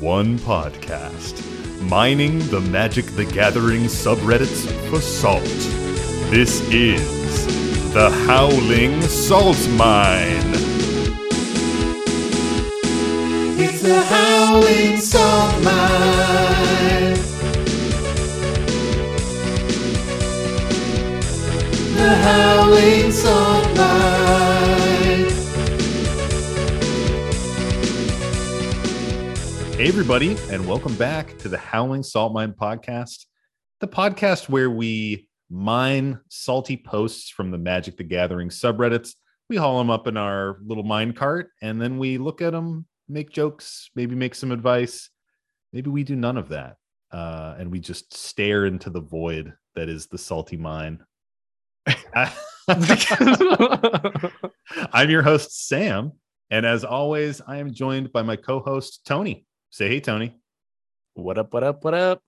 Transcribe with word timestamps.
one 0.00 0.38
podcast, 0.40 1.42
mining 1.88 2.38
the 2.48 2.60
Magic 2.60 3.06
the 3.06 3.24
Gathering 3.24 3.84
subreddits 3.84 4.66
for 4.90 5.00
salt. 5.00 5.42
This 6.30 6.60
is 6.70 7.46
the 7.94 8.10
Howling 8.26 9.00
Salt 9.02 9.56
Mine. 9.70 10.52
It's 13.58 13.80
the 13.80 14.02
Howling 14.02 14.98
Salt 14.98 15.64
Mine. 15.64 17.14
The 21.96 22.14
Howling 22.16 23.05
everybody, 29.98 30.36
and 30.50 30.68
welcome 30.68 30.94
back 30.96 31.38
to 31.38 31.48
the 31.48 31.56
Howling 31.56 32.02
Salt 32.02 32.34
Mine 32.34 32.52
podcast, 32.52 33.24
the 33.80 33.88
podcast 33.88 34.46
where 34.46 34.68
we 34.68 35.26
mine 35.48 36.20
salty 36.28 36.76
posts 36.76 37.30
from 37.30 37.50
the 37.50 37.56
Magic 37.56 37.96
the 37.96 38.04
Gathering 38.04 38.50
subreddits. 38.50 39.14
We 39.48 39.56
haul 39.56 39.78
them 39.78 39.88
up 39.88 40.06
in 40.06 40.18
our 40.18 40.58
little 40.62 40.84
mine 40.84 41.14
cart, 41.14 41.48
and 41.62 41.80
then 41.80 41.96
we 41.96 42.18
look 42.18 42.42
at 42.42 42.52
them, 42.52 42.84
make 43.08 43.30
jokes, 43.30 43.88
maybe 43.96 44.14
make 44.14 44.34
some 44.34 44.52
advice. 44.52 45.08
Maybe 45.72 45.88
we 45.88 46.04
do 46.04 46.14
none 46.14 46.36
of 46.36 46.50
that, 46.50 46.76
uh, 47.10 47.54
and 47.58 47.70
we 47.70 47.80
just 47.80 48.14
stare 48.14 48.66
into 48.66 48.90
the 48.90 49.00
void 49.00 49.54
that 49.76 49.88
is 49.88 50.08
the 50.08 50.18
salty 50.18 50.58
mine. 50.58 51.00
I'm 54.92 55.08
your 55.08 55.22
host, 55.22 55.66
Sam. 55.66 56.12
And 56.50 56.66
as 56.66 56.84
always, 56.84 57.40
I 57.40 57.56
am 57.56 57.72
joined 57.72 58.12
by 58.12 58.20
my 58.20 58.36
co 58.36 58.60
host, 58.60 59.06
Tony. 59.06 59.45
Say 59.76 59.88
hey, 59.90 60.00
Tony. 60.00 60.34
What 61.12 61.36
up, 61.36 61.52
what 61.52 61.62
up, 61.62 61.84
what 61.84 61.92
up? 61.92 62.22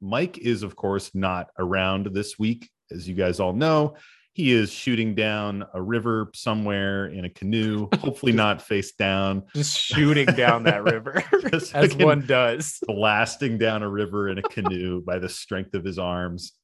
Mike 0.00 0.38
is, 0.38 0.64
of 0.64 0.74
course, 0.74 1.12
not 1.14 1.46
around 1.56 2.06
this 2.06 2.36
week. 2.36 2.68
As 2.90 3.08
you 3.08 3.14
guys 3.14 3.38
all 3.38 3.52
know, 3.52 3.94
he 4.32 4.50
is 4.50 4.72
shooting 4.72 5.14
down 5.14 5.64
a 5.72 5.80
river 5.80 6.32
somewhere 6.34 7.06
in 7.06 7.26
a 7.26 7.30
canoe, 7.30 7.86
hopefully 8.00 8.32
not 8.32 8.60
face 8.60 8.90
down, 8.90 9.44
Just 9.54 9.78
shooting 9.78 10.26
down 10.34 10.64
that 10.64 10.82
river 10.82 11.22
as 11.52 11.70
fucking 11.70 12.04
one 12.04 12.26
does. 12.26 12.80
blasting 12.88 13.56
down 13.56 13.84
a 13.84 13.88
river 13.88 14.28
in 14.28 14.38
a 14.38 14.42
canoe 14.42 15.00
by 15.00 15.20
the 15.20 15.28
strength 15.28 15.74
of 15.74 15.84
his 15.84 16.00
arms. 16.00 16.54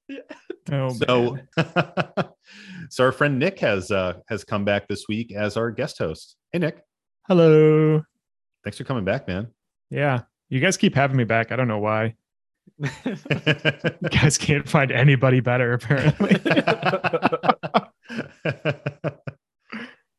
Oh, 0.73 0.89
So, 0.89 1.39
so 2.91 3.05
our 3.05 3.13
friend 3.13 3.39
Nick 3.39 3.61
has 3.61 3.93
uh, 3.93 4.15
has 4.29 4.43
come 4.43 4.65
back 4.65 4.89
this 4.89 5.05
week 5.09 5.33
as 5.33 5.57
our 5.57 5.71
guest 5.71 5.99
host. 5.99 6.35
Hey, 6.51 6.59
Nick, 6.59 6.83
hello. 7.29 8.03
thanks 8.65 8.77
for 8.77 8.83
coming 8.83 9.05
back, 9.05 9.29
man. 9.29 9.53
Yeah, 9.91 10.23
you 10.49 10.61
guys 10.61 10.77
keep 10.77 10.95
having 10.95 11.17
me 11.17 11.25
back. 11.25 11.53
I 11.53 11.57
don't 11.57 11.69
know 11.69 11.79
why. 11.79 12.15
You 12.79 12.89
guys 14.11 14.39
can't 14.39 14.69
find 14.69 14.91
anybody 14.91 15.41
better, 15.41 15.73
apparently. 15.75 16.41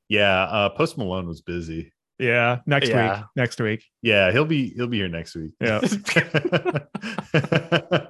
yeah, 0.10 0.44
uh, 0.44 0.70
Post 0.70 0.98
Malone 0.98 1.28
was 1.28 1.42
busy. 1.42 1.92
yeah, 2.20 2.60
next 2.66 2.90
Yeah. 2.90 3.20
week. 3.20 3.26
Next 3.36 3.62
week. 3.62 3.84
Yeah, 4.02 4.32
he'll 4.32 4.46
be 4.46 4.70
he'll 4.76 4.88
be 4.88 4.98
here 4.98 5.10
next 5.10 5.36
week. 5.36 5.52
Yeah. 5.62 5.82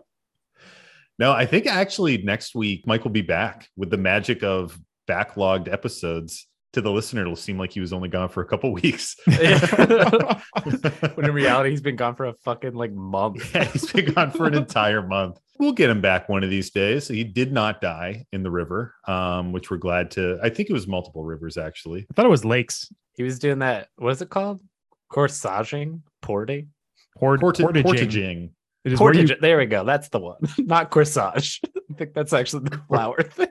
no, 1.20 1.32
I 1.32 1.46
think 1.46 1.66
actually 1.68 2.18
next 2.20 2.56
week 2.56 2.84
Mike 2.86 3.04
will 3.04 3.12
be 3.12 3.22
back 3.22 3.68
with 3.76 3.90
the 3.90 3.98
magic 3.98 4.44
of 4.44 4.80
backlogged 5.10 5.72
episodes. 5.72 6.48
To 6.78 6.82
the 6.82 6.92
listener, 6.92 7.22
it'll 7.22 7.36
seem 7.36 7.58
like 7.58 7.72
he 7.72 7.80
was 7.80 7.92
only 7.92 8.08
gone 8.08 8.30
for 8.30 8.42
a 8.42 8.46
couple 8.46 8.72
weeks. 8.74 9.16
when 9.26 11.26
in 11.26 11.34
reality, 11.34 11.72
he's 11.72 11.82
been 11.82 11.96
gone 11.96 12.14
for 12.14 12.26
a 12.26 12.34
fucking 12.46 12.76
like 12.76 12.94
month. 12.94 13.56
Yeah, 13.56 13.64
he's 13.64 13.92
been 13.92 14.14
gone 14.14 14.30
for 14.30 14.46
an 14.46 14.54
entire 14.54 15.02
month. 15.02 15.40
We'll 15.58 15.72
get 15.72 15.90
him 15.90 16.02
back 16.02 16.30
one 16.30 16.44
of 16.44 16.52
these 16.52 16.70
days. 16.70 17.08
He 17.08 17.24
did 17.24 17.52
not 17.52 17.82
die 17.82 18.28
in 18.32 18.44
the 18.44 18.52
river, 18.52 18.94
um, 19.08 19.54
which 19.54 19.72
we're 19.72 19.78
glad 19.78 20.12
to. 20.12 20.38
I 20.44 20.50
think 20.50 20.70
it 20.70 20.74
was 20.74 20.86
multiple 20.86 21.24
rivers 21.24 21.58
actually. 21.58 22.06
I 22.12 22.14
thought 22.14 22.28
it 22.28 22.30
was 22.30 22.46
lakes. 22.46 22.94
He 23.16 23.24
was 23.24 23.40
doing 23.40 23.58
that. 23.60 23.88
What 23.96 24.12
is 24.12 24.22
it 24.22 24.30
called? 24.30 24.62
Corsaging? 25.12 26.04
Porting? 26.22 26.70
Port, 27.18 27.40
Porta- 27.40 27.64
portaging. 27.64 27.84
portaging. 27.84 28.50
It 28.86 28.94
is 28.94 29.00
where 29.00 29.16
you, 29.16 29.36
There 29.42 29.58
we 29.58 29.66
go. 29.66 29.84
That's 29.84 30.10
the 30.10 30.20
one. 30.20 30.38
Not 30.60 30.92
corsage. 30.92 31.60
I 31.90 31.94
think 31.96 32.14
that's 32.14 32.34
actually 32.34 32.70
the 32.70 32.78
flower 32.88 33.24
thing. 33.24 33.48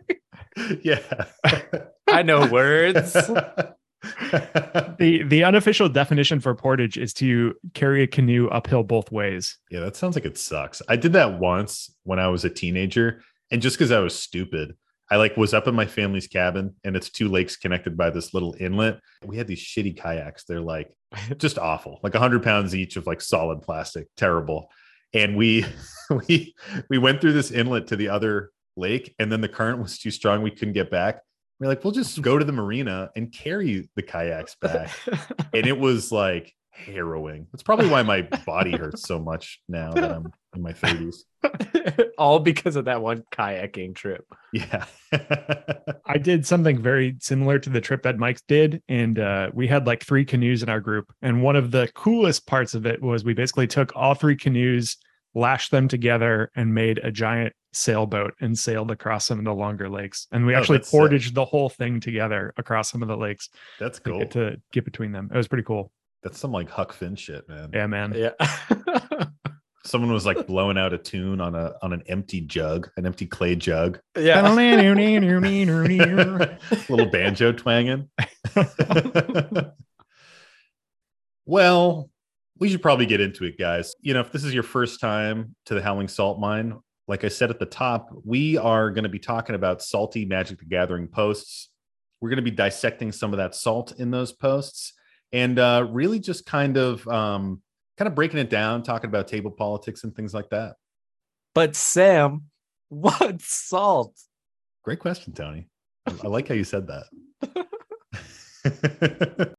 Yeah. 0.80 1.00
I 2.06 2.22
know 2.22 2.46
words. 2.46 3.12
the 4.02 5.24
the 5.26 5.44
unofficial 5.44 5.88
definition 5.88 6.40
for 6.40 6.54
portage 6.54 6.96
is 6.96 7.12
to 7.14 7.54
carry 7.74 8.02
a 8.02 8.06
canoe 8.06 8.48
uphill 8.48 8.82
both 8.82 9.10
ways. 9.10 9.58
Yeah, 9.70 9.80
that 9.80 9.96
sounds 9.96 10.14
like 10.14 10.24
it 10.24 10.38
sucks. 10.38 10.82
I 10.88 10.96
did 10.96 11.12
that 11.14 11.38
once 11.38 11.94
when 12.04 12.18
I 12.18 12.28
was 12.28 12.44
a 12.44 12.50
teenager, 12.50 13.22
and 13.50 13.62
just 13.62 13.76
because 13.76 13.92
I 13.92 14.00
was 14.00 14.14
stupid, 14.14 14.76
I 15.10 15.16
like 15.16 15.36
was 15.36 15.54
up 15.54 15.68
in 15.68 15.74
my 15.74 15.86
family's 15.86 16.26
cabin, 16.26 16.74
and 16.84 16.96
it's 16.96 17.10
two 17.10 17.28
lakes 17.28 17.56
connected 17.56 17.96
by 17.96 18.10
this 18.10 18.34
little 18.34 18.54
inlet. 18.58 19.00
We 19.24 19.36
had 19.36 19.46
these 19.46 19.60
shitty 19.62 20.00
kayaks. 20.00 20.44
They're 20.44 20.60
like 20.60 20.94
just 21.38 21.58
awful, 21.58 22.00
like 22.02 22.14
hundred 22.14 22.42
pounds 22.42 22.74
each 22.74 22.96
of 22.96 23.06
like 23.06 23.20
solid 23.20 23.62
plastic, 23.62 24.08
terrible. 24.16 24.68
And 25.14 25.36
we 25.36 25.64
we 26.28 26.54
we 26.90 26.98
went 26.98 27.20
through 27.20 27.32
this 27.32 27.50
inlet 27.50 27.88
to 27.88 27.96
the 27.96 28.08
other 28.08 28.50
lake, 28.76 29.14
and 29.18 29.30
then 29.30 29.40
the 29.40 29.48
current 29.48 29.80
was 29.80 29.98
too 29.98 30.10
strong. 30.10 30.42
We 30.42 30.50
couldn't 30.50 30.74
get 30.74 30.90
back. 30.90 31.20
We're 31.58 31.68
like, 31.68 31.84
we'll 31.84 31.92
just 31.92 32.20
go 32.20 32.38
to 32.38 32.44
the 32.44 32.52
marina 32.52 33.10
and 33.16 33.32
carry 33.32 33.88
the 33.94 34.02
kayaks 34.02 34.54
back 34.60 34.90
and 35.52 35.66
it 35.66 35.78
was 35.78 36.12
like 36.12 36.54
harrowing. 36.76 37.46
That's 37.52 37.62
probably 37.62 37.88
why 37.88 38.02
my 38.02 38.22
body 38.44 38.76
hurts 38.76 39.02
so 39.06 39.18
much 39.18 39.60
now 39.68 39.92
that 39.92 40.12
I'm 40.12 40.32
in 40.54 40.62
my 40.62 40.72
30s. 40.72 41.16
All 42.18 42.38
because 42.38 42.76
of 42.76 42.86
that 42.86 43.02
one 43.02 43.24
kayaking 43.32 43.94
trip. 43.94 44.26
Yeah. 44.52 44.84
I 46.06 46.18
did 46.18 46.46
something 46.46 46.80
very 46.80 47.16
similar 47.20 47.58
to 47.58 47.70
the 47.70 47.80
trip 47.80 48.02
that 48.02 48.18
Mike 48.18 48.40
did, 48.46 48.82
and 48.88 49.18
uh, 49.18 49.50
we 49.52 49.66
had 49.66 49.86
like 49.86 50.04
three 50.04 50.24
canoes 50.24 50.62
in 50.62 50.68
our 50.68 50.80
group. 50.80 51.12
And 51.22 51.42
one 51.42 51.56
of 51.56 51.70
the 51.70 51.88
coolest 51.94 52.46
parts 52.46 52.74
of 52.74 52.86
it 52.86 53.02
was 53.02 53.24
we 53.24 53.34
basically 53.34 53.66
took 53.66 53.94
all 53.96 54.14
three 54.14 54.36
canoes, 54.36 54.96
lashed 55.36 55.70
them 55.70 55.86
together, 55.86 56.50
and 56.56 56.74
made 56.74 56.98
a 57.04 57.12
giant 57.12 57.52
sailboat 57.72 58.32
and 58.40 58.58
sailed 58.58 58.90
across 58.90 59.26
some 59.26 59.38
of 59.38 59.44
the 59.44 59.52
longer 59.54 59.88
lakes. 59.88 60.26
And 60.32 60.46
we 60.46 60.54
Oh, 60.54 60.58
actually 60.58 60.78
that's 60.78 60.88
sick. 60.90 60.98
portaged 60.98 61.34
the 61.34 61.44
whole 61.44 61.68
thing 61.68 62.00
together 62.00 62.54
across 62.56 62.90
some 62.90 63.02
of 63.02 63.08
the 63.08 63.16
lakes 63.18 63.50
That's 63.78 63.98
to 64.00 64.10
cool. 64.10 64.18
get 64.20 64.30
to 64.32 64.56
get 64.72 64.84
between 64.86 65.12
them. 65.12 65.30
It 65.32 65.36
was 65.36 65.46
pretty 65.46 65.64
cool. 65.64 65.92
That's 66.22 66.38
some 66.40 66.50
like 66.52 66.70
Huck 66.70 66.92
Finn 66.94 67.14
shit, 67.16 67.46
man. 67.48 67.68
Yeah, 67.72 67.86
man. 67.86 68.14
Yeah. 68.16 68.30
Someone 69.84 70.10
was 70.12 70.26
like 70.26 70.48
blowing 70.48 70.76
out 70.78 70.92
a 70.92 70.98
tune 70.98 71.40
on 71.40 71.54
a 71.54 71.74
on 71.82 71.92
an 71.92 72.02
empty 72.08 72.40
jug, 72.40 72.90
an 72.96 73.06
empty 73.06 73.24
clay 73.26 73.54
jug, 73.54 74.00
yeah. 74.18 74.40
little 76.88 77.06
banjo 77.06 77.52
twanging. 77.52 78.08
well, 81.44 82.10
we 82.58 82.68
should 82.68 82.82
probably 82.82 83.06
get 83.06 83.20
into 83.20 83.44
it, 83.44 83.58
guys. 83.58 83.94
You 84.00 84.14
know, 84.14 84.20
if 84.20 84.32
this 84.32 84.44
is 84.44 84.54
your 84.54 84.62
first 84.62 85.00
time 85.00 85.54
to 85.66 85.74
the 85.74 85.82
Howling 85.82 86.08
Salt 86.08 86.38
Mine, 86.38 86.78
like 87.08 87.24
I 87.24 87.28
said 87.28 87.50
at 87.50 87.58
the 87.58 87.66
top, 87.66 88.10
we 88.24 88.56
are 88.56 88.90
going 88.90 89.04
to 89.04 89.10
be 89.10 89.18
talking 89.18 89.54
about 89.54 89.82
salty 89.82 90.24
Magic 90.24 90.58
the 90.58 90.64
Gathering 90.64 91.08
posts. 91.08 91.70
We're 92.20 92.30
going 92.30 92.36
to 92.36 92.42
be 92.42 92.50
dissecting 92.50 93.12
some 93.12 93.32
of 93.32 93.36
that 93.38 93.54
salt 93.54 93.92
in 93.98 94.10
those 94.10 94.32
posts, 94.32 94.94
and 95.32 95.58
uh, 95.58 95.86
really 95.90 96.18
just 96.18 96.46
kind 96.46 96.76
of 96.76 97.06
um, 97.06 97.62
kind 97.98 98.08
of 98.08 98.14
breaking 98.14 98.38
it 98.38 98.50
down, 98.50 98.82
talking 98.82 99.08
about 99.08 99.28
table 99.28 99.50
politics 99.50 100.04
and 100.04 100.14
things 100.16 100.32
like 100.32 100.48
that. 100.50 100.76
But 101.54 101.76
Sam, 101.76 102.44
what's 102.88 103.52
salt? 103.52 104.14
Great 104.84 104.98
question, 104.98 105.32
Tony. 105.32 105.68
I 106.06 106.28
like 106.28 106.48
how 106.48 106.54
you 106.54 106.64
said 106.64 106.86
that. 106.86 107.06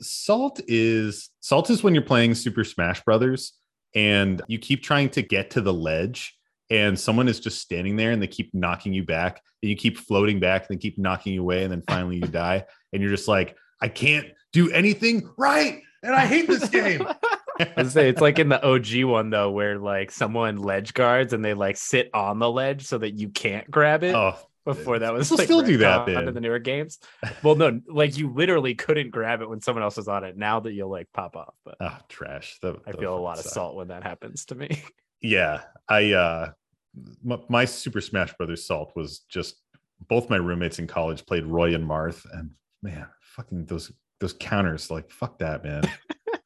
salt 0.00 0.60
is 0.66 1.30
salt 1.40 1.70
is 1.70 1.82
when 1.82 1.94
you're 1.94 2.02
playing 2.02 2.34
Super 2.34 2.64
Smash 2.64 3.02
Brothers 3.04 3.52
and 3.94 4.42
you 4.48 4.58
keep 4.58 4.82
trying 4.82 5.08
to 5.10 5.22
get 5.22 5.50
to 5.50 5.60
the 5.60 5.72
ledge 5.72 6.36
and 6.70 6.98
someone 6.98 7.28
is 7.28 7.40
just 7.40 7.60
standing 7.60 7.96
there 7.96 8.12
and 8.12 8.22
they 8.22 8.28
keep 8.28 8.54
knocking 8.54 8.92
you 8.92 9.02
back 9.04 9.40
and 9.62 9.70
you 9.70 9.76
keep 9.76 9.98
floating 9.98 10.40
back 10.40 10.66
and 10.68 10.78
they 10.78 10.80
keep 10.80 10.98
knocking 10.98 11.34
you 11.34 11.42
away 11.42 11.64
and 11.64 11.72
then 11.72 11.82
finally 11.88 12.16
you 12.16 12.22
die 12.22 12.64
and 12.92 13.02
you're 13.02 13.10
just 13.10 13.28
like 13.28 13.56
I 13.80 13.88
can't 13.88 14.28
do 14.52 14.70
anything 14.70 15.28
right 15.36 15.82
and 16.02 16.14
I 16.14 16.26
hate 16.26 16.46
this 16.48 16.68
game. 16.68 17.06
I 17.76 17.82
say 17.82 18.08
it's 18.08 18.22
like 18.22 18.38
in 18.38 18.48
the 18.48 18.64
OG 18.64 19.04
one 19.04 19.30
though, 19.30 19.50
where 19.50 19.78
like 19.78 20.10
someone 20.10 20.56
ledge 20.56 20.94
guards 20.94 21.32
and 21.32 21.44
they 21.44 21.54
like 21.54 21.76
sit 21.76 22.08
on 22.14 22.38
the 22.38 22.50
ledge 22.50 22.86
so 22.86 22.98
that 22.98 23.12
you 23.12 23.28
can't 23.28 23.70
grab 23.70 24.02
it. 24.02 24.14
oh, 24.14 24.38
Before 24.64 24.98
that 24.98 25.12
was 25.12 25.30
like 25.30 25.44
still 25.44 25.62
do 25.62 25.78
that, 25.78 26.08
in 26.08 26.34
the 26.34 26.40
newer 26.40 26.58
games. 26.58 26.98
Well, 27.42 27.54
no, 27.54 27.80
like 27.88 28.18
you 28.18 28.30
literally 28.32 28.74
couldn't 28.74 29.10
grab 29.10 29.40
it 29.40 29.48
when 29.48 29.60
someone 29.60 29.82
else 29.82 29.96
was 29.96 30.06
on 30.06 30.24
it. 30.24 30.36
Now 30.36 30.60
that 30.60 30.72
you'll 30.72 30.90
like 30.90 31.08
pop 31.14 31.34
off, 31.34 31.54
but 31.64 31.76
oh 31.80 31.98
trash. 32.08 32.58
That- 32.62 32.76
I 32.86 32.92
that 32.92 33.00
feel 33.00 33.16
a 33.16 33.18
lot 33.18 33.38
of 33.38 33.44
salt 33.44 33.74
when 33.76 33.88
that 33.88 34.02
happens 34.02 34.44
to 34.46 34.54
me. 34.54 34.82
yeah 35.22 35.60
i 35.86 36.12
uh 36.12 36.50
my, 37.22 37.38
my 37.50 37.64
super 37.66 38.00
smash 38.00 38.32
brothers 38.38 38.66
salt 38.66 38.90
was 38.96 39.18
just 39.28 39.56
both 40.08 40.30
my 40.30 40.36
roommates 40.36 40.78
in 40.78 40.86
college 40.86 41.26
played 41.26 41.44
roy 41.44 41.74
and 41.74 41.86
marth 41.86 42.24
and 42.32 42.50
man 42.82 43.06
fucking 43.20 43.66
those 43.66 43.92
those 44.18 44.32
counters 44.32 44.90
like 44.90 45.10
fuck 45.10 45.38
that 45.38 45.62
man 45.62 45.82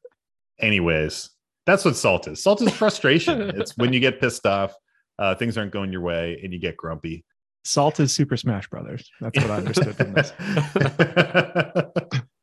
anyways 0.58 1.30
That's 1.66 1.84
what 1.84 1.96
salt 1.96 2.28
is. 2.28 2.42
Salt 2.42 2.60
is 2.62 2.72
frustration. 2.72 3.40
it's 3.56 3.76
when 3.76 3.92
you 3.92 4.00
get 4.00 4.20
pissed 4.20 4.44
off, 4.44 4.74
uh, 5.18 5.34
things 5.34 5.56
aren't 5.56 5.72
going 5.72 5.92
your 5.92 6.02
way, 6.02 6.38
and 6.42 6.52
you 6.52 6.58
get 6.58 6.76
grumpy. 6.76 7.24
Salt 7.64 7.98
is 8.00 8.12
Super 8.12 8.36
Smash 8.36 8.68
Brothers. 8.68 9.10
That's 9.20 9.38
what 9.40 9.50
I 9.50 9.56
understood 9.56 9.96
from 9.96 10.12
this. 10.12 10.30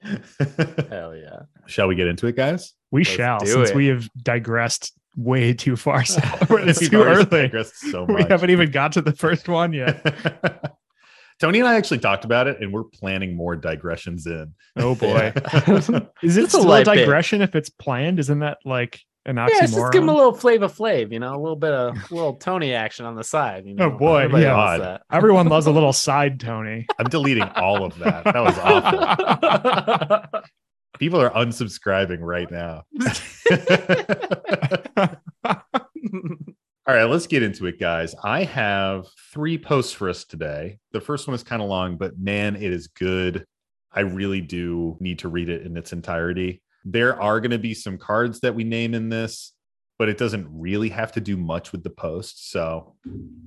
Hell 0.90 1.16
yeah. 1.16 1.42
Shall 1.68 1.88
we 1.88 1.96
get 1.96 2.08
into 2.08 2.28
it, 2.28 2.36
guys? 2.36 2.74
We 2.92 3.02
Let's 3.02 3.10
shall, 3.12 3.40
since 3.46 3.70
it. 3.70 3.76
we 3.76 3.88
have 3.88 4.10
digressed 4.22 4.94
way 5.16 5.54
too 5.54 5.76
far. 5.76 6.04
south. 6.06 6.50
it's 6.52 6.82
We've 6.82 6.92
too 6.92 7.02
already 7.02 7.20
early. 7.22 7.42
digressed 7.44 7.80
So 7.80 8.04
We 8.06 8.16
much. 8.16 8.28
haven't 8.30 8.50
even 8.50 8.72
got 8.72 8.94
to 8.94 9.02
the 9.02 9.14
first 9.14 9.48
one 9.48 9.74
yet. 9.74 10.76
Tony 11.40 11.60
and 11.60 11.68
I 11.68 11.76
actually 11.76 12.00
talked 12.00 12.24
about 12.26 12.48
it, 12.48 12.62
and 12.62 12.72
we're 12.72 12.84
planning 12.84 13.36
more 13.36 13.56
digressions 13.56 14.28
in. 14.28 14.54
Oh 14.78 14.96
boy. 14.96 15.34
Is 16.22 16.38
it 16.38 16.42
Just 16.42 16.48
a 16.48 16.50
still 16.50 16.68
a 16.68 16.70
light 16.70 16.86
bit. 16.86 16.96
digression 16.98 17.42
if 17.42 17.56
it's 17.56 17.70
planned? 17.70 18.20
Isn't 18.20 18.40
that 18.40 18.60
like 18.64 19.00
an 19.26 19.36
oxymoron? 19.36 19.50
Yeah, 19.50 19.66
just 19.68 19.92
give 19.92 20.04
him 20.04 20.10
a 20.10 20.14
little 20.14 20.34
flavor 20.34 20.68
flav, 20.68 21.12
you 21.12 21.20
know, 21.20 21.36
a 21.36 21.38
little 21.42 21.56
bit 21.56 21.72
of 21.72 21.96
a 22.12 22.14
little 22.14 22.36
Tony 22.36 22.74
action 22.74 23.06
on 23.06 23.16
the 23.16 23.24
side. 23.24 23.66
You 23.66 23.74
oh, 23.74 23.90
know? 23.90 23.96
Oh, 23.96 23.98
boy, 23.98 24.18
Everybody 24.18 24.44
yeah. 24.44 24.56
loves 24.56 24.84
God. 24.84 25.02
Everyone 25.12 25.48
loves 25.48 25.66
a 25.68 25.72
little 25.72 25.94
side 26.08 26.40
Tony. 26.40 26.86
I'm 27.00 27.08
deleting 27.08 27.50
all 27.56 27.84
of 27.84 27.98
that. 28.00 28.24
That 28.26 28.44
was 28.44 28.58
awful. 30.32 30.42
People 31.00 31.22
are 31.22 31.32
unsubscribing 31.32 32.20
right 32.22 32.52
now. 32.52 32.84
All 36.88 36.96
right, 36.96 37.06
let's 37.06 37.28
get 37.28 37.42
into 37.42 37.68
it, 37.68 37.80
guys. 37.80 38.14
I 38.24 38.44
have 38.44 39.08
three 39.32 39.58
posts 39.58 39.94
for 39.94 40.10
us 40.10 40.26
today. 40.26 40.80
The 40.92 41.02
first 41.02 41.28
one 41.28 41.36
is 41.36 41.44
kind 41.44 41.62
of 41.62 41.70
long, 41.70 41.96
but 41.98 42.20
man, 42.20 42.56
it 42.56 42.72
is 42.74 42.88
good. 42.88 43.46
I 43.94 44.02
really 44.02 44.42
do 44.42 44.98
need 45.00 45.20
to 45.20 45.30
read 45.30 45.50
it 45.50 45.66
in 45.66 45.78
its 45.78 45.94
entirety. 45.94 46.62
There 46.84 47.22
are 47.22 47.40
going 47.40 47.52
to 47.52 47.60
be 47.60 47.74
some 47.74 47.98
cards 47.98 48.40
that 48.42 48.56
we 48.56 48.64
name 48.64 48.94
in 48.94 49.10
this, 49.10 49.54
but 50.00 50.10
it 50.10 50.18
doesn't 50.18 50.48
really 50.52 50.90
have 50.90 51.12
to 51.14 51.22
do 51.22 51.38
much 51.38 51.72
with 51.72 51.84
the 51.84 51.90
post. 51.90 52.52
So 52.52 52.96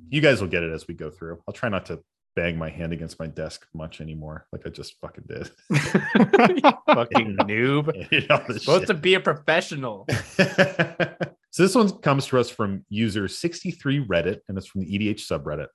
you 0.09 0.21
guys 0.21 0.41
will 0.41 0.49
get 0.49 0.63
it 0.63 0.73
as 0.73 0.87
we 0.87 0.95
go 0.95 1.11
through. 1.11 1.41
I'll 1.49 1.55
try 1.55 1.69
not 1.69 1.87
to 1.87 2.01
bang 2.37 2.59
my 2.59 2.69
hand 2.69 2.93
against 2.93 3.19
my 3.21 3.27
desk 3.27 3.67
much 3.75 4.01
anymore, 4.01 4.47
like 4.53 4.67
I 4.67 4.71
just 4.71 4.95
fucking 5.01 5.25
did. 5.29 5.51
Fucking 5.71 7.37
noob. 7.43 8.11
You 8.11 8.27
know, 8.29 8.43
this 8.49 8.63
Supposed 8.63 8.83
shit. 8.83 8.87
to 8.89 8.95
be 8.95 9.15
a 9.15 9.21
professional. 9.21 10.07
so 10.37 11.63
this 11.63 11.75
one 11.75 11.91
comes 11.99 12.27
to 12.27 12.39
us 12.39 12.51
from 12.51 12.85
user 12.89 13.29
63 13.29 14.07
Reddit, 14.07 14.41
and 14.49 14.59
it's 14.59 14.67
from 14.67 14.81
the 14.83 14.99
EDH 14.99 15.21
subreddit. 15.21 15.69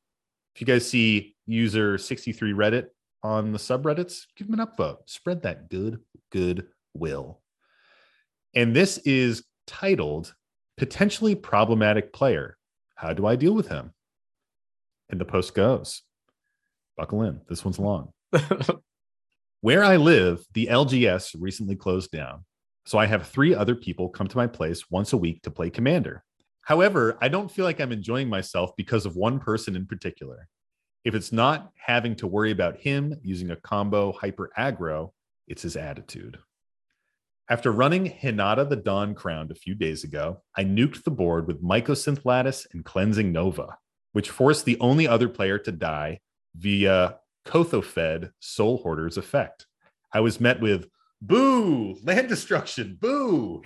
If 0.56 0.62
you 0.62 0.68
guys 0.68 0.90
see 0.90 1.36
user 1.46 1.98
63 1.98 2.54
Reddit 2.54 2.88
on 3.24 3.52
the 3.52 3.60
subreddits, 3.60 4.24
give 4.36 4.50
them 4.50 4.60
an 4.60 4.66
upvote. 4.66 4.98
Spread 5.06 5.44
that 5.44 5.70
good, 5.70 6.00
good 6.32 6.68
will. 6.94 7.42
And 8.56 8.76
this 8.76 8.98
is 9.00 9.44
titled 9.68 10.34
Potentially 10.78 11.36
Problematic 11.36 12.12
Player. 12.14 12.58
How 12.96 13.14
do 13.14 13.26
I 13.26 13.36
deal 13.36 13.54
with 13.54 13.68
him? 13.68 13.94
And 15.10 15.20
the 15.22 15.26
post 15.26 15.54
goes, 15.54 16.02
buckle 16.98 17.24
in. 17.24 17.42
This 17.48 17.64
one's 17.64 17.80
long. 17.80 18.12
Where 19.62 19.84
I 19.84 19.98
live, 19.98 20.44
the 20.54 20.68
LGS 20.68 21.36
recently 21.40 21.76
closed 21.76 22.12
down. 22.12 22.46
So 22.86 22.98
I 22.98 23.06
have 23.06 23.28
three 23.28 23.54
other 23.54 23.76
people 23.76 24.10
come 24.10 24.28
to 24.28 24.38
my 24.38 24.48
place 24.48 24.90
once 24.90 25.14
a 25.14 25.18
week 25.18 25.44
to 25.44 25.52
play 25.52 25.70
Commander. 25.70 26.24
However, 26.62 27.18
I 27.22 27.28
don't 27.28 27.52
feel 27.52 27.66
like 27.66 27.80
I'm 27.80 27.92
enjoying 27.92 28.30
myself 28.30 28.72
because 28.78 29.06
of 29.06 29.16
one 29.16 29.40
person 29.40 29.76
in 29.76 29.86
particular. 29.86 30.48
If 31.04 31.16
it's 31.16 31.32
not 31.32 31.72
having 31.76 32.16
to 32.18 32.28
worry 32.28 32.52
about 32.52 32.78
him 32.78 33.16
using 33.22 33.52
a 33.52 33.56
combo 33.56 34.12
hyper 34.12 34.52
aggro, 34.58 35.12
it's 35.48 35.62
his 35.62 35.76
attitude. 35.76 36.38
After 37.52 37.72
running 37.72 38.06
Hinata 38.06 38.70
the 38.70 38.76
Dawn 38.76 39.16
Crowned 39.16 39.50
a 39.50 39.56
few 39.56 39.74
days 39.74 40.04
ago, 40.04 40.44
I 40.56 40.64
nuked 40.64 41.04
the 41.04 41.10
board 41.10 41.48
with 41.48 41.64
Mycosynth 41.64 42.24
Lattice 42.24 42.68
and 42.74 42.86
Cleansing 42.86 43.32
Nova, 43.32 43.76
which 44.12 44.30
forced 44.30 44.66
the 44.66 44.80
only 44.80 45.08
other 45.08 45.28
player 45.28 45.58
to 45.58 45.72
die 45.72 46.20
via 46.56 47.18
Kothophed 47.46 48.30
Soul 48.40 48.78
Hoarder's 48.84 49.18
effect. 49.18 49.66
I 50.14 50.20
was 50.20 50.40
met 50.40 50.62
with 50.62 50.90
boo, 51.24 51.98
land 52.04 52.30
destruction, 52.30 53.00
boo. 53.02 53.64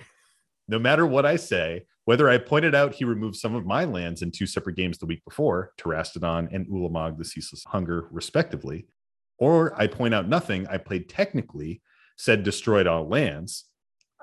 No 0.66 0.78
matter 0.78 1.06
what 1.06 1.26
I 1.26 1.36
say, 1.36 1.84
whether 2.06 2.30
I 2.30 2.38
pointed 2.38 2.74
out 2.74 2.94
he 2.94 3.04
removed 3.04 3.36
some 3.36 3.54
of 3.54 3.66
my 3.66 3.84
lands 3.84 4.22
in 4.22 4.30
two 4.30 4.46
separate 4.46 4.76
games 4.76 4.96
the 4.96 5.04
week 5.04 5.22
before, 5.26 5.72
Terastodon 5.76 6.48
and 6.54 6.66
Ulamog 6.68 7.18
the 7.18 7.24
Ceaseless 7.26 7.64
Hunger, 7.66 8.08
respectively, 8.10 8.86
or 9.36 9.78
I 9.78 9.88
point 9.88 10.14
out 10.14 10.26
nothing, 10.26 10.66
I 10.68 10.78
played 10.78 11.10
technically, 11.10 11.82
said 12.16 12.44
destroyed 12.44 12.86
all 12.86 13.06
lands, 13.06 13.66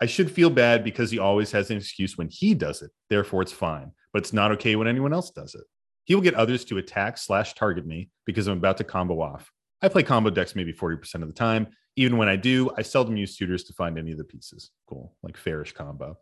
I 0.02 0.08
should 0.08 0.32
feel 0.32 0.50
bad 0.50 0.84
because 0.84 1.12
he 1.12 1.20
always 1.20 1.52
has 1.52 1.70
an 1.70 1.78
excuse 1.78 2.18
when 2.18 2.28
he 2.30 2.56
does 2.56 2.82
it. 2.82 2.90
Therefore, 3.10 3.44
it's 3.44 3.52
fine, 3.52 3.92
but 4.12 4.24
it's 4.24 4.34
not 4.34 4.52
okay 4.54 4.76
when 4.76 4.88
anyone 4.88 5.14
else 5.14 5.30
does 5.30 5.54
it. 5.54 5.64
He 6.06 6.16
will 6.16 6.24
get 6.24 6.34
others 6.34 6.66
to 6.66 6.80
attack 6.80 7.20
slash 7.20 7.54
target 7.54 7.86
me 7.86 8.10
because 8.26 8.48
I'm 8.48 8.58
about 8.58 8.78
to 8.78 8.84
combo 8.84 9.22
off. 9.22 9.52
I 9.80 9.90
play 9.90 10.02
combo 10.02 10.32
decks 10.32 10.56
maybe 10.56 10.74
40% 10.74 11.16
of 11.16 11.28
the 11.28 11.34
time. 11.34 11.68
Even 11.96 12.18
when 12.18 12.28
I 12.28 12.36
do, 12.36 12.72
I 12.76 12.82
seldom 12.82 13.16
use 13.16 13.38
tutors 13.38 13.64
to 13.66 13.74
find 13.74 14.00
any 14.00 14.12
of 14.12 14.18
the 14.18 14.24
pieces. 14.24 14.72
Cool, 14.88 15.14
like 15.22 15.38
fairish 15.38 15.74
combo. 15.74 16.18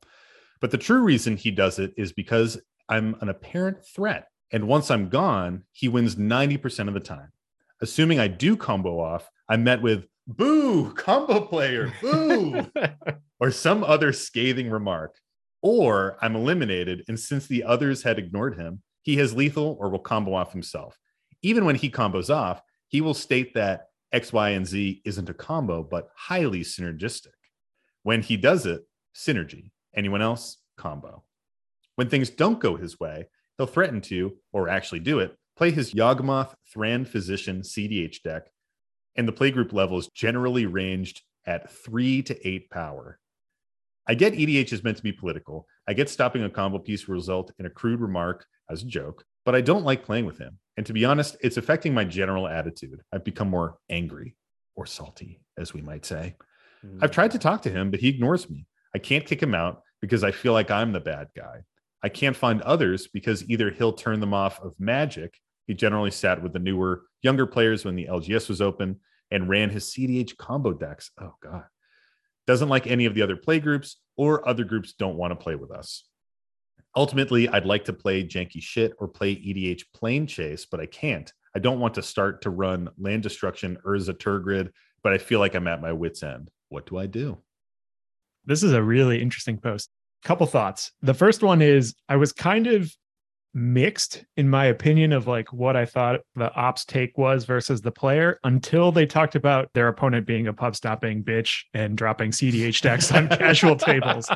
But 0.59 0.71
the 0.71 0.77
true 0.77 1.03
reason 1.03 1.37
he 1.37 1.51
does 1.51 1.79
it 1.79 1.93
is 1.95 2.11
because 2.11 2.59
I'm 2.89 3.15
an 3.21 3.29
apparent 3.29 3.85
threat. 3.85 4.27
And 4.51 4.67
once 4.67 4.91
I'm 4.91 5.07
gone, 5.07 5.63
he 5.71 5.87
wins 5.87 6.15
90% 6.15 6.87
of 6.89 6.93
the 6.93 6.99
time. 6.99 7.31
Assuming 7.81 8.19
I 8.19 8.27
do 8.27 8.57
combo 8.57 8.99
off, 8.99 9.29
I'm 9.47 9.63
met 9.63 9.81
with 9.81 10.05
boo, 10.29 10.93
combo 10.93 11.41
player, 11.41 11.91
boo, 12.01 12.65
or 13.39 13.51
some 13.51 13.83
other 13.83 14.13
scathing 14.13 14.69
remark. 14.69 15.17
Or 15.61 16.17
I'm 16.21 16.35
eliminated. 16.35 17.03
And 17.07 17.19
since 17.19 17.47
the 17.47 17.63
others 17.63 18.03
had 18.03 18.17
ignored 18.17 18.55
him, 18.55 18.81
he 19.01 19.17
has 19.17 19.35
lethal 19.35 19.75
or 19.79 19.89
will 19.89 19.99
combo 19.99 20.33
off 20.33 20.53
himself. 20.53 20.97
Even 21.41 21.65
when 21.65 21.75
he 21.75 21.89
combos 21.89 22.33
off, 22.33 22.61
he 22.87 23.01
will 23.01 23.13
state 23.13 23.53
that 23.55 23.87
X, 24.11 24.31
Y, 24.31 24.49
and 24.49 24.65
Z 24.65 25.01
isn't 25.03 25.29
a 25.29 25.33
combo, 25.33 25.83
but 25.83 26.09
highly 26.15 26.61
synergistic. 26.61 27.27
When 28.03 28.21
he 28.21 28.37
does 28.37 28.65
it, 28.65 28.81
synergy. 29.15 29.71
Anyone 29.95 30.21
else, 30.21 30.57
combo. 30.77 31.23
When 31.95 32.09
things 32.09 32.29
don't 32.29 32.59
go 32.59 32.75
his 32.75 32.99
way, 32.99 33.27
he'll 33.57 33.67
threaten 33.67 34.01
to, 34.01 34.37
or 34.53 34.69
actually 34.69 35.01
do 35.01 35.19
it, 35.19 35.35
play 35.57 35.71
his 35.71 35.93
Yawgmoth 35.93 36.53
Thran 36.73 37.05
Physician 37.05 37.61
CDH 37.61 38.21
deck, 38.23 38.49
and 39.19 39.27
the 39.27 39.33
playgroup 39.33 39.73
levels 39.73 40.07
generally 40.15 40.65
ranged 40.65 41.23
at 41.45 41.69
three 41.69 42.23
to 42.23 42.47
eight 42.47 42.69
power. 42.69 43.19
I 44.07 44.13
get 44.13 44.31
EDH 44.31 44.71
is 44.71 44.81
meant 44.81 44.95
to 44.95 45.03
be 45.03 45.11
political. 45.11 45.67
I 45.85 45.93
get 45.93 46.07
stopping 46.07 46.43
a 46.43 46.49
combo 46.49 46.79
piece 46.79 47.05
will 47.05 47.15
result 47.15 47.51
in 47.59 47.65
a 47.65 47.69
crude 47.69 47.99
remark 47.99 48.45
as 48.71 48.81
a 48.81 48.85
joke, 48.85 49.25
but 49.43 49.55
I 49.55 49.61
don't 49.61 49.83
like 49.83 50.05
playing 50.05 50.25
with 50.25 50.37
him. 50.37 50.57
And 50.77 50.85
to 50.85 50.93
be 50.93 51.03
honest, 51.03 51.35
it's 51.41 51.57
affecting 51.57 51.93
my 51.93 52.05
general 52.05 52.47
attitude. 52.47 53.01
I've 53.11 53.25
become 53.25 53.49
more 53.49 53.75
angry 53.89 54.37
or 54.77 54.85
salty, 54.85 55.41
as 55.57 55.73
we 55.73 55.81
might 55.81 56.05
say. 56.05 56.37
Hmm. 56.81 56.99
I've 57.01 57.11
tried 57.11 57.31
to 57.31 57.39
talk 57.39 57.61
to 57.63 57.69
him, 57.69 57.91
but 57.91 57.99
he 57.99 58.07
ignores 58.07 58.49
me. 58.49 58.67
I 58.95 58.99
can't 58.99 59.25
kick 59.25 59.43
him 59.43 59.53
out 59.53 59.83
because 59.99 60.23
I 60.23 60.31
feel 60.31 60.53
like 60.53 60.71
I'm 60.71 60.93
the 60.93 61.01
bad 61.01 61.27
guy. 61.35 61.63
I 62.01 62.07
can't 62.07 62.37
find 62.37 62.61
others 62.61 63.07
because 63.07 63.47
either 63.49 63.69
he'll 63.69 63.91
turn 63.91 64.21
them 64.21 64.33
off 64.33 64.61
of 64.61 64.79
magic. 64.79 65.37
He 65.67 65.73
generally 65.73 66.09
sat 66.09 66.41
with 66.41 66.53
the 66.53 66.59
newer, 66.59 67.01
younger 67.21 67.45
players 67.45 67.83
when 67.83 67.97
the 67.97 68.05
LGS 68.05 68.47
was 68.47 68.61
open 68.61 69.01
and 69.31 69.49
ran 69.49 69.69
his 69.69 69.85
CDH 69.85 70.37
combo 70.37 70.73
decks. 70.73 71.11
Oh, 71.21 71.35
God. 71.41 71.63
Doesn't 72.47 72.69
like 72.69 72.87
any 72.87 73.05
of 73.05 73.13
the 73.13 73.21
other 73.21 73.35
play 73.35 73.59
groups, 73.59 73.97
or 74.17 74.47
other 74.47 74.63
groups 74.63 74.93
don't 74.93 75.17
want 75.17 75.31
to 75.31 75.35
play 75.35 75.55
with 75.55 75.71
us. 75.71 76.03
Ultimately, 76.95 77.47
I'd 77.47 77.65
like 77.65 77.85
to 77.85 77.93
play 77.93 78.23
janky 78.23 78.61
shit 78.61 78.93
or 78.99 79.07
play 79.07 79.35
EDH 79.35 79.83
plane 79.93 80.25
chase, 80.25 80.65
but 80.65 80.79
I 80.79 80.87
can't. 80.87 81.31
I 81.55 81.59
don't 81.59 81.79
want 81.79 81.93
to 81.95 82.01
start 82.01 82.41
to 82.43 82.49
run 82.49 82.89
land 82.97 83.23
destruction 83.23 83.77
Urza 83.85 84.13
Tergrid, 84.13 84.69
but 85.03 85.13
I 85.13 85.17
feel 85.17 85.39
like 85.39 85.55
I'm 85.55 85.67
at 85.67 85.81
my 85.81 85.91
wits' 85.93 86.23
end. 86.23 86.49
What 86.69 86.87
do 86.87 86.97
I 86.97 87.05
do? 87.05 87.37
This 88.45 88.63
is 88.63 88.73
a 88.73 88.81
really 88.81 89.21
interesting 89.21 89.57
post. 89.57 89.89
Couple 90.23 90.47
thoughts. 90.47 90.91
The 91.01 91.13
first 91.13 91.43
one 91.43 91.61
is 91.61 91.95
I 92.09 92.17
was 92.17 92.33
kind 92.33 92.67
of 92.67 92.91
mixed 93.53 94.23
in 94.37 94.47
my 94.47 94.65
opinion 94.65 95.11
of 95.11 95.25
like 95.27 95.51
what 95.51 95.75
I 95.75 95.85
thought 95.85 96.19
the 96.35 96.53
ops 96.53 96.85
take 96.85 97.17
was 97.17 97.45
versus 97.45 97.81
the 97.81 97.91
player 97.91 98.39
until 98.43 98.91
they 98.91 99.05
talked 99.07 99.33
about 99.35 99.69
their 99.73 99.87
opponent 99.87 100.27
being 100.27 100.47
a 100.47 100.53
pub 100.53 100.75
stomping 100.75 101.23
bitch 101.23 101.61
and 101.73 101.97
dropping 101.97 102.31
CDH 102.31 102.81
decks 102.81 103.11
on 103.11 103.27
casual 103.29 103.75
tables. 103.75 104.29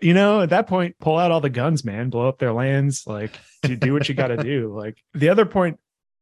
You 0.00 0.14
know, 0.14 0.40
at 0.40 0.50
that 0.50 0.66
point, 0.66 0.96
pull 1.00 1.18
out 1.18 1.30
all 1.30 1.40
the 1.40 1.50
guns, 1.50 1.84
man, 1.84 2.08
blow 2.10 2.28
up 2.28 2.38
their 2.38 2.52
lands, 2.52 3.06
like 3.06 3.38
do, 3.62 3.76
do 3.76 3.92
what 3.92 4.08
you 4.08 4.14
got 4.14 4.28
to 4.28 4.36
do. 4.38 4.72
Like 4.76 4.98
the 5.14 5.28
other 5.28 5.44
point, 5.46 5.78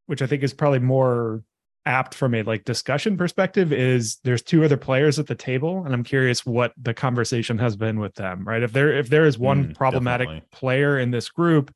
which 0.07 0.23
I 0.23 0.27
think 0.27 0.43
is 0.43 0.53
probably 0.55 0.79
more 0.81 1.43
apt 1.87 2.15
from 2.15 2.35
a 2.35 2.43
like 2.43 2.65
discussion 2.65 3.17
perspective 3.17 3.71
is 3.73 4.17
there's 4.25 4.41
two 4.43 4.65
other 4.65 4.77
players 4.79 5.19
at 5.19 5.27
the 5.27 5.35
table 5.35 5.83
and 5.85 5.93
i'm 5.93 6.03
curious 6.03 6.47
what 6.47 6.73
the 6.81 6.95
conversation 6.95 7.59
has 7.59 7.77
been 7.77 8.01
with 8.01 8.15
them 8.15 8.43
right 8.49 8.63
if 8.63 8.73
there 8.73 8.91
if 8.97 9.11
there 9.11 9.27
is 9.27 9.37
one 9.39 9.67
Mm, 9.67 9.75
problematic 9.77 10.27
definitely. 10.29 10.49
player 10.51 10.99
in 10.99 11.11
this 11.11 11.29
group 11.29 11.75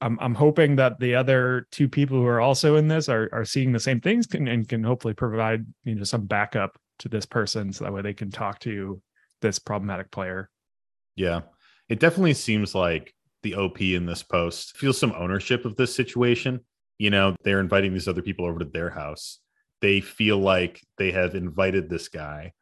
i'm 0.00 0.18
i'm 0.20 0.34
hoping 0.34 0.76
that 0.76 0.98
the 1.00 1.14
other 1.14 1.66
two 1.70 1.88
people 1.88 2.18
who 2.18 2.26
are 2.26 2.40
also 2.40 2.76
in 2.76 2.88
this 2.88 3.08
are 3.08 3.28
are 3.32 3.44
seeing 3.44 3.72
the 3.72 3.80
same 3.80 4.00
things 4.00 4.26
can, 4.26 4.48
and 4.48 4.68
can 4.68 4.84
hopefully 4.84 5.14
provide 5.14 5.64
you 5.84 5.94
know 5.94 6.04
some 6.04 6.26
backup 6.26 6.78
to 6.98 7.08
this 7.08 7.26
person 7.26 7.72
so 7.72 7.84
that 7.84 7.92
way 7.92 8.02
they 8.02 8.14
can 8.14 8.30
talk 8.30 8.58
to 8.60 9.00
this 9.42 9.58
problematic 9.58 10.10
player 10.10 10.50
Yeah. 11.16 11.40
It 11.88 12.00
definitely 12.00 12.34
seems 12.34 12.74
like 12.74 13.14
the 13.42 13.54
OP 13.54 13.80
in 13.80 14.06
this 14.06 14.22
post 14.22 14.76
feels 14.76 14.98
some 14.98 15.12
ownership 15.12 15.64
of 15.64 15.76
this 15.76 15.94
situation. 15.94 16.60
You 16.98 17.10
know, 17.10 17.36
they're 17.44 17.60
inviting 17.60 17.92
these 17.92 18.08
other 18.08 18.22
people 18.22 18.46
over 18.46 18.58
to 18.58 18.64
their 18.64 18.90
house. 18.90 19.38
They 19.80 20.00
feel 20.00 20.38
like 20.38 20.80
they 20.98 21.12
have 21.12 21.34
invited 21.34 21.88
this 21.88 22.08
guy 22.08 22.52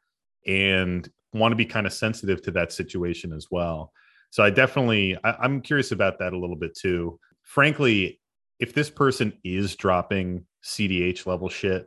and 0.46 1.08
want 1.32 1.52
to 1.52 1.56
be 1.56 1.64
kind 1.64 1.86
of 1.86 1.92
sensitive 1.92 2.42
to 2.42 2.50
that 2.52 2.72
situation 2.72 3.32
as 3.32 3.46
well. 3.50 3.92
So 4.34 4.42
I 4.42 4.50
definitely, 4.50 5.16
I, 5.22 5.36
I'm 5.42 5.60
curious 5.60 5.92
about 5.92 6.18
that 6.18 6.32
a 6.32 6.36
little 6.36 6.56
bit 6.56 6.76
too. 6.76 7.20
Frankly, 7.44 8.20
if 8.58 8.74
this 8.74 8.90
person 8.90 9.32
is 9.44 9.76
dropping 9.76 10.44
CDH 10.64 11.24
level 11.24 11.48
shit, 11.48 11.86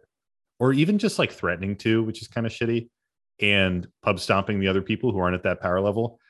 or 0.57 0.71
even 0.71 0.97
just 0.97 1.19
like 1.19 1.29
threatening 1.29 1.75
to, 1.79 2.01
which 2.03 2.21
is 2.21 2.29
kind 2.29 2.47
of 2.47 2.53
shitty, 2.53 2.87
and 3.41 3.85
pub 4.01 4.21
stomping 4.21 4.61
the 4.61 4.69
other 4.69 4.81
people 4.81 5.11
who 5.11 5.19
aren't 5.19 5.35
at 5.35 5.43
that 5.43 5.59
power 5.59 5.81
level, 5.81 6.21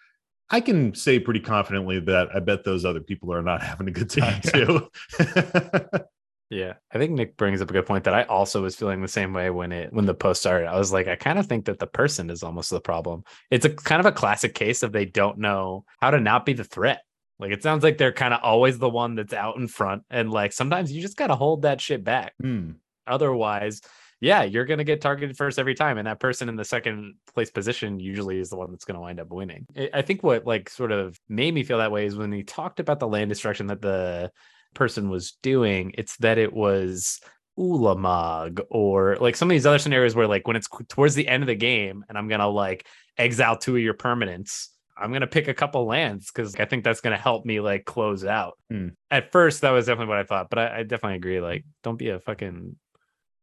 I 0.49 0.59
can 0.59 0.95
say 0.95 1.19
pretty 1.19 1.39
confidently 1.39 1.99
that 1.99 2.29
I 2.35 2.39
bet 2.39 2.63
those 2.63 2.83
other 2.83 3.01
people 3.01 3.31
are 3.31 3.43
not 3.43 3.61
having 3.69 3.87
a 3.87 3.91
good 3.91 4.09
time 4.09 4.41
too. 4.43 4.89
Yeah, 6.49 6.73
I 6.93 6.97
think 6.97 7.11
Nick 7.11 7.35
brings 7.35 7.61
up 7.61 7.69
a 7.69 7.73
good 7.73 7.85
point 7.85 8.05
that 8.05 8.13
I 8.13 8.23
also 8.23 8.61
was 8.61 8.75
feeling 8.75 9.01
the 9.01 9.07
same 9.09 9.33
way 9.33 9.49
when 9.49 9.73
it 9.73 9.91
when 9.91 10.05
the 10.05 10.13
post 10.13 10.39
started. 10.41 10.67
I 10.67 10.77
was 10.77 10.93
like, 10.93 11.07
I 11.07 11.15
kind 11.17 11.37
of 11.37 11.45
think 11.47 11.65
that 11.65 11.79
the 11.79 11.87
person 11.87 12.29
is 12.29 12.41
almost 12.41 12.69
the 12.69 12.79
problem. 12.79 13.23
It's 13.51 13.65
a 13.65 13.69
kind 13.69 13.99
of 13.99 14.05
a 14.05 14.13
classic 14.13 14.55
case 14.55 14.81
of 14.81 14.93
they 14.93 15.03
don't 15.05 15.39
know 15.39 15.83
how 15.99 16.11
to 16.11 16.21
not 16.21 16.45
be 16.45 16.53
the 16.53 16.63
threat. 16.63 17.01
Like 17.37 17.51
it 17.51 17.63
sounds 17.63 17.83
like 17.83 17.97
they're 17.97 18.13
kind 18.13 18.33
of 18.33 18.39
always 18.43 18.77
the 18.79 18.89
one 18.89 19.15
that's 19.15 19.33
out 19.33 19.57
in 19.57 19.67
front, 19.67 20.03
and 20.09 20.31
like 20.31 20.53
sometimes 20.53 20.91
you 20.91 21.01
just 21.01 21.17
gotta 21.17 21.35
hold 21.35 21.63
that 21.63 21.81
shit 21.81 22.03
back. 22.03 22.33
Hmm. 22.41 22.71
Otherwise, 23.05 23.81
yeah, 24.19 24.43
you're 24.43 24.65
gonna 24.65 24.83
get 24.83 25.01
targeted 25.01 25.37
first 25.37 25.59
every 25.59 25.75
time, 25.75 25.97
and 25.97 26.07
that 26.07 26.19
person 26.19 26.49
in 26.49 26.55
the 26.55 26.65
second 26.65 27.15
place 27.33 27.51
position 27.51 27.99
usually 27.99 28.39
is 28.39 28.49
the 28.49 28.57
one 28.57 28.71
that's 28.71 28.85
gonna 28.85 29.01
wind 29.01 29.19
up 29.19 29.29
winning. 29.29 29.65
I- 29.75 29.89
I 29.95 30.01
think 30.01 30.23
what 30.23 30.45
like 30.47 30.69
sort 30.69 30.91
of 30.91 31.19
made 31.29 31.53
me 31.53 31.63
feel 31.63 31.77
that 31.79 31.91
way 31.91 32.05
is 32.05 32.15
when 32.15 32.31
he 32.31 32.43
talked 32.43 32.79
about 32.79 32.99
the 32.99 33.07
land 33.07 33.29
destruction 33.29 33.67
that 33.67 33.81
the 33.81 34.31
person 34.77 35.09
was 35.09 35.37
doing. 35.43 35.91
It's 35.97 36.15
that 36.17 36.37
it 36.37 36.53
was 36.53 37.19
Ulamog 37.57 38.61
or 38.69 39.17
like 39.19 39.35
some 39.35 39.49
of 39.49 39.53
these 39.53 39.65
other 39.65 39.79
scenarios 39.79 40.15
where 40.15 40.27
like 40.27 40.47
when 40.47 40.55
it's 40.55 40.69
towards 40.87 41.15
the 41.15 41.27
end 41.27 41.43
of 41.43 41.47
the 41.47 41.55
game 41.55 42.05
and 42.07 42.17
I'm 42.17 42.27
gonna 42.27 42.47
like 42.47 42.85
exile 43.17 43.57
two 43.57 43.75
of 43.75 43.81
your 43.81 43.95
permanents. 43.95 44.67
I'm 44.99 45.11
gonna 45.11 45.27
pick 45.27 45.47
a 45.47 45.53
couple 45.53 45.85
lands 45.85 46.31
because 46.31 46.55
I 46.55 46.65
think 46.65 46.83
that's 46.83 47.01
gonna 47.01 47.17
help 47.17 47.45
me 47.45 47.59
like 47.59 47.85
close 47.85 48.23
out. 48.23 48.57
Hmm. 48.69 48.89
At 49.11 49.31
first, 49.31 49.61
that 49.61 49.71
was 49.71 49.87
definitely 49.87 50.09
what 50.09 50.19
I 50.19 50.23
thought, 50.23 50.49
but 50.49 50.59
I, 50.59 50.79
I 50.79 50.83
definitely 50.83 51.17
agree. 51.17 51.41
Like, 51.41 51.65
don't 51.83 51.97
be 51.97 52.09
a 52.09 52.19
fucking 52.19 52.75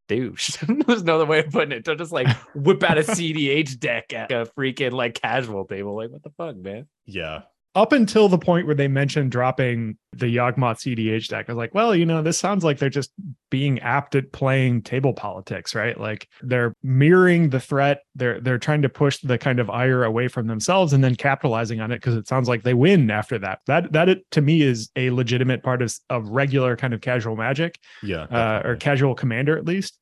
douche. 0.08 0.56
There's 0.86 1.04
no 1.04 1.16
other 1.16 1.26
way 1.26 1.40
of 1.40 1.50
putting 1.50 1.72
it. 1.72 1.84
Don't 1.84 1.98
just 1.98 2.12
like 2.12 2.28
whip 2.54 2.82
out 2.82 2.98
a 2.98 3.02
CDH 3.02 3.78
deck 3.78 4.12
at 4.12 4.30
a 4.32 4.46
freaking 4.58 4.92
like 4.92 5.20
casual 5.20 5.64
table. 5.64 5.96
Like, 5.96 6.10
what 6.10 6.22
the 6.22 6.30
fuck, 6.30 6.56
man? 6.56 6.86
yeah. 7.04 7.42
Up 7.74 7.92
until 7.92 8.28
the 8.28 8.38
point 8.38 8.66
where 8.66 8.74
they 8.76 8.86
mentioned 8.86 9.32
dropping 9.32 9.96
the 10.12 10.26
Yawgmoth 10.26 10.78
CDH 10.78 11.28
deck, 11.28 11.46
I 11.48 11.52
was 11.52 11.56
like, 11.56 11.74
well, 11.74 11.94
you 11.94 12.06
know, 12.06 12.22
this 12.22 12.38
sounds 12.38 12.62
like 12.62 12.78
they're 12.78 12.88
just 12.88 13.10
being 13.50 13.80
apt 13.80 14.14
at 14.14 14.30
playing 14.32 14.82
table 14.82 15.12
politics, 15.12 15.74
right? 15.74 15.98
Like 15.98 16.28
they're 16.40 16.76
mirroring 16.84 17.50
the 17.50 17.58
threat. 17.58 18.02
They're 18.14 18.40
they're 18.40 18.58
trying 18.58 18.82
to 18.82 18.88
push 18.88 19.18
the 19.18 19.38
kind 19.38 19.58
of 19.58 19.70
ire 19.70 20.04
away 20.04 20.28
from 20.28 20.46
themselves 20.46 20.92
and 20.92 21.02
then 21.02 21.16
capitalizing 21.16 21.80
on 21.80 21.90
it 21.90 21.96
because 21.96 22.14
it 22.14 22.28
sounds 22.28 22.48
like 22.48 22.62
they 22.62 22.74
win 22.74 23.10
after 23.10 23.38
that. 23.40 23.58
That 23.66 23.92
that 23.92 24.08
it, 24.08 24.30
to 24.30 24.40
me 24.40 24.62
is 24.62 24.90
a 24.94 25.10
legitimate 25.10 25.64
part 25.64 25.82
of, 25.82 25.92
of 26.10 26.28
regular 26.28 26.76
kind 26.76 26.94
of 26.94 27.00
casual 27.00 27.34
magic 27.34 27.80
Yeah. 28.04 28.22
uh, 28.30 28.62
or 28.64 28.76
casual 28.76 29.16
commander 29.16 29.58
at 29.58 29.64
least. 29.64 29.98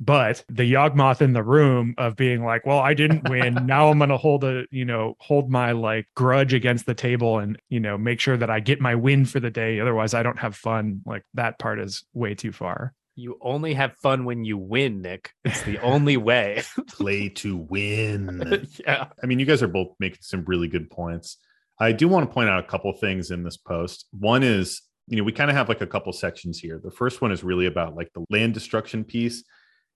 But 0.00 0.44
the 0.48 0.70
Yawgmoth 0.70 1.22
in 1.22 1.32
the 1.32 1.42
room 1.42 1.94
of 1.98 2.16
being 2.16 2.44
like, 2.44 2.66
well, 2.66 2.80
I 2.80 2.94
didn't 2.94 3.28
win. 3.28 3.66
now 3.66 3.88
I'm 3.88 3.98
gonna 3.98 4.16
hold 4.16 4.44
a, 4.44 4.64
you 4.70 4.84
know, 4.84 5.16
hold 5.18 5.50
my 5.50 5.72
like 5.72 6.06
grudge 6.14 6.52
against 6.52 6.86
the 6.86 6.94
table 6.94 7.38
and 7.38 7.60
you 7.68 7.80
know 7.80 7.96
make 7.96 8.20
sure 8.20 8.36
that 8.36 8.50
I 8.50 8.60
get 8.60 8.80
my 8.80 8.94
win 8.94 9.24
for 9.24 9.40
the 9.40 9.50
day. 9.50 9.80
Otherwise, 9.80 10.14
I 10.14 10.22
don't 10.22 10.38
have 10.38 10.56
fun. 10.56 11.02
Like 11.06 11.24
that 11.34 11.58
part 11.58 11.80
is 11.80 12.04
way 12.12 12.34
too 12.34 12.52
far. 12.52 12.94
You 13.16 13.38
only 13.40 13.74
have 13.74 13.94
fun 13.98 14.24
when 14.24 14.44
you 14.44 14.58
win, 14.58 15.00
Nick. 15.00 15.30
It's 15.44 15.62
the 15.62 15.78
only 15.78 16.16
way. 16.16 16.62
play 16.88 17.28
to 17.30 17.56
win. 17.56 18.66
yeah. 18.80 19.06
I 19.22 19.26
mean, 19.26 19.38
you 19.38 19.46
guys 19.46 19.62
are 19.62 19.68
both 19.68 19.94
making 20.00 20.18
some 20.22 20.44
really 20.46 20.66
good 20.66 20.90
points. 20.90 21.38
I 21.78 21.92
do 21.92 22.08
want 22.08 22.28
to 22.28 22.32
point 22.32 22.48
out 22.48 22.58
a 22.58 22.66
couple 22.66 22.92
things 22.92 23.30
in 23.30 23.44
this 23.44 23.56
post. 23.56 24.06
One 24.12 24.42
is, 24.42 24.82
you 25.06 25.16
know, 25.16 25.24
we 25.24 25.32
kind 25.32 25.50
of 25.50 25.56
have 25.56 25.68
like 25.68 25.80
a 25.80 25.86
couple 25.86 26.12
sections 26.12 26.58
here. 26.58 26.80
The 26.82 26.90
first 26.90 27.20
one 27.20 27.30
is 27.30 27.44
really 27.44 27.66
about 27.66 27.94
like 27.94 28.12
the 28.14 28.24
land 28.30 28.54
destruction 28.54 29.04
piece. 29.04 29.44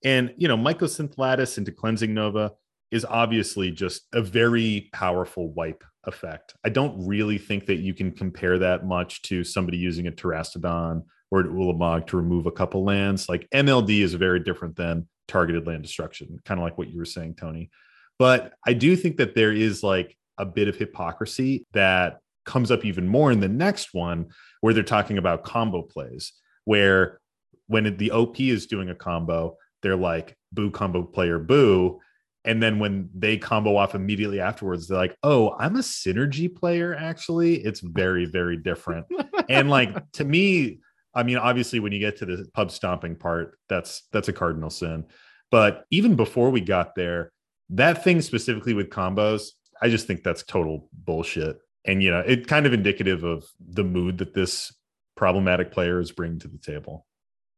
And, 0.04 0.32
you 0.36 0.48
know, 0.48 0.56
Mycosynth 0.56 1.18
Lattice 1.18 1.58
into 1.58 1.72
Cleansing 1.72 2.14
Nova 2.14 2.52
is 2.90 3.04
obviously 3.04 3.70
just 3.70 4.06
a 4.12 4.22
very 4.22 4.88
powerful 4.92 5.50
wipe 5.52 5.84
effect. 6.04 6.54
I 6.64 6.70
don't 6.70 7.06
really 7.06 7.38
think 7.38 7.66
that 7.66 7.78
you 7.78 7.92
can 7.92 8.12
compare 8.12 8.58
that 8.58 8.86
much 8.86 9.22
to 9.22 9.44
somebody 9.44 9.76
using 9.76 10.06
a 10.06 10.12
Terastodon 10.12 11.02
or 11.30 11.40
an 11.40 11.48
Ulamog 11.48 12.06
to 12.08 12.16
remove 12.16 12.46
a 12.46 12.52
couple 12.52 12.84
lands. 12.84 13.28
Like 13.28 13.48
MLD 13.54 14.00
is 14.00 14.14
very 14.14 14.40
different 14.40 14.76
than 14.76 15.06
targeted 15.26 15.66
land 15.66 15.82
destruction, 15.82 16.40
kind 16.44 16.58
of 16.58 16.64
like 16.64 16.78
what 16.78 16.88
you 16.88 16.98
were 16.98 17.04
saying, 17.04 17.34
Tony. 17.34 17.70
But 18.18 18.54
I 18.66 18.72
do 18.72 18.96
think 18.96 19.18
that 19.18 19.34
there 19.34 19.52
is 19.52 19.82
like 19.82 20.16
a 20.38 20.46
bit 20.46 20.68
of 20.68 20.76
hypocrisy 20.76 21.66
that 21.72 22.20
comes 22.46 22.70
up 22.70 22.84
even 22.84 23.06
more 23.06 23.30
in 23.30 23.40
the 23.40 23.48
next 23.48 23.92
one, 23.92 24.28
where 24.62 24.72
they're 24.72 24.82
talking 24.82 25.18
about 25.18 25.44
combo 25.44 25.82
plays, 25.82 26.32
where 26.64 27.20
when 27.66 27.96
the 27.98 28.10
OP 28.10 28.40
is 28.40 28.66
doing 28.66 28.88
a 28.88 28.94
combo, 28.94 29.56
they're 29.82 29.96
like, 29.96 30.36
boo 30.52 30.70
combo 30.70 31.02
player, 31.02 31.38
boo. 31.38 32.00
And 32.44 32.62
then 32.62 32.78
when 32.78 33.10
they 33.14 33.36
combo 33.36 33.76
off 33.76 33.94
immediately 33.94 34.40
afterwards, 34.40 34.88
they're 34.88 34.98
like, 34.98 35.16
oh, 35.22 35.54
I'm 35.58 35.76
a 35.76 35.80
synergy 35.80 36.54
player, 36.54 36.94
actually. 36.94 37.56
It's 37.56 37.80
very, 37.80 38.26
very 38.26 38.56
different. 38.56 39.06
and 39.48 39.68
like 39.68 40.10
to 40.12 40.24
me, 40.24 40.80
I 41.14 41.22
mean, 41.24 41.36
obviously, 41.36 41.80
when 41.80 41.92
you 41.92 41.98
get 41.98 42.16
to 42.18 42.26
the 42.26 42.46
pub 42.54 42.70
stomping 42.70 43.16
part, 43.16 43.58
that's 43.68 44.06
that's 44.12 44.28
a 44.28 44.32
cardinal 44.32 44.70
sin. 44.70 45.06
But 45.50 45.84
even 45.90 46.14
before 46.14 46.50
we 46.50 46.60
got 46.60 46.94
there, 46.94 47.32
that 47.70 48.04
thing 48.04 48.20
specifically 48.20 48.74
with 48.74 48.90
combos, 48.90 49.48
I 49.82 49.88
just 49.88 50.06
think 50.06 50.22
that's 50.22 50.42
total 50.42 50.88
bullshit. 50.92 51.58
And 51.84 52.02
you 52.02 52.10
know, 52.10 52.20
it 52.20 52.46
kind 52.46 52.66
of 52.66 52.72
indicative 52.72 53.24
of 53.24 53.44
the 53.58 53.84
mood 53.84 54.18
that 54.18 54.34
this 54.34 54.72
problematic 55.16 55.72
player 55.72 56.00
is 56.00 56.12
bringing 56.12 56.38
to 56.40 56.48
the 56.48 56.58
table. 56.58 57.06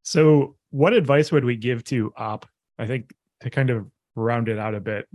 So, 0.03 0.55
what 0.71 0.93
advice 0.93 1.31
would 1.31 1.45
we 1.45 1.55
give 1.55 1.83
to 1.85 2.13
Op? 2.17 2.45
I 2.79 2.87
think 2.87 3.13
to 3.41 3.49
kind 3.49 3.69
of 3.69 3.87
round 4.15 4.49
it 4.49 4.57
out 4.57 4.75
a 4.75 4.79
bit. 4.79 5.07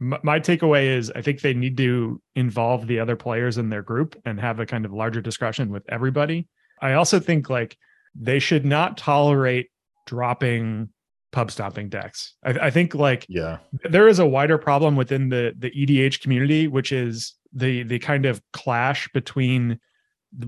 M- 0.00 0.18
my 0.22 0.40
takeaway 0.40 0.86
is 0.96 1.10
I 1.14 1.22
think 1.22 1.40
they 1.40 1.54
need 1.54 1.76
to 1.78 2.20
involve 2.34 2.86
the 2.86 3.00
other 3.00 3.16
players 3.16 3.58
in 3.58 3.68
their 3.70 3.82
group 3.82 4.20
and 4.24 4.40
have 4.40 4.60
a 4.60 4.66
kind 4.66 4.84
of 4.84 4.92
larger 4.92 5.20
discussion 5.20 5.70
with 5.70 5.82
everybody. 5.88 6.48
I 6.80 6.94
also 6.94 7.20
think 7.20 7.50
like 7.50 7.76
they 8.14 8.38
should 8.38 8.64
not 8.64 8.96
tolerate 8.96 9.68
dropping 10.06 10.88
pub 11.32 11.50
stomping 11.50 11.88
decks. 11.88 12.34
I, 12.44 12.50
I 12.50 12.70
think 12.70 12.94
like 12.94 13.24
Yeah. 13.28 13.58
there 13.88 14.08
is 14.08 14.18
a 14.18 14.26
wider 14.26 14.58
problem 14.58 14.96
within 14.96 15.28
the 15.28 15.54
the 15.58 15.70
EDH 15.70 16.20
community, 16.20 16.66
which 16.66 16.92
is 16.92 17.34
the 17.52 17.82
the 17.84 17.98
kind 17.98 18.26
of 18.26 18.40
clash 18.52 19.08
between 19.12 19.78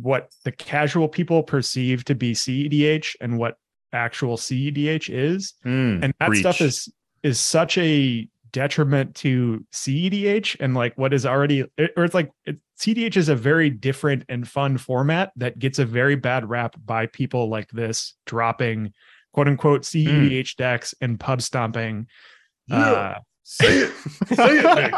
what 0.00 0.30
the 0.44 0.52
casual 0.52 1.08
people 1.08 1.42
perceive 1.42 2.04
to 2.04 2.14
be 2.14 2.32
CEDH 2.34 3.16
and 3.20 3.36
what 3.38 3.56
actual 3.92 4.36
CEDH 4.36 5.10
is, 5.10 5.54
Mm, 5.64 6.04
and 6.04 6.14
that 6.20 6.34
stuff 6.36 6.60
is 6.60 6.92
is 7.22 7.38
such 7.38 7.78
a 7.78 8.28
detriment 8.52 9.14
to 9.14 9.64
CEDH 9.72 10.56
and 10.60 10.74
like 10.74 10.96
what 10.98 11.14
is 11.14 11.24
already 11.24 11.62
or 11.96 12.04
it's 12.04 12.14
like 12.14 12.30
it, 12.44 12.58
CEDH 12.78 13.16
is 13.16 13.28
a 13.30 13.36
very 13.36 13.70
different 13.70 14.24
and 14.28 14.46
fun 14.46 14.76
format 14.76 15.32
that 15.36 15.58
gets 15.58 15.78
a 15.78 15.86
very 15.86 16.16
bad 16.16 16.48
rap 16.50 16.74
by 16.84 17.06
people 17.06 17.48
like 17.48 17.70
this 17.70 18.14
dropping 18.26 18.92
quote 19.32 19.48
unquote 19.48 19.82
CEDH 19.82 20.56
decks 20.56 20.94
and 21.00 21.18
pub 21.18 21.40
stomping. 21.40 22.06
Uh, 22.70 23.14
Say 23.44 23.86
it. 23.86 23.92
Say 24.34 24.60
it, 24.62 24.92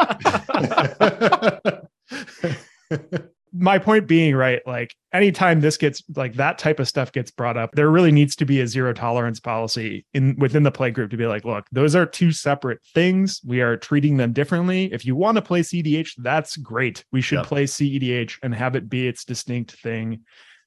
Nick. 2.91 3.21
my 3.57 3.79
point 3.79 4.09
being 4.09 4.35
right 4.35 4.61
like 4.67 4.95
anytime 5.13 5.61
this 5.61 5.77
gets 5.77 6.03
like 6.17 6.35
that 6.35 6.59
type 6.59 6.81
of 6.81 6.89
stuff 6.89 7.13
gets 7.13 7.31
brought 7.31 7.57
up 7.57 7.71
there 7.73 7.89
really 7.89 8.11
needs 8.11 8.35
to 8.35 8.45
be 8.45 8.61
a 8.61 8.67
zero 8.67 8.93
tolerance 8.93 9.39
policy 9.39 10.05
in 10.13 10.35
within 10.39 10.65
the 10.65 10.73
play 10.73 10.91
group 10.91 11.11
to 11.11 11.17
be 11.17 11.27
like 11.27 11.45
look 11.45 11.65
those 11.71 11.95
are 11.95 12.05
two 12.05 12.33
separate 12.33 12.81
things. 12.95 13.41
We 13.47 13.61
are 13.61 13.77
treating 13.77 14.17
them 14.17 14.33
differently. 14.33 14.93
If 14.93 15.07
you 15.07 15.15
want 15.15 15.37
to 15.37 15.43
play 15.43 15.61
cdh 15.61 16.11
that's 16.19 16.57
great. 16.57 17.05
We 17.13 17.21
should 17.21 17.39
Yep. 17.39 17.47
play 17.47 17.65
cedh 17.65 18.39
and 18.43 18.55
have 18.55 18.75
it 18.75 18.89
be 18.89 19.07
its 19.07 19.25
distinct 19.25 19.73
thing 19.73 20.23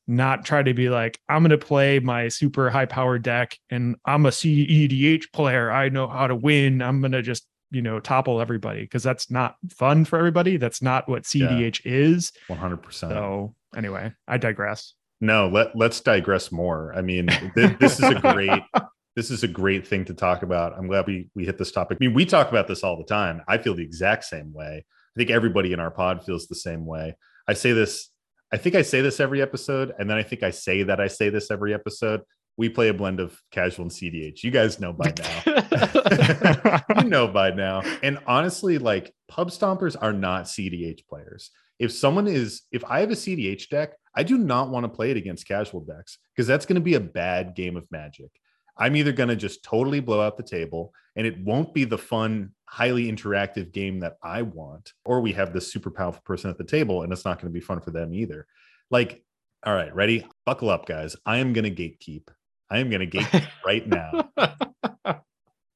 not 0.08 0.46
try 0.46 0.63
to 0.63 0.74
be 0.74 0.88
like 0.89 1.20
i'm 1.27 1.41
going 1.44 1.50
to 1.50 1.58
play 1.58 2.00
my 2.00 2.29
super 2.29 2.70
high 2.70 2.86
power 2.86 3.20
deck 3.20 3.58
and 3.70 3.98
i'm 4.06 4.25
a 4.25 4.29
cedh 4.29 5.24
player. 5.34 5.70
I 5.70 5.89
know 5.89 6.08
how 6.08 6.27
to 6.27 6.36
win. 6.36 6.82
I'm 6.82 7.01
going 7.01 7.12
to 7.12 7.22
just 7.22 7.46
you 7.71 7.81
know 7.81 8.00
topple 8.00 8.39
everybody 8.39 8.81
because 8.81 9.03
that's 9.03 9.29
not 9.29 9.55
fun 9.69 10.05
for 10.05 10.17
everybody 10.17 10.57
that's 10.57 10.81
not 10.81 11.07
what 11.09 11.24
cdh 11.24 11.81
is 11.83 12.31
100%. 12.50 12.93
so 12.93 13.55
anyway, 13.75 14.13
I 14.27 14.38
digress. 14.38 14.93
No, 15.19 15.47
let 15.47 15.75
let's 15.75 16.00
digress 16.00 16.51
more. 16.51 16.93
I 16.95 17.01
mean, 17.01 17.27
th- 17.55 17.77
this 17.79 18.00
is 18.00 18.09
a 18.09 18.15
great 18.19 18.62
this 19.15 19.31
is 19.31 19.43
a 19.43 19.47
great 19.47 19.88
thing 19.88 20.05
to 20.05 20.13
talk 20.13 20.43
about. 20.43 20.74
I'm 20.77 20.88
glad 20.88 21.07
we 21.07 21.29
we 21.36 21.45
hit 21.45 21.57
this 21.57 21.71
topic. 21.71 21.97
I 22.00 22.05
mean, 22.05 22.13
we 22.13 22.25
talk 22.25 22.50
about 22.50 22.67
this 22.67 22.83
all 22.83 22.97
the 22.97 23.03
time. 23.03 23.41
I 23.47 23.57
feel 23.57 23.74
the 23.75 23.83
exact 23.83 24.25
same 24.25 24.53
way. 24.53 24.86
I 24.86 25.17
think 25.17 25.31
everybody 25.31 25.74
in 25.74 25.79
our 25.79 25.91
pod 25.91 26.24
feels 26.24 26.47
the 26.47 26.55
same 26.55 26.86
way. 26.86 27.15
I 27.47 27.53
say 27.53 27.71
this, 27.71 28.12
I 28.53 28.57
think 28.57 28.75
I 28.75 28.83
say 28.83 29.01
this 29.01 29.19
every 29.19 29.41
episode, 29.41 29.93
and 29.97 30.09
then 30.09 30.17
I 30.17 30.24
think 30.24 30.43
I 30.43 30.51
say 30.51 30.83
that 30.83 31.00
I 31.00 31.07
say 31.07 31.29
this 31.29 31.50
every 31.50 31.74
episode. 31.74 32.21
We 32.58 32.70
play 32.70 32.88
a 32.88 32.94
blend 32.94 33.20
of 33.20 33.40
casual 33.52 33.84
and 33.84 33.92
CDH. 33.92 34.44
You 34.44 34.52
guys 34.52 34.80
know 34.80 34.92
by 34.92 35.14
now. 35.18 36.82
you 36.98 37.04
know 37.08 37.28
by 37.28 37.52
now. 37.52 37.84
And 38.02 38.18
honestly, 38.26 38.80
like 38.80 39.14
pub 39.28 39.52
stompers 39.52 39.96
are 40.00 40.14
not 40.14 40.46
CDH 40.46 41.06
players. 41.08 41.52
If 41.78 41.92
someone 41.92 42.28
is, 42.28 42.64
if 42.72 42.84
I 42.86 43.02
have 43.02 43.12
a 43.12 43.16
CDH 43.16 43.70
deck, 43.70 43.94
I 44.16 44.24
do 44.24 44.40
not 44.40 44.70
want 44.70 44.84
to 44.86 44.90
play 44.90 45.12
it 45.12 45.18
against 45.18 45.48
casual 45.48 45.82
decks 45.82 46.18
because 46.36 46.48
that's 46.48 46.66
going 46.66 46.76
to 46.76 46.82
be 46.82 46.96
a 46.96 47.00
bad 47.00 47.56
game 47.56 47.78
of 47.78 47.86
magic. 47.92 48.32
I'm 48.76 48.96
either 48.96 49.12
going 49.12 49.30
to 49.30 49.36
just 49.36 49.64
totally 49.64 50.00
blow 50.00 50.22
out 50.22 50.38
the 50.38 50.44
table 50.44 50.94
and 51.16 51.26
it 51.26 51.40
won't 51.40 51.74
be 51.74 51.84
the 51.84 51.98
fun, 51.98 52.52
highly 52.66 53.12
interactive 53.12 53.72
game 53.72 54.00
that 54.00 54.18
I 54.24 54.44
want, 54.44 54.94
or 55.06 55.22
we 55.22 55.34
have 55.34 55.54
this 55.54 55.72
super 55.72 55.92
powerful 55.92 56.22
person 56.26 56.50
at 56.50 56.58
the 56.58 56.64
table 56.64 57.04
and 57.04 57.12
it's 57.12 57.26
not 57.26 57.40
going 57.40 57.52
to 57.52 57.60
be 57.60 57.64
fun 57.64 57.82
for 57.82 57.92
them 57.92 58.14
either. 58.14 58.48
Like, 58.90 59.24
all 59.66 59.74
right, 59.74 59.94
ready? 59.94 60.26
Buckle 60.46 60.70
up, 60.70 60.86
guys. 60.86 61.16
I 61.26 61.38
am 61.38 61.54
going 61.54 61.64
to 61.64 61.72
gatekeep. 61.72 62.28
I 62.69 62.79
am 62.79 62.89
going 62.89 63.09
to 63.09 63.17
gatekeep 63.17 63.47
right 63.65 63.88
now. 63.88 64.29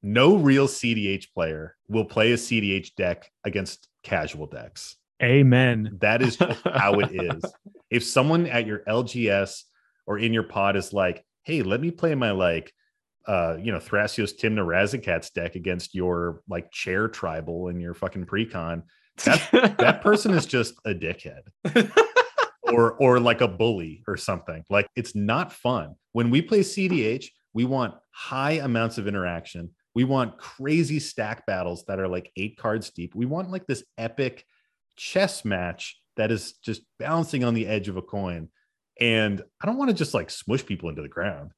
No 0.03 0.35
real 0.35 0.67
CDH 0.67 1.31
player 1.33 1.75
will 1.87 2.05
play 2.05 2.31
a 2.31 2.35
CDH 2.35 2.95
deck 2.95 3.31
against 3.45 3.87
casual 4.03 4.47
decks. 4.47 4.97
Amen. 5.21 5.97
That 6.01 6.21
is 6.23 6.37
how 6.65 6.99
it 6.99 7.11
is. 7.11 7.43
If 7.91 8.03
someone 8.03 8.47
at 8.47 8.65
your 8.65 8.79
LGS 8.87 9.63
or 10.07 10.17
in 10.17 10.33
your 10.33 10.43
pod 10.43 10.75
is 10.75 10.91
like, 10.91 11.23
hey, 11.43 11.61
let 11.61 11.79
me 11.79 11.91
play 11.91 12.15
my 12.15 12.31
like 12.31 12.73
uh, 13.27 13.55
you 13.61 13.71
know, 13.71 13.77
Thrasios 13.77 14.33
Tymna 14.35 14.65
Razakat's 14.65 15.29
deck 15.29 15.55
against 15.55 15.93
your 15.93 16.41
like 16.49 16.71
chair 16.71 17.07
tribal 17.07 17.67
in 17.67 17.79
your 17.79 17.93
fucking 17.93 18.25
precon, 18.25 18.81
that 19.25 19.75
that 19.77 20.01
person 20.03 20.33
is 20.33 20.47
just 20.47 20.73
a 20.85 20.93
dickhead. 20.95 21.41
or 22.63 22.93
or 22.93 23.19
like 23.19 23.41
a 23.41 23.47
bully 23.47 24.03
or 24.07 24.17
something. 24.17 24.63
Like 24.71 24.87
it's 24.95 25.15
not 25.15 25.53
fun. 25.53 25.95
When 26.13 26.29
we 26.29 26.41
play 26.41 26.59
CDH, 26.59 27.27
we 27.53 27.65
want 27.65 27.95
high 28.11 28.53
amounts 28.53 28.97
of 28.97 29.07
interaction. 29.07 29.71
We 29.93 30.03
want 30.03 30.37
crazy 30.37 30.99
stack 30.99 31.45
battles 31.45 31.83
that 31.85 31.99
are 31.99 32.07
like 32.07 32.31
eight 32.37 32.57
cards 32.57 32.89
deep. 32.89 33.13
We 33.15 33.25
want 33.25 33.51
like 33.51 33.67
this 33.67 33.83
epic 33.97 34.45
chess 34.95 35.43
match 35.43 35.99
that 36.17 36.31
is 36.31 36.53
just 36.53 36.81
bouncing 36.99 37.43
on 37.43 37.53
the 37.53 37.67
edge 37.67 37.89
of 37.89 37.97
a 37.97 38.01
coin. 38.01 38.49
And 38.99 39.41
I 39.61 39.65
don't 39.65 39.77
want 39.77 39.89
to 39.89 39.95
just 39.95 40.13
like 40.13 40.29
smush 40.29 40.65
people 40.65 40.89
into 40.89 41.01
the 41.01 41.07
ground. 41.07 41.51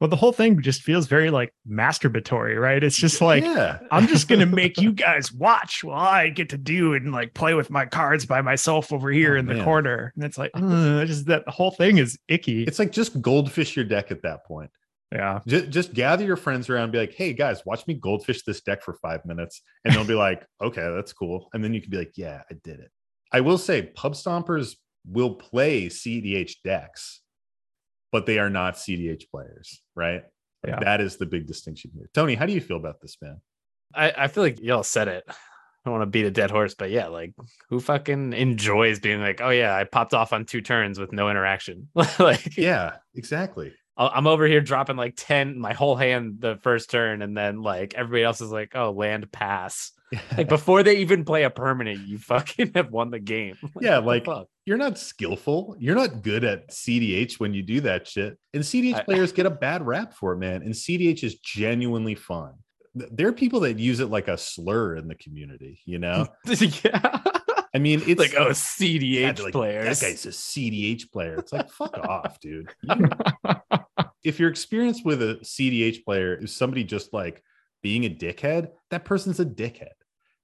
Well, 0.00 0.08
the 0.08 0.16
whole 0.16 0.32
thing 0.32 0.62
just 0.62 0.82
feels 0.82 1.06
very 1.06 1.30
like 1.30 1.52
masturbatory, 1.68 2.58
right? 2.58 2.82
It's 2.82 2.96
just 2.96 3.20
like 3.20 3.44
yeah, 3.44 3.80
I'm 3.90 4.06
just 4.06 4.28
gonna 4.28 4.46
make 4.46 4.80
you 4.80 4.92
guys 4.92 5.30
watch 5.32 5.84
while 5.84 5.98
I 5.98 6.30
get 6.30 6.48
to 6.50 6.58
do 6.58 6.94
and 6.94 7.12
like 7.12 7.34
play 7.34 7.54
with 7.54 7.68
my 7.70 7.84
cards 7.86 8.24
by 8.24 8.40
myself 8.40 8.92
over 8.92 9.10
here 9.10 9.34
Oh, 9.36 9.38
in 9.38 9.46
the 9.46 9.54
man. 9.54 9.64
corner. 9.64 10.12
And 10.16 10.24
it's 10.24 10.38
like, 10.38 10.52
uh, 10.54 11.04
just 11.04 11.26
that 11.26 11.46
whole 11.48 11.70
thing 11.70 11.98
is 11.98 12.18
icky. 12.28 12.64
it's 12.64 12.78
like 12.78 12.92
just 12.92 13.20
goldfish 13.20 13.76
your 13.76 13.84
deck 13.84 14.10
at 14.10 14.22
that 14.22 14.46
point. 14.46 14.70
yeah. 15.12 15.40
Just, 15.46 15.68
just 15.70 15.92
gather 15.92 16.24
your 16.24 16.36
friends 16.36 16.70
around 16.70 16.84
and 16.84 16.92
be 16.92 16.98
like, 16.98 17.12
hey 17.12 17.32
guys, 17.34 17.66
watch 17.66 17.86
me 17.86 17.94
goldfish 17.94 18.42
this 18.44 18.60
deck 18.62 18.82
for 18.82 18.94
five 18.94 19.24
minutes. 19.26 19.60
And 19.84 19.94
they'll 19.94 20.04
be 20.04 20.14
like, 20.28 20.46
okay, 20.62 20.88
that's 20.94 21.12
cool. 21.12 21.48
And 21.52 21.62
then 21.62 21.74
you 21.74 21.80
can 21.82 21.90
be 21.90 21.98
like, 21.98 22.12
yeah, 22.16 22.40
I 22.50 22.54
did 22.64 22.80
it. 22.80 22.90
I 23.32 23.42
will 23.42 23.58
say 23.58 23.82
pub 23.82 24.14
stompers 24.14 24.76
will 25.06 25.34
play 25.34 25.86
CDH 25.88 26.54
decks, 26.64 27.20
but 28.12 28.26
they 28.26 28.38
are 28.38 28.50
not 28.50 28.74
CDH 28.74 29.30
players, 29.30 29.82
right? 29.94 30.22
Yeah. 30.66 30.80
That 30.80 31.00
is 31.00 31.16
the 31.16 31.26
big 31.26 31.46
distinction 31.46 31.90
here. 31.94 32.10
Tony, 32.14 32.34
how 32.34 32.46
do 32.46 32.52
you 32.52 32.60
feel 32.60 32.76
about 32.76 33.00
this, 33.00 33.16
man? 33.22 33.40
I, 33.94 34.12
I 34.16 34.28
feel 34.28 34.42
like 34.42 34.60
y'all 34.60 34.82
said 34.82 35.08
it. 35.08 35.24
I 35.28 35.34
don't 35.88 35.98
want 35.98 36.02
to 36.02 36.10
beat 36.10 36.26
a 36.26 36.30
dead 36.30 36.50
horse, 36.50 36.74
but 36.74 36.90
yeah, 36.90 37.06
like 37.06 37.32
who 37.70 37.80
fucking 37.80 38.34
enjoys 38.34 39.00
being 39.00 39.20
like, 39.20 39.40
oh 39.40 39.48
yeah, 39.48 39.74
I 39.74 39.84
popped 39.84 40.12
off 40.12 40.34
on 40.34 40.44
two 40.44 40.60
turns 40.60 40.98
with 40.98 41.12
no 41.12 41.30
interaction. 41.30 41.88
like 42.18 42.56
Yeah, 42.56 42.96
exactly. 43.14 43.72
I'm 43.96 44.26
over 44.26 44.46
here 44.46 44.60
dropping 44.62 44.96
like 44.96 45.14
10, 45.16 45.58
my 45.58 45.74
whole 45.74 45.96
hand 45.96 46.36
the 46.38 46.56
first 46.56 46.90
turn, 46.90 47.20
and 47.22 47.36
then 47.36 47.62
like 47.62 47.94
everybody 47.94 48.24
else 48.24 48.40
is 48.40 48.50
like, 48.50 48.72
oh, 48.74 48.92
land 48.92 49.30
pass. 49.30 49.92
Like 50.36 50.48
before 50.48 50.82
they 50.82 50.96
even 50.98 51.24
play 51.24 51.44
a 51.44 51.50
permanent, 51.50 52.06
you 52.06 52.18
fucking 52.18 52.72
have 52.74 52.90
won 52.90 53.10
the 53.10 53.20
game. 53.20 53.56
Yeah, 53.80 53.98
like-? 53.98 54.26
You're 54.66 54.76
not 54.76 54.98
skillful. 54.98 55.76
You're 55.78 55.94
not 55.94 56.22
good 56.22 56.44
at 56.44 56.70
CDH 56.70 57.38
when 57.40 57.54
you 57.54 57.62
do 57.62 57.80
that 57.82 58.06
shit. 58.08 58.38
And 58.54 58.62
CDH 58.62 58.94
I- 58.96 59.02
players 59.04 59.32
get 59.32 59.46
a 59.46 59.50
bad 59.50 59.86
rap 59.86 60.14
for 60.14 60.32
it, 60.32 60.38
man. 60.38 60.62
And 60.62 60.72
CDH 60.72 61.22
is 61.24 61.36
genuinely 61.36 62.14
fun. 62.14 62.54
There 62.94 63.28
are 63.28 63.32
people 63.32 63.60
that 63.60 63.78
use 63.78 64.00
it 64.00 64.10
like 64.10 64.26
a 64.26 64.36
slur 64.36 64.96
in 64.96 65.06
the 65.06 65.14
community, 65.14 65.80
you 65.84 65.98
know? 66.00 66.26
yeah. 66.44 67.20
I 67.72 67.78
mean, 67.78 68.02
it's 68.04 68.18
like, 68.18 68.34
oh, 68.36 68.48
CDH 68.48 69.36
they're 69.36 69.44
like, 69.44 69.52
players. 69.52 70.00
That 70.00 70.06
guy's 70.08 70.26
a 70.26 70.30
CDH 70.30 71.12
player. 71.12 71.36
It's 71.36 71.52
like, 71.52 71.70
fuck 71.70 71.96
off, 71.98 72.40
dude. 72.40 72.68
You- 72.82 73.08
if 74.24 74.38
your 74.38 74.50
experience 74.50 75.02
with 75.04 75.22
a 75.22 75.36
CDH 75.42 76.04
player 76.04 76.34
is 76.34 76.54
somebody 76.54 76.84
just 76.84 77.12
like 77.12 77.42
being 77.82 78.04
a 78.04 78.10
dickhead, 78.10 78.68
that 78.90 79.04
person's 79.04 79.40
a 79.40 79.44
dickhead. 79.44 79.92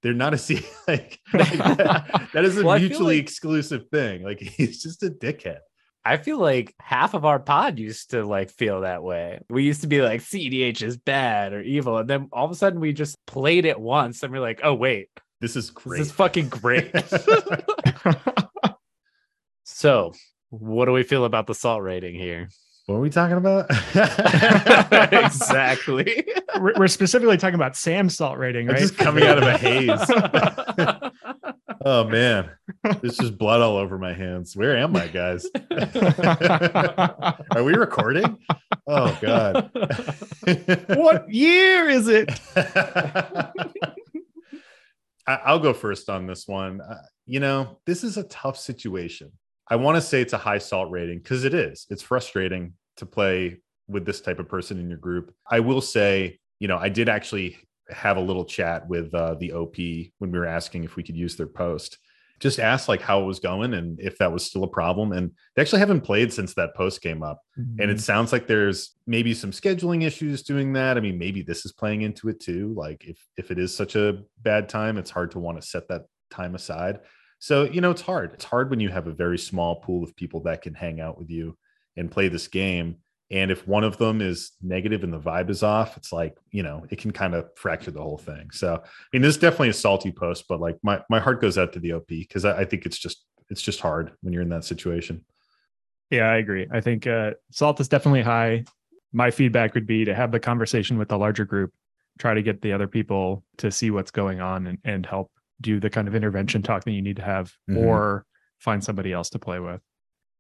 They're 0.03 0.13
not 0.15 0.35
a 0.35 0.39
C 0.39 0.61
like, 0.89 1.19
like 1.33 1.53
that, 1.59 2.29
that 2.33 2.45
is 2.45 2.59
a 2.59 2.65
Well, 2.65 2.79
mutually 2.79 3.17
like- 3.17 3.23
exclusive 3.25 3.89
thing. 3.91 4.23
Like 4.23 4.39
he's 4.57 4.83
just 4.83 5.03
a 5.03 5.11
dickhead. 5.11 5.59
I 6.05 6.19
feel 6.19 6.39
like 6.39 6.73
half 6.79 7.15
of 7.15 7.25
our 7.25 7.41
pod 7.41 7.81
used 7.81 8.11
to 8.11 8.25
like 8.25 8.51
feel 8.51 8.83
that 8.83 9.03
way. 9.03 9.41
We 9.51 9.65
used 9.65 9.81
to 9.81 9.89
be 9.89 10.03
like 10.03 10.21
CDH 10.21 10.83
is 10.83 10.97
bad 10.97 11.53
or 11.53 11.61
evil, 11.63 11.99
and 11.99 12.09
then 12.09 12.29
all 12.33 12.45
of 12.45 12.51
a 12.53 12.55
sudden 12.55 12.79
we 12.79 12.93
just 12.93 13.17
played 13.27 13.65
it 13.65 13.81
once, 13.81 14.23
and 14.23 14.33
we're 14.33 14.39
like, 14.41 14.61
oh 14.63 14.75
wait, 14.75 15.09
This 15.41 15.57
is 15.57 15.71
great. 15.71 15.99
this 15.99 16.07
is 16.09 16.13
fucking 16.13 16.49
great. 16.49 16.93
so, 19.65 20.13
what 20.51 20.85
do 20.85 20.93
we 20.93 21.03
feel 21.03 21.25
about 21.25 21.47
the 21.47 21.55
salt 21.55 21.83
rating 21.83 22.15
here? 22.15 22.49
What 22.87 22.96
are 22.96 23.01
we 23.01 23.11
talking 23.11 23.37
about? 23.37 23.66
exactly. 25.25 26.25
we're, 26.61 26.75
we're 26.77 26.87
specifically 26.88 27.37
talking 27.37 27.57
about 27.57 27.77
Sam 27.77 28.09
salt 28.09 28.38
rating, 28.38 28.68
I'm 28.68 28.75
right? 28.75 28.81
just 28.81 28.96
coming 28.96 29.25
out 29.25 29.38
of 29.38 29.44
a 29.44 29.59
haze. 29.59 29.90
oh 31.85 32.05
man, 32.05 32.49
there's 33.01 33.16
just 33.16 33.37
blood 33.38 33.61
all 33.61 33.77
over 33.77 33.99
my 33.99 34.12
hands. 34.12 34.57
Where 34.57 34.77
am 34.77 34.94
I, 34.94 35.09
guys? 35.09 35.46
Are 37.51 37.64
we 37.64 37.75
recording? 37.75 38.38
Oh 38.87 39.18
god. 39.20 39.70
what 40.96 41.29
year 41.29 41.88
is 41.88 42.07
it? 42.07 42.31
I- 45.27 45.40
I'll 45.44 45.59
go 45.59 45.72
first 45.72 46.09
on 46.09 46.29
this 46.29 46.46
one. 46.46 46.81
Uh, 46.81 47.03
you 47.25 47.40
know, 47.40 47.79
this 47.85 48.05
is 48.05 48.16
a 48.16 48.22
tough 48.22 48.57
situation. 48.57 49.33
I 49.68 49.76
want 49.76 49.96
to 49.96 50.00
say 50.00 50.20
it's 50.20 50.33
a 50.33 50.38
high 50.38 50.59
salt 50.59 50.90
rating 50.90 51.18
because 51.18 51.44
it 51.44 51.55
is. 51.55 51.87
It's 51.90 52.02
frustrating 52.02 52.74
to 52.96 53.07
play 53.07 53.59
with 53.88 54.05
this 54.05 54.20
type 54.20 54.38
of 54.38 54.48
person 54.48 54.79
in 54.79 54.88
your 54.88 54.98
group. 54.98 55.35
I 55.50 55.61
will 55.61 55.81
say, 55.81 56.38
you 56.59 56.68
know, 56.68 56.79
I 56.79 56.88
did 56.88 57.09
actually 57.09 57.59
have 57.90 58.16
a 58.16 58.20
little 58.20 58.44
chat 58.44 58.88
with 58.88 59.14
uh, 59.14 59.35
the 59.35 59.52
OP 59.52 59.76
when 60.18 60.31
we 60.31 60.38
were 60.38 60.46
asking 60.46 60.85
if 60.85 60.96
we 60.96 61.02
could 61.02 61.16
use 61.16 61.37
their 61.37 61.46
post. 61.46 61.98
Just 62.38 62.61
asked 62.61 62.88
like 62.88 63.00
how 63.00 63.22
it 63.22 63.26
was 63.26 63.40
going 63.40 63.74
and 63.74 63.98
if 63.98 64.18
that 64.18 64.33
was 64.33 64.44
still 64.44 64.64
a 64.64 64.68
problem. 64.68 65.12
And 65.12 65.33
they 65.55 65.62
actually 65.62 65.79
haven't 65.79 66.02
played 66.02 66.33
since 66.33 66.55
that 66.55 66.74
post 66.74 67.00
came 67.00 67.22
up 67.22 67.40
and 67.79 67.90
it 67.90 68.00
sounds 68.00 68.31
like 68.31 68.46
there's 68.46 68.94
maybe 69.07 69.33
some 69.33 69.52
scheduling 69.52 70.05
issues 70.05 70.42
doing 70.42 70.74
that 70.74 70.98
i 70.98 71.00
mean 71.00 71.18
maybe 71.18 71.40
this 71.40 71.64
is 71.64 71.72
playing 71.72 72.02
into 72.02 72.29
it 72.29 72.38
too 72.38 72.74
like 72.76 73.02
if 73.07 73.18
if 73.38 73.50
it 73.50 73.59
is 73.59 73.74
such 73.74 73.96
a 73.96 74.22
bad 74.42 74.68
time 74.68 74.98
it's 74.98 75.11
hard 75.11 75.31
to 75.31 75.38
want 75.38 75.59
to 75.59 75.66
set 75.66 75.88
that 75.88 76.02
time 76.31 76.55
aside 76.55 77.00
so 77.38 77.64
you 77.64 77.81
know 77.81 77.90
it's 77.90 78.03
hard 78.03 78.33
it's 78.35 78.44
hard 78.44 78.70
when 78.70 78.81
you 78.81 78.88
have 78.88 79.07
a 79.07 79.12
very 79.12 79.38
small 79.38 79.77
pool 79.77 80.03
of 80.03 80.16
people 80.16 80.40
that 80.40 80.62
can 80.62 80.75
hang 80.75 81.01
out 81.01 81.18
with 81.18 81.31
you 81.31 81.57
and 81.96 82.11
play 82.11 82.29
this 82.29 82.49
game 82.49 82.96
and 83.31 83.51
if 83.51 83.66
one 83.66 83.83
of 83.83 83.96
them 83.99 84.20
is 84.20 84.53
negative 84.62 85.03
and 85.03 85.12
the 85.12 85.18
vibe 85.18 85.51
is 85.51 85.62
off 85.62 85.96
it's 85.96 86.12
like 86.12 86.37
you 86.51 86.62
know 86.62 86.87
it 86.90 86.99
can 86.99 87.11
kind 87.11 87.35
of 87.35 87.49
fracture 87.57 87.90
the 87.90 88.03
whole 88.03 88.18
thing 88.18 88.51
so 88.51 88.75
i 88.75 88.88
mean 89.12 89.22
this 89.22 89.35
is 89.35 89.40
definitely 89.40 89.68
a 89.68 89.72
salty 89.72 90.12
post 90.12 90.44
but 90.49 90.61
like 90.61 90.77
my, 90.83 91.01
my 91.11 91.18
heart 91.18 91.40
goes 91.40 91.59
out 91.59 91.72
to 91.72 91.81
the 91.81 91.92
op 91.92 92.07
because 92.07 92.44
I, 92.44 92.61
I 92.61 92.64
think 92.64 92.87
it's 92.87 92.99
just 92.99 93.25
it's 93.51 93.62
just 93.62 93.81
hard 93.81 94.12
when 94.22 94.33
you're 94.33 94.42
in 94.42 94.49
that 94.51 94.64
situation 94.64 95.25
Yeah, 96.11 96.31
I 96.31 96.37
agree. 96.37 96.66
I 96.70 96.81
think 96.81 97.07
uh, 97.07 97.33
salt 97.51 97.81
is 97.81 97.88
definitely 97.88 98.22
high. 98.22 98.64
My 99.12 99.31
feedback 99.31 99.75
would 99.75 99.87
be 99.87 100.05
to 100.05 100.14
have 100.14 100.31
the 100.31 100.40
conversation 100.40 100.99
with 100.99 101.09
the 101.09 101.18
larger 101.18 101.44
group, 101.44 101.72
try 102.18 102.35
to 102.35 102.42
get 102.42 102.62
the 102.62 102.72
other 102.72 102.87
people 102.87 103.44
to 103.59 103.70
see 103.70 103.90
what's 103.90 104.11
going 104.11 104.40
on 104.40 104.66
and, 104.66 104.79
and 104.85 105.07
help 105.07 105.31
do 105.61 105.81
the 105.81 105.90
kind 105.90 106.09
of 106.09 106.14
intervention 106.14 106.62
talk 106.62 106.85
that 106.85 106.92
you 106.92 107.03
need 107.03 107.16
to 107.16 107.23
have 107.23 107.53
Mhm. 107.71 107.79
or 107.79 108.25
find 108.59 108.83
somebody 108.83 109.12
else 109.12 109.31
to 109.31 109.38
play 109.38 109.59
with. 109.61 109.81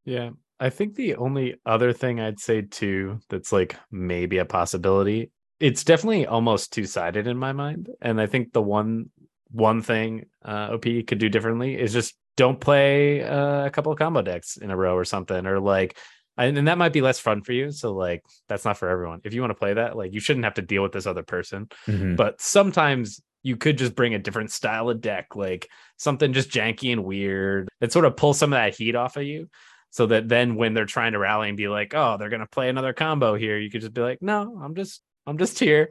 Yeah. 0.04 0.30
I 0.58 0.70
think 0.70 0.94
the 0.94 1.16
only 1.16 1.56
other 1.66 1.92
thing 1.92 2.18
I'd 2.20 2.40
say 2.40 2.62
too 2.62 3.18
that's 3.28 3.52
like 3.52 3.76
maybe 3.90 4.38
a 4.38 4.44
possibility, 4.44 5.30
it's 5.60 5.84
definitely 5.84 6.26
almost 6.26 6.72
two-sided 6.72 7.26
in 7.26 7.36
my 7.36 7.52
mind. 7.52 7.90
And 8.00 8.20
I 8.20 8.26
think 8.26 8.52
the 8.52 8.62
one 8.62 9.10
one 9.50 9.80
thing 9.80 10.24
uh 10.44 10.70
OP 10.72 11.02
could 11.06 11.18
do 11.18 11.28
differently 11.28 11.78
is 11.78 11.92
just 11.92 12.14
don't 12.36 12.60
play 12.60 13.22
uh, 13.22 13.64
a 13.64 13.70
couple 13.70 13.92
of 13.92 13.98
combo 13.98 14.20
decks 14.22 14.56
in 14.56 14.70
a 14.70 14.76
row 14.76 14.94
or 14.94 15.04
something 15.04 15.46
or 15.46 15.60
like 15.60 15.96
and, 16.38 16.58
and 16.58 16.68
that 16.68 16.76
might 16.76 16.92
be 16.92 17.00
less 17.00 17.18
fun 17.18 17.42
for 17.42 17.52
you. 17.52 17.70
So 17.70 17.94
like 17.94 18.22
that's 18.48 18.64
not 18.64 18.76
for 18.76 18.88
everyone. 18.88 19.20
If 19.24 19.32
you 19.34 19.40
want 19.40 19.50
to 19.52 19.54
play 19.58 19.72
that, 19.74 19.96
like 19.96 20.12
you 20.12 20.20
shouldn't 20.20 20.44
have 20.44 20.54
to 20.54 20.62
deal 20.62 20.82
with 20.82 20.92
this 20.92 21.06
other 21.06 21.22
person. 21.22 21.68
Mhm. 21.86 22.16
But 22.16 22.40
sometimes 22.40 23.20
you 23.46 23.56
could 23.56 23.78
just 23.78 23.94
bring 23.94 24.12
a 24.12 24.18
different 24.18 24.50
style 24.50 24.90
of 24.90 25.00
deck, 25.00 25.36
like 25.36 25.68
something 25.98 26.32
just 26.32 26.50
janky 26.50 26.90
and 26.90 27.04
weird 27.04 27.68
that 27.78 27.92
sort 27.92 28.04
of 28.04 28.16
pull 28.16 28.34
some 28.34 28.52
of 28.52 28.56
that 28.56 28.74
heat 28.74 28.96
off 28.96 29.16
of 29.16 29.22
you. 29.22 29.48
So 29.90 30.06
that 30.06 30.28
then 30.28 30.56
when 30.56 30.74
they're 30.74 30.84
trying 30.84 31.12
to 31.12 31.20
rally 31.20 31.46
and 31.46 31.56
be 31.56 31.68
like, 31.68 31.94
oh, 31.94 32.16
they're 32.18 32.28
gonna 32.28 32.48
play 32.48 32.68
another 32.68 32.92
combo 32.92 33.36
here, 33.36 33.56
you 33.56 33.70
could 33.70 33.82
just 33.82 33.94
be 33.94 34.00
like, 34.00 34.20
no, 34.20 34.58
I'm 34.60 34.74
just 34.74 35.00
I'm 35.28 35.38
just 35.38 35.60
here. 35.60 35.90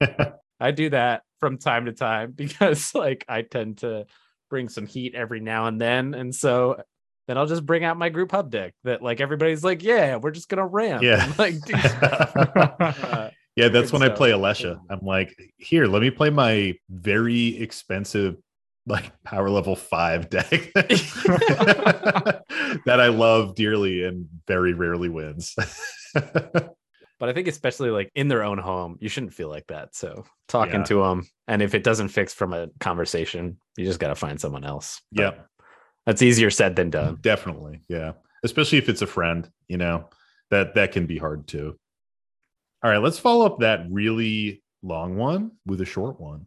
I 0.60 0.72
do 0.72 0.90
that 0.90 1.22
from 1.38 1.58
time 1.58 1.84
to 1.84 1.92
time 1.92 2.32
because 2.36 2.92
like 2.96 3.24
I 3.28 3.42
tend 3.42 3.78
to 3.78 4.06
bring 4.50 4.68
some 4.68 4.86
heat 4.86 5.14
every 5.14 5.38
now 5.38 5.66
and 5.66 5.80
then. 5.80 6.14
And 6.14 6.34
so 6.34 6.82
then 7.28 7.38
I'll 7.38 7.46
just 7.46 7.64
bring 7.64 7.84
out 7.84 7.96
my 7.96 8.08
group 8.08 8.32
hug 8.32 8.50
deck 8.50 8.74
that 8.82 9.02
like 9.02 9.20
everybody's 9.20 9.62
like, 9.62 9.84
yeah, 9.84 10.16
we're 10.16 10.32
just 10.32 10.48
gonna 10.48 10.66
ramp 10.66 11.04
Yeah. 11.04 11.24
and 11.26 11.38
like 11.38 11.60
do 11.64 11.78
stuff. 11.78 12.32
Uh, 12.34 13.30
Yeah, 13.58 13.68
that's 13.68 13.92
when 13.92 14.02
I 14.02 14.08
play 14.08 14.30
stuff. 14.30 14.40
Alesha. 14.40 14.80
I'm 14.88 15.00
like, 15.04 15.36
here, 15.56 15.86
let 15.86 16.00
me 16.02 16.10
play 16.10 16.30
my 16.30 16.74
very 16.88 17.60
expensive, 17.60 18.36
like 18.86 19.12
power 19.24 19.50
level 19.50 19.74
five 19.76 20.30
deck 20.30 20.50
that 20.74 22.44
I 23.00 23.08
love 23.08 23.54
dearly 23.54 24.04
and 24.04 24.28
very 24.46 24.72
rarely 24.74 25.08
wins. 25.08 25.54
but 26.14 26.74
I 27.28 27.32
think 27.32 27.48
especially 27.48 27.90
like 27.90 28.10
in 28.14 28.28
their 28.28 28.42
own 28.44 28.58
home, 28.58 28.96
you 29.00 29.08
shouldn't 29.08 29.34
feel 29.34 29.48
like 29.48 29.66
that. 29.68 29.94
So 29.94 30.24
talking 30.48 30.74
Yeah. 30.80 30.84
to 30.84 31.02
them, 31.02 31.28
and 31.46 31.62
if 31.62 31.74
it 31.74 31.82
doesn't 31.84 32.08
fix 32.08 32.32
from 32.32 32.52
a 32.52 32.68
conversation, 32.80 33.58
you 33.76 33.84
just 33.84 34.00
got 34.00 34.08
to 34.08 34.14
find 34.14 34.40
someone 34.40 34.64
else. 34.64 35.00
Yeah, 35.10 35.32
that's 36.06 36.22
easier 36.22 36.50
said 36.50 36.76
than 36.76 36.90
done. 36.90 37.18
definitely. 37.20 37.80
Yeah, 37.88 38.12
especially 38.44 38.78
if 38.78 38.88
it's 38.88 39.02
a 39.02 39.06
friend. 39.06 39.48
You 39.68 39.78
know 39.78 40.08
that 40.50 40.74
that 40.76 40.92
can 40.92 41.06
be 41.06 41.18
hard 41.18 41.46
too. 41.48 41.78
All 42.82 42.90
right, 42.90 43.02
let's 43.02 43.18
follow 43.18 43.44
up 43.44 43.60
that 43.60 43.86
really 43.90 44.62
long 44.82 45.16
one 45.16 45.52
with 45.66 45.80
a 45.80 45.84
short 45.84 46.20
one. 46.20 46.46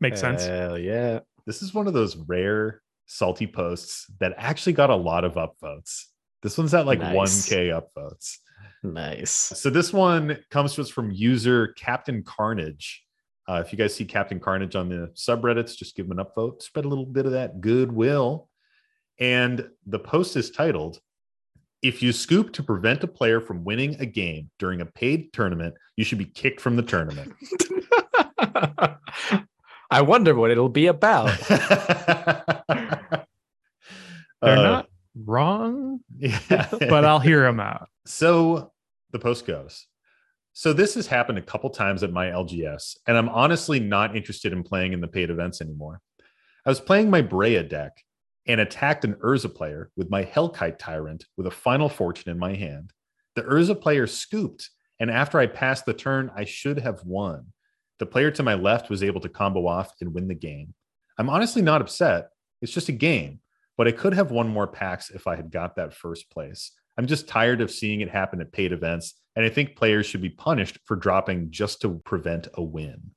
Makes 0.00 0.20
sense. 0.20 0.46
Hell 0.46 0.78
yeah. 0.78 1.20
This 1.46 1.62
is 1.62 1.74
one 1.74 1.86
of 1.86 1.94
those 1.94 2.16
rare 2.16 2.82
salty 3.06 3.46
posts 3.46 4.06
that 4.20 4.34
actually 4.36 4.72
got 4.72 4.90
a 4.90 4.96
lot 4.96 5.24
of 5.24 5.34
upvotes. 5.34 6.04
This 6.42 6.58
one's 6.58 6.74
at 6.74 6.86
like 6.86 7.00
Nice. 7.00 7.48
1k 7.48 7.80
upvotes. 7.80 8.38
Nice. 8.82 9.30
So 9.30 9.70
this 9.70 9.92
one 9.92 10.38
comes 10.50 10.74
to 10.74 10.80
us 10.82 10.88
from 10.88 11.10
user 11.10 11.68
Captain 11.78 12.22
Carnage. 12.22 13.04
Uh, 13.48 13.62
if 13.64 13.72
you 13.72 13.78
guys 13.78 13.94
see 13.94 14.04
Captain 14.04 14.40
Carnage 14.40 14.76
on 14.76 14.88
the 14.88 15.12
subreddits, 15.14 15.76
just 15.76 15.96
give 15.96 16.06
him 16.06 16.18
an 16.18 16.24
upvote, 16.24 16.62
spread 16.62 16.84
a 16.84 16.88
little 16.88 17.06
bit 17.06 17.26
of 17.26 17.32
that 17.32 17.60
goodwill. 17.60 18.48
And 19.18 19.68
the 19.86 19.98
post 19.98 20.36
is 20.36 20.50
titled, 20.50 21.00
If 21.82 22.02
you 22.02 22.12
scoop 22.12 22.52
to 22.54 22.62
prevent 22.62 23.02
a 23.02 23.08
player 23.08 23.40
from 23.40 23.64
winning 23.64 23.96
a 24.00 24.06
game 24.06 24.50
during 24.58 24.80
a 24.80 24.86
paid 24.86 25.32
tournament, 25.32 25.74
you 25.96 26.04
should 26.04 26.18
be 26.18 26.26
kicked 26.26 26.60
from 26.60 26.76
the 26.76 26.82
tournament. 26.82 27.32
I 29.90 30.00
wonder 30.00 30.34
what 30.34 30.50
it'll 30.50 30.68
be 30.68 30.86
about. 30.86 31.36
They're 31.48 33.26
Uh, 34.42 34.62
not 34.62 34.88
wrong, 35.24 36.00
yeah. 36.18 36.68
but 36.80 37.04
I'll 37.04 37.18
hear 37.20 37.42
them 37.42 37.60
out. 37.60 37.88
So 38.06 38.72
the 39.12 39.18
post 39.18 39.46
goes. 39.46 39.86
So 40.52 40.72
this 40.72 40.94
has 40.94 41.06
happened 41.06 41.38
a 41.38 41.42
couple 41.42 41.70
times 41.70 42.02
at 42.02 42.12
my 42.12 42.26
LGS, 42.26 42.96
and 43.06 43.16
I'm 43.16 43.28
honestly 43.28 43.80
not 43.80 44.16
interested 44.16 44.52
in 44.52 44.62
playing 44.62 44.92
in 44.92 45.00
the 45.00 45.08
paid 45.08 45.30
events 45.30 45.60
anymore. 45.60 46.00
I 46.66 46.70
was 46.70 46.80
playing 46.80 47.08
my 47.10 47.22
Breya 47.22 47.68
deck 47.68 47.92
and 48.46 48.60
attacked 48.60 49.04
an 49.04 49.14
Urza 49.14 49.54
player 49.54 49.90
with 49.96 50.10
my 50.10 50.24
Hellkite 50.24 50.78
Tyrant 50.78 51.24
with 51.36 51.46
a 51.46 51.50
Final 51.50 51.88
Fortune 51.88 52.30
in 52.30 52.38
my 52.38 52.54
hand. 52.54 52.92
The 53.34 53.42
Urza 53.42 53.80
player 53.80 54.06
scooped, 54.06 54.70
and 55.00 55.10
after 55.10 55.38
I 55.38 55.46
passed 55.46 55.86
the 55.86 55.94
turn, 55.94 56.30
I 56.36 56.44
should 56.44 56.78
have 56.80 57.04
won. 57.04 57.46
The 57.98 58.06
player 58.06 58.30
to 58.32 58.42
my 58.42 58.54
left 58.54 58.90
was 58.90 59.02
able 59.02 59.20
to 59.20 59.28
combo 59.28 59.66
off 59.66 59.92
and 60.00 60.12
win 60.12 60.28
the 60.28 60.34
game. 60.34 60.74
I'm 61.18 61.30
honestly 61.30 61.62
not 61.62 61.80
upset. 61.80 62.30
It's 62.60 62.72
just 62.72 62.88
a 62.88 62.92
game, 62.92 63.40
but 63.76 63.86
I 63.86 63.92
could 63.92 64.14
have 64.14 64.30
won 64.30 64.48
more 64.48 64.66
packs 64.66 65.10
if 65.10 65.26
I 65.26 65.36
had 65.36 65.50
got 65.50 65.76
that 65.76 65.94
first 65.94 66.30
place. 66.30 66.72
I'm 66.98 67.06
just 67.06 67.28
tired 67.28 67.60
of 67.60 67.70
seeing 67.70 68.00
it 68.00 68.10
happen 68.10 68.40
at 68.40 68.52
paid 68.52 68.72
events, 68.72 69.14
and 69.36 69.44
I 69.44 69.48
think 69.48 69.76
players 69.76 70.06
should 70.06 70.20
be 70.20 70.30
punished 70.30 70.78
for 70.84 70.96
dropping 70.96 71.50
just 71.50 71.80
to 71.82 72.00
prevent 72.04 72.48
a 72.54 72.62
win. 72.62 73.12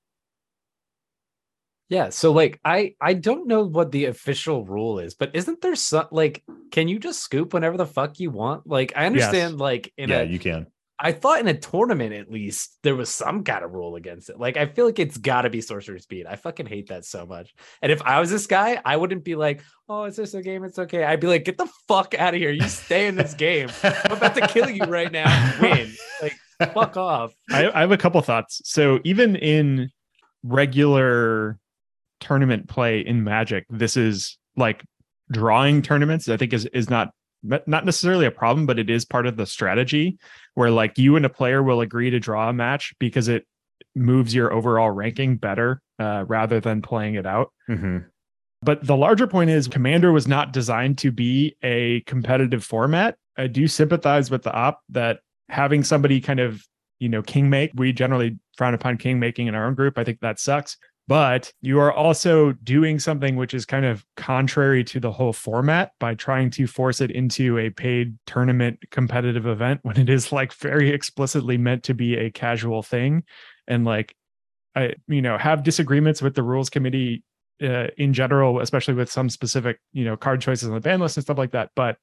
Yeah, 1.90 2.10
so 2.10 2.32
like 2.32 2.60
I 2.66 2.96
I 3.00 3.14
don't 3.14 3.48
know 3.48 3.64
what 3.64 3.92
the 3.92 4.06
official 4.06 4.66
rule 4.66 5.00
is, 5.00 5.14
but 5.14 5.36
isn't 5.36 5.62
there 5.62 5.76
some 5.76 6.08
like 6.12 6.44
can 6.72 6.88
you 6.88 6.98
just 6.98 7.22
scoop 7.22 7.54
whenever 7.54 7.78
the 7.78 7.86
fuck 7.86 8.20
you 8.20 8.32
want? 8.32 8.66
Like 8.66 8.94
I 8.96 9.06
understand 9.06 9.60
like 9.60 9.94
in 9.98 10.10
yeah, 10.10 10.22
a 10.22 10.24
you 10.26 10.40
can. 10.40 10.68
I 10.98 11.12
thought 11.12 11.42
in 11.42 11.48
a 11.48 11.54
tournament 11.54 12.14
at 12.14 12.32
least 12.32 12.80
there 12.82 12.96
was 12.96 13.10
some 13.10 13.44
kind 13.44 13.66
of 13.66 13.74
rule 13.74 13.98
against 13.98 14.30
it. 14.30 14.40
Like 14.40 14.58
I 14.58 14.66
feel 14.66 14.86
like 14.86 14.98
it's 14.98 15.18
got 15.18 15.42
to 15.42 15.50
be 15.50 15.62
sorcerer 15.62 16.00
speed. 16.00 16.26
I 16.26 16.38
fucking 16.38 16.66
hate 16.66 16.88
that 16.88 17.06
so 17.06 17.26
much. 17.26 17.54
And 17.82 17.92
if 17.92 18.02
I 18.02 18.20
was 18.20 18.32
this 18.32 18.48
guy, 18.48 18.82
I 18.84 18.96
wouldn't 18.98 19.24
be 19.24 19.36
like, 19.36 19.62
"Oh, 19.90 20.06
it's 20.06 20.18
just 20.18 20.34
a 20.34 20.42
game. 20.42 20.64
It's 20.64 20.80
okay." 20.80 21.04
I'd 21.04 21.20
be 21.20 21.28
like, 21.28 21.44
"Get 21.44 21.58
the 21.58 21.70
fuck 21.88 22.16
out 22.16 22.34
of 22.34 22.40
here. 22.40 22.52
You 22.52 22.68
stay 22.68 23.08
in 23.08 23.16
this 23.16 23.34
game. 23.34 23.70
I'm 23.84 24.14
about 24.14 24.36
to 24.36 24.48
kill 24.48 24.70
you 24.70 24.86
right 24.86 25.12
now. 25.12 25.60
Win. 25.62 25.92
Like 26.22 26.36
fuck 26.74 26.98
off." 26.98 27.36
I, 27.52 27.70
I 27.70 27.82
have 27.82 27.92
a 27.92 27.98
couple 27.98 28.22
thoughts. 28.22 28.62
So 28.64 29.02
even 29.04 29.36
in 29.36 29.92
regular 30.44 31.60
tournament 32.26 32.68
play 32.68 33.00
in 33.00 33.24
Magic, 33.24 33.66
this 33.70 33.96
is 33.96 34.38
like 34.58 34.84
drawing 35.32 35.82
tournaments. 35.82 36.28
I 36.28 36.38
think 36.38 36.54
is 36.54 36.66
is 36.68 36.90
not 36.90 37.12
not 37.44 37.86
necessarily 37.86 38.26
a 38.26 38.32
problem, 38.32 38.66
but 38.66 38.80
it 38.80 38.90
is 38.90 39.06
part 39.06 39.28
of 39.28 39.38
the 39.38 39.46
strategy 39.46 40.18
where 40.56 40.72
like 40.72 40.98
you 40.98 41.16
and 41.16 41.26
a 41.26 41.30
player 41.30 41.62
will 41.62 41.82
agree 41.82 42.10
to 42.10 42.20
draw 42.20 42.50
a 42.50 42.54
match 42.54 42.94
because 43.00 43.28
it 43.28 43.46
moves 43.96 44.34
your 44.34 44.52
overall 44.52 44.90
ranking 44.90 45.38
better 45.38 45.82
uh, 46.00 46.26
rather 46.28 46.60
than 46.60 46.82
playing 46.82 47.16
it 47.16 47.26
out. 47.26 47.52
Mhm. 47.70 48.06
But 48.62 48.86
the 48.86 48.98
larger 48.98 49.28
point 49.28 49.52
is 49.52 49.68
Commander 49.68 50.12
was 50.12 50.28
not 50.28 50.52
designed 50.52 50.98
to 51.00 51.12
be 51.12 51.56
a 51.62 52.02
competitive 52.02 52.64
format. 52.64 53.16
I 53.38 53.48
do 53.48 53.68
sympathize 53.68 54.32
with 54.32 54.42
the 54.42 54.52
op 54.54 54.82
that 54.90 55.20
having 55.50 55.84
somebody 55.84 56.20
kind 56.20 56.40
of, 56.40 56.66
you 56.98 57.10
know, 57.10 57.22
king 57.22 57.50
make, 57.50 57.72
we 57.76 57.94
generally 57.94 58.40
frown 58.58 58.74
upon 58.74 58.98
king 58.98 59.20
making 59.20 59.48
in 59.48 59.54
our 59.54 59.68
own 59.68 59.76
group. 59.76 60.00
I 60.00 60.04
think 60.04 60.20
that 60.22 60.40
sucks. 60.40 60.78
But 61.08 61.54
you 61.62 61.80
are 61.80 61.94
also 61.94 62.54
doing 62.54 62.98
something 62.98 63.36
which 63.36 63.54
is 63.54 63.66
kind 63.66 63.86
of 63.86 64.04
contrary 64.18 64.84
to 64.86 65.00
the 65.00 65.12
whole 65.12 65.34
format 65.34 65.92
by 66.00 66.16
trying 66.16 66.50
to 66.52 66.66
force 66.66 67.00
it 67.00 67.12
into 67.12 67.60
a 67.60 67.70
paid 67.70 68.18
tournament 68.26 68.80
competitive 68.90 69.46
event 69.46 69.82
when 69.84 69.98
it 69.98 70.10
is 70.10 70.32
like 70.32 70.52
very 70.54 70.90
explicitly 70.90 71.58
meant 71.58 71.84
to 71.84 71.94
be 71.94 72.16
a 72.16 72.32
casual 72.32 72.82
thing. 72.82 73.24
And 73.68 73.86
like, 73.86 74.16
I, 74.76 74.96
you 75.08 75.22
know, 75.22 75.38
have 75.38 75.64
disagreements 75.64 76.24
with 76.24 76.34
the 76.34 76.44
rules 76.44 76.72
committee 76.72 77.24
uh, 77.62 77.88
in 77.98 78.14
general, 78.14 78.60
especially 78.60 78.96
with 78.96 79.12
some 79.12 79.30
specific, 79.30 79.80
you 79.94 80.06
know, 80.06 80.18
card 80.18 80.42
choices 80.42 80.68
on 80.68 80.74
the 80.74 80.82
ban 80.82 81.00
list 81.00 81.18
and 81.18 81.24
stuff 81.24 81.38
like 81.38 81.52
that. 81.52 81.70
But 81.76 81.98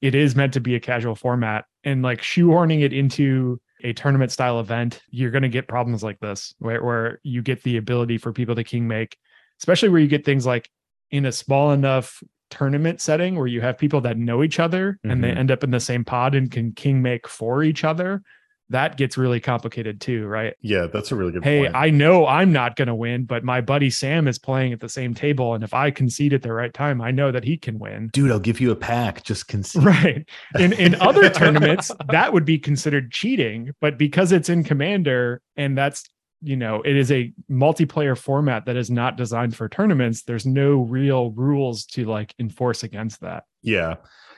it 0.00 0.14
is 0.14 0.36
meant 0.36 0.54
to 0.54 0.60
be 0.60 0.76
a 0.76 0.80
casual 0.80 1.14
format, 1.14 1.64
and 1.84 2.02
like 2.02 2.22
shoehorning 2.22 2.82
it 2.82 2.92
into 2.92 3.60
a 3.82 3.92
tournament 3.92 4.32
style 4.32 4.60
event, 4.60 5.00
you're 5.10 5.30
going 5.30 5.42
to 5.42 5.48
get 5.48 5.68
problems 5.68 6.02
like 6.02 6.18
this, 6.20 6.54
where 6.58 6.82
where 6.84 7.20
you 7.22 7.42
get 7.42 7.62
the 7.62 7.76
ability 7.76 8.18
for 8.18 8.32
people 8.32 8.54
to 8.54 8.64
king 8.64 8.86
make, 8.88 9.16
especially 9.58 9.88
where 9.88 10.00
you 10.00 10.08
get 10.08 10.24
things 10.24 10.46
like 10.46 10.68
in 11.10 11.26
a 11.26 11.32
small 11.32 11.72
enough 11.72 12.22
tournament 12.50 13.00
setting 13.00 13.36
where 13.36 13.46
you 13.46 13.60
have 13.60 13.78
people 13.78 14.00
that 14.00 14.16
know 14.18 14.42
each 14.42 14.58
other 14.58 14.98
and 15.04 15.22
they 15.22 15.30
Mhm. 15.30 15.36
end 15.36 15.50
up 15.52 15.62
in 15.62 15.70
the 15.70 15.78
same 15.78 16.04
pod 16.04 16.34
and 16.34 16.50
can 16.50 16.72
king 16.72 17.00
make 17.00 17.28
for 17.28 17.62
each 17.62 17.84
other. 17.84 18.22
That 18.70 18.96
gets 18.96 19.18
really 19.18 19.40
complicated 19.40 20.00
too, 20.00 20.26
right? 20.26 20.54
Yeah, 20.60 20.86
that's 20.92 21.12
a 21.12 21.16
really 21.16 21.32
good 21.32 21.42
point. 21.42 21.52
hey, 21.52 21.62
point. 21.64 21.76
I 21.76 21.90
know 21.90 22.26
I'm 22.26 22.52
not 22.52 22.76
going 22.76 22.88
to 22.88 22.94
win, 22.94 23.24
but 23.24 23.44
my 23.44 23.60
buddy 23.60 23.90
Sam 23.90 24.28
is 24.28 24.38
playing 24.38 24.72
at 24.72 24.80
the 24.80 24.88
same 24.88 25.12
table. 25.12 25.54
And 25.54 25.62
if 25.62 25.74
I 25.74 25.90
concede 25.90 26.32
at 26.32 26.42
the 26.42 26.52
right 26.52 26.72
time, 26.72 27.00
I 27.00 27.10
know 27.10 27.32
that 27.32 27.44
he 27.44 27.56
can 27.56 27.78
win. 27.78 28.08
Dude, 28.12 28.30
I'll 28.30 28.38
give 28.38 28.60
you 28.60 28.70
a 28.70 28.76
pack. 28.76 29.24
Just 29.24 29.48
concede. 29.48 29.84
Right. 29.84 30.28
In 30.58 30.72
in 30.72 30.94
other 30.96 31.28
tournaments, 31.30 31.90
that 32.08 32.32
would 32.32 32.44
be 32.44 32.58
considered 32.58 33.10
cheating, 33.10 33.72
but 33.80 33.98
because 33.98 34.32
it's 34.32 34.48
in 34.48 34.64
Commander 34.64 35.42
and 35.56 35.76
that's 35.76 36.08
you 36.42 36.56
know, 36.56 36.80
it 36.82 36.96
is 36.96 37.12
a 37.12 37.32
multiplayer 37.50 38.16
format 38.16 38.64
that 38.66 38.76
is 38.76 38.90
not 38.90 39.16
designed 39.16 39.54
for 39.54 39.68
tournaments. 39.68 40.22
There's 40.22 40.46
no 40.46 40.82
real 40.82 41.32
rules 41.32 41.84
to 41.86 42.06
like 42.06 42.34
enforce 42.38 42.82
against 42.82 43.20
that. 43.20 43.44
Yeah. 43.62 43.96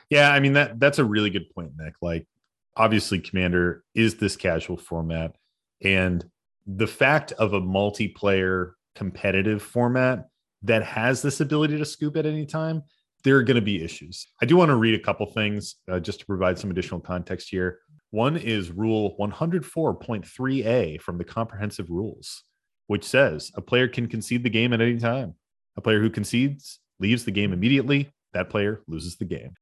Yeah. 0.09 0.31
I 0.31 0.39
mean, 0.39 0.53
that 0.53 0.79
that's 0.79 0.99
a 0.99 1.05
really 1.05 1.29
good 1.29 1.49
point, 1.55 1.71
Nick. 1.77 1.95
Like, 2.01 2.27
obviously, 2.75 3.19
Commander 3.19 3.83
is 3.95 4.15
this 4.15 4.35
casual 4.35 4.77
format. 4.77 5.35
And 5.83 6.23
the 6.65 6.87
fact 6.87 7.31
of 7.33 7.53
a 7.53 7.61
multiplayer 7.61 8.71
competitive 8.95 9.61
format 9.61 10.27
that 10.63 10.83
has 10.83 11.21
this 11.21 11.41
ability 11.41 11.77
to 11.77 11.85
scoop 11.85 12.15
at 12.15 12.25
any 12.25 12.45
time, 12.45 12.83
there 13.23 13.37
are 13.37 13.43
going 13.43 13.55
to 13.55 13.61
be 13.61 13.83
issues. 13.83 14.27
I 14.41 14.45
do 14.45 14.55
want 14.55 14.69
to 14.69 14.75
read 14.75 14.99
a 14.99 15.03
couple 15.03 15.25
things 15.27 15.75
uh, 15.89 15.99
just 15.99 16.19
to 16.19 16.25
provide 16.25 16.59
some 16.59 16.71
additional 16.71 16.99
context 16.99 17.49
here. 17.49 17.79
One 18.11 18.37
is 18.37 18.71
Rule 18.71 19.15
104.3a 19.19 21.01
from 21.01 21.17
the 21.17 21.23
Comprehensive 21.23 21.89
Rules, 21.89 22.43
which 22.87 23.03
says 23.03 23.51
a 23.55 23.61
player 23.61 23.87
can 23.87 24.07
concede 24.07 24.43
the 24.43 24.49
game 24.49 24.73
at 24.73 24.81
any 24.81 24.97
time. 24.97 25.35
A 25.77 25.81
player 25.81 25.99
who 25.99 26.09
concedes 26.09 26.79
leaves 26.99 27.25
the 27.25 27.31
game 27.31 27.53
immediately. 27.53 28.11
That 28.33 28.49
player 28.49 28.83
loses 28.87 29.17
the 29.17 29.25
game. 29.25 29.55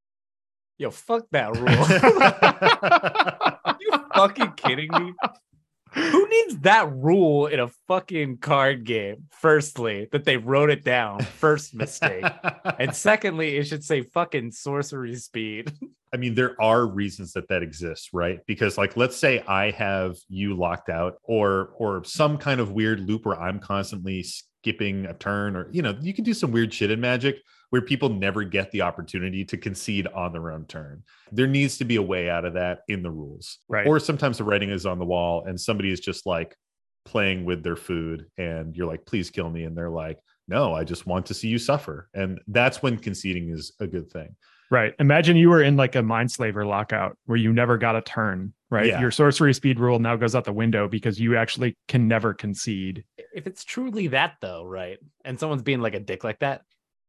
Yo, 0.82 0.89
fuck 0.89 1.28
that 1.30 1.56
rule. 1.56 1.67
Are 3.63 3.78
you 3.80 3.91
fucking 4.15 4.54
kidding 4.54 4.89
me? 4.91 5.13
Who 5.94 6.28
needs 6.28 6.58
that 6.62 6.91
rule 6.91 7.46
in 7.46 7.60
a 7.60 7.67
fucking 7.88 8.39
card 8.39 8.84
game? 8.84 9.28
Firstly, 9.30 10.08
that 10.12 10.26
they 10.26 10.38
wrote 10.38 10.72
it 10.72 10.84
down. 10.84 11.22
First 11.22 11.76
mistake. 11.76 12.26
And 12.80 12.96
secondly, 12.96 13.58
it 13.58 13.65
should 13.65 13.84
say 13.84 14.02
fucking 14.02 14.54
sorcery 14.54 15.15
speed. 15.17 15.72
I 16.12 16.17
mean, 16.17 16.34
there 16.34 16.60
are 16.60 16.88
reasons 16.88 17.34
that 17.34 17.48
that 17.50 17.62
exists, 17.62 18.10
right? 18.12 18.39
Because, 18.48 18.76
like, 18.76 18.98
let's 18.98 19.15
say 19.15 19.44
I 19.48 19.70
have 19.70 20.17
you 20.30 20.56
locked 20.56 20.89
out, 20.89 21.17
or 21.24 21.74
or 21.78 22.04
some 22.06 22.39
kind 22.39 22.60
of 22.60 22.72
weird 22.72 23.02
loop 23.02 23.28
where 23.28 23.39
I'm 23.39 23.60
constantly 23.60 24.24
skipping 24.24 25.06
a 25.06 25.13
turn, 25.13 25.56
or 25.56 25.70
you 25.72 25.84
know, 25.84 25.96
you 26.02 26.12
can 26.12 26.24
do 26.24 26.34
some 26.34 26.52
weird 26.52 26.74
shit 26.74 26.89
in 26.89 27.00
Magic 27.00 27.36
where 27.71 27.81
people 27.81 28.10
never 28.10 28.43
get 28.43 28.69
the 28.71 28.81
opportunity 28.81 29.43
to 29.45 29.57
concede 29.57 30.05
on 30.07 30.34
their 30.34 30.51
own 30.51 30.65
turn. 30.65 31.03
There 31.31 31.47
needs 31.47 31.77
to 31.79 31.86
be 31.86 31.95
a 31.95 32.01
way 32.01 32.29
out 32.29 32.45
of 32.45 32.53
that 32.53 32.81
in 32.88 33.01
the 33.01 33.10
rules, 33.10 33.60
Right. 33.67 33.88
Or 33.88 33.99
sometimes 33.99 34.38
the 34.38 34.43
writing 34.43 34.69
is 34.69 34.86
on 34.86 34.99
the 34.99 35.05
wall, 35.05 35.45
and 35.45 35.60
somebody 35.60 35.91
is 35.91 35.99
just 35.99 36.25
like 36.25 36.55
playing 37.05 37.45
with 37.45 37.63
their 37.63 37.77
food, 37.77 38.27
and 38.38 38.75
you're 38.75 38.88
like, 38.88 39.05
"Please 39.05 39.29
kill 39.31 39.49
me," 39.49 39.63
and 39.63 39.75
they're 39.75 39.89
like, 39.89 40.19
"No, 40.47 40.73
I 40.73 40.84
just 40.84 41.07
want 41.07 41.25
to 41.27 41.34
see 41.34 41.47
you 41.47 41.57
suffer," 41.57 42.10
and 42.13 42.39
that's 42.47 42.84
when 42.84 42.97
conceding 42.97 43.49
is 43.49 43.71
a 43.79 43.88
good 43.88 44.12
thing. 44.12 44.36
Right. 44.69 44.93
Imagine 44.99 45.36
you 45.36 45.49
were 45.49 45.62
in 45.62 45.75
like 45.75 45.95
a 45.95 46.01
Mindslaver 46.01 46.65
lockout 46.65 47.17
where 47.25 47.38
you 47.38 47.51
never 47.51 47.77
got 47.77 47.97
a 47.97 48.01
turn, 48.01 48.53
right? 48.69 48.88
Yeah. 48.88 49.01
Your 49.01 49.12
sorcery 49.12 49.53
speed 49.53 49.81
rule 49.81 49.99
now 49.99 50.15
goes 50.15 50.34
out 50.34 50.45
the 50.45 50.53
window 50.53 50.88
because 50.88 51.19
you 51.19 51.36
actually 51.36 51.75
can 51.89 52.07
never 52.07 52.34
concede. 52.34 53.03
If 53.34 53.47
it's 53.47 53.65
truly 53.65 54.07
that 54.07 54.36
though, 54.41 54.63
right? 54.63 54.97
And 55.25 55.38
someone's 55.38 55.62
being 55.62 55.81
like 55.81 55.93
a 55.93 55.99
dick 55.99 56.23
like 56.23 56.39
that, 56.39 56.62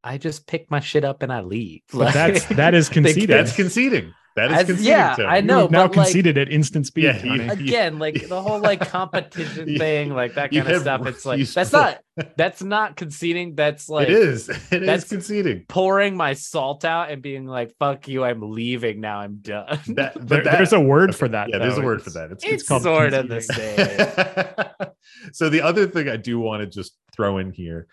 I 0.04 0.18
just 0.18 0.46
pick 0.46 0.70
my 0.70 0.80
shit 0.80 1.04
up 1.04 1.22
and 1.22 1.32
I 1.32 1.40
leave. 1.42 1.80
But 1.92 2.12
that's 2.14 2.44
that 2.46 2.74
is 2.74 2.88
They- 2.90 2.94
conceded. 2.94 3.30
That's 3.30 3.54
conceding. 3.54 4.12
That 4.34 4.50
is 4.50 4.56
As- 4.60 4.66
conceding. 4.66 4.90
yeah, 4.90 5.14
Tony. 5.14 5.28
I 5.28 5.40
know, 5.42 5.58
have 5.60 5.70
now 5.70 5.86
but, 5.88 5.96
like- 5.98 6.06
conceded 6.06 6.38
at 6.38 6.48
instant 6.50 6.86
speed. 6.86 7.04
Yeah, 7.04 7.22
you- 7.22 7.50
again 7.52 7.98
like 7.98 8.28
the 8.28 8.40
whole 8.40 8.60
like 8.60 8.80
competition 8.88 9.68
You- 9.68 9.76
thing 9.78 10.14
like 10.14 10.34
that 10.34 10.50
kind 10.50 10.66
of 10.66 10.80
stuff 10.80 11.06
it's 11.06 11.26
like 11.26 11.46
that's 11.46 11.70
to- 11.70 11.76
not 11.76 12.02
that's 12.38 12.62
not 12.62 12.96
conceding 12.96 13.54
that's 13.54 13.90
like 13.90 14.08
it 14.08 14.14
is. 14.14 14.48
It 14.48 14.56
is 14.56 14.68
that's- 14.86 15.04
conceding. 15.08 15.66
pouring 15.68 16.16
my 16.16 16.32
salt 16.32 16.84
out 16.86 17.10
and 17.10 17.20
being 17.20 17.44
like 17.46 17.74
fuck 17.78 18.08
you 18.08 18.24
i'm 18.24 18.40
leaving 18.40 19.00
now 19.00 19.18
i'm 19.18 19.36
done 19.42 19.78
That, 19.88 20.14
but 20.14 20.28
There- 20.28 20.42
that- 20.44 20.52
there's 20.56 20.72
a 20.72 20.80
word 20.80 21.14
for 21.14 21.28
that. 21.28 21.50
Yeah, 21.50 21.58
there's 21.58 21.76
a 21.76 21.80
though. 21.80 21.86
word 21.86 22.02
for 22.02 22.10
that. 22.10 22.32
It's, 22.32 22.42
it's, 22.44 22.62
called 22.66 22.82
sort 22.84 23.12
of 23.12 23.28
the 23.28 23.40
same 23.42 24.88
so 25.32 25.48
the 25.50 25.60
other 25.60 25.86
thing 25.86 26.08
I 26.08 26.16
do 26.16 26.38
want 26.40 26.62
to 26.62 26.66
just 26.66 26.96
throw 27.14 27.36
in 27.38 27.52
here 27.52 27.86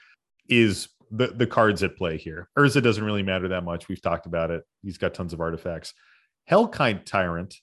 is 0.48 0.88
the 1.12 1.28
the 1.28 1.48
cards 1.48 1.84
at 1.84 1.98
play 1.98 2.17
here. 2.17 2.50
Urza 2.58 2.82
doesn't 2.82 3.04
really 3.04 3.24
matter 3.24 3.50
that 3.50 3.63
much. 3.63 3.88
We've 3.88 4.02
talked 4.02 4.26
about 4.26 4.52
it. 4.52 4.63
He's 4.84 4.98
got 4.98 5.13
tons 5.13 5.34
of 5.34 5.41
artifacts. 5.41 5.93
Hellkite 6.50 7.06
Tyrant 7.06 7.56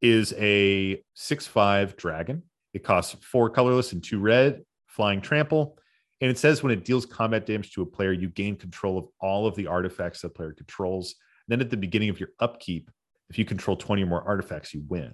is 0.00 0.34
a 0.38 1.02
six 1.14 1.46
five 1.46 1.96
dragon. 1.96 2.42
It 2.72 2.84
costs 2.84 3.16
four 3.22 3.50
colorless 3.50 3.92
and 3.92 4.02
two 4.02 4.20
red, 4.20 4.64
flying 4.86 5.20
trample. 5.20 5.78
And 6.20 6.30
it 6.30 6.38
says 6.38 6.62
when 6.62 6.72
it 6.72 6.84
deals 6.84 7.06
combat 7.06 7.46
damage 7.46 7.72
to 7.72 7.82
a 7.82 7.86
player, 7.86 8.12
you 8.12 8.28
gain 8.28 8.56
control 8.56 8.98
of 8.98 9.06
all 9.20 9.46
of 9.46 9.54
the 9.56 9.66
artifacts 9.66 10.20
that 10.20 10.34
player 10.34 10.52
controls. 10.52 11.14
Then 11.48 11.60
at 11.60 11.70
the 11.70 11.76
beginning 11.76 12.10
of 12.10 12.20
your 12.20 12.28
upkeep, 12.38 12.90
if 13.30 13.38
you 13.38 13.44
control 13.44 13.76
20 13.76 14.02
or 14.02 14.06
more 14.06 14.22
artifacts, 14.22 14.74
you 14.74 14.84
win. 14.86 15.12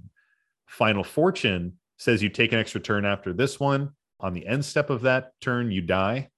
Final 0.66 1.04
Fortune 1.04 1.74
says 1.98 2.22
you 2.22 2.28
take 2.28 2.52
an 2.52 2.58
extra 2.58 2.80
turn 2.80 3.04
after 3.04 3.32
this 3.32 3.60
one. 3.60 3.90
On 4.20 4.32
the 4.32 4.46
end 4.46 4.64
step 4.64 4.90
of 4.90 5.02
that 5.02 5.32
turn, 5.40 5.70
you 5.70 5.80
die. 5.80 6.30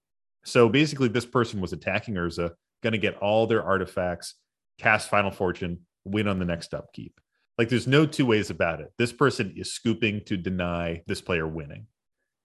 So 0.49 0.69
basically, 0.69 1.09
this 1.09 1.27
person 1.27 1.61
was 1.61 1.73
attacking 1.73 2.15
Urza, 2.15 2.53
going 2.83 2.93
to 2.93 2.99
get 2.99 3.19
all 3.19 3.47
their 3.47 3.63
artifacts, 3.63 4.35
cast 4.79 5.11
Final 5.11 5.31
Fortune, 5.31 5.81
win 6.05 6.27
on 6.27 6.39
the 6.39 6.45
next 6.45 6.73
upkeep. 6.73 7.21
Like 7.59 7.69
there's 7.69 7.87
no 7.87 8.07
two 8.07 8.25
ways 8.25 8.51
about 8.51 8.81
it. 8.81 8.93
This 8.97 9.13
person 9.13 9.53
is 9.57 9.73
scooping 9.73 10.23
to 10.27 10.37
deny 10.37 11.03
this 11.07 11.21
player 11.21 11.47
winning. 11.47 11.87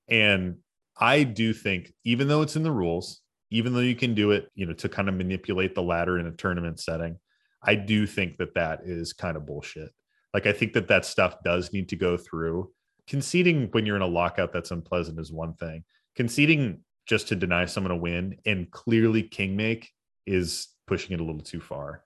And 0.10 0.58
I 0.98 1.24
do 1.24 1.54
think, 1.54 1.94
even 2.04 2.28
though 2.28 2.42
it's 2.42 2.56
in 2.56 2.64
the 2.64 2.72
rules, 2.72 3.22
even 3.52 3.74
though 3.74 3.80
you 3.80 3.96
can 3.96 4.16
do 4.16 4.32
it, 4.32 4.50
you 4.56 4.66
know, 4.66 4.74
to 4.74 4.90
kind 4.90 5.08
of 5.08 5.16
manipulate 5.16 5.76
the 5.76 5.84
ladder 5.84 6.20
in 6.20 6.26
a 6.26 6.32
tournament 6.32 6.80
setting, 6.80 7.18
I 7.62 7.76
do 7.76 8.06
think 8.06 8.38
that 8.38 8.56
that 8.56 8.82
is 8.84 9.14
kind 9.14 9.38
of 9.38 9.46
bullshit. 9.46 9.92
Like, 10.34 10.48
I 10.48 10.52
think 10.52 10.74
that 10.74 10.88
that 10.88 11.06
stuff 11.06 11.38
does 11.46 11.72
need 11.72 11.90
to 11.90 11.96
go 11.96 12.18
through. 12.18 12.72
Conceding 13.08 13.70
when 13.72 13.86
you're 13.86 13.96
in 13.96 14.02
a 14.02 14.08
lockout 14.08 14.52
that's 14.52 14.72
unpleasant 14.72 15.20
is 15.20 15.32
one 15.32 15.54
thing. 15.54 15.84
Conceding 16.16 16.80
just 17.06 17.28
to 17.30 17.36
deny 17.36 17.66
someone 17.66 17.92
a 17.92 17.96
win 17.98 18.38
and 18.46 18.70
clearly 18.72 19.24
king 19.24 19.56
make 19.56 19.92
is 20.26 20.68
pushing 20.88 21.14
it 21.14 21.20
a 21.20 21.24
little 21.24 21.42
too 21.42 21.60
far. 21.60 22.04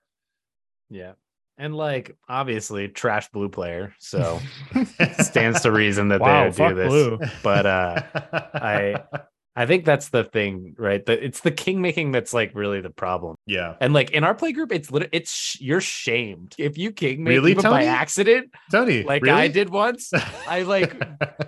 yeah 0.90 1.12
and 1.60 1.74
like 1.76 2.16
obviously 2.28 2.88
trash 2.88 3.28
blue 3.30 3.48
player 3.48 3.92
so 3.98 4.38
stands 5.20 5.60
to 5.62 5.72
reason 5.72 6.08
that 6.08 6.20
Wow, 6.20 6.50
they 6.50 6.68
do 6.68 6.74
this 6.74 6.88
blue. 6.88 7.18
but 7.42 7.66
uh 7.66 8.02
I- 8.54 9.02
i 9.56 9.66
think 9.66 9.84
that's 9.84 10.10
the 10.10 10.22
thing 10.22 10.76
right 10.78 11.04
that 11.06 11.20
it's 11.20 11.40
the 11.40 11.50
king 11.50 11.80
making 11.80 12.12
that's 12.12 12.32
like 12.32 12.52
really 12.54 12.80
the 12.80 12.90
problem 12.90 13.34
yeah, 13.46 13.74
And 13.80 13.92
like 13.92 14.10
in 14.12 14.22
our 14.24 14.34
play 14.34 14.52
group, 14.52 14.70
it's 14.72 14.90
lit- 14.92 15.08
it's 15.10 15.32
sh- 15.32 15.60
you're 15.60 15.80
shamed 15.80 16.54
if 16.58 16.76
you 16.78 16.92
king 16.92 17.24
make 17.24 17.32
Really, 17.32 17.54
by 17.54 17.84
accident, 17.84 18.52
Tony, 18.70 19.02
like 19.02 19.22
really? 19.22 19.34
I 19.40 19.48
did 19.48 19.70
once. 19.70 20.12
I 20.46 20.62
like 20.62 20.92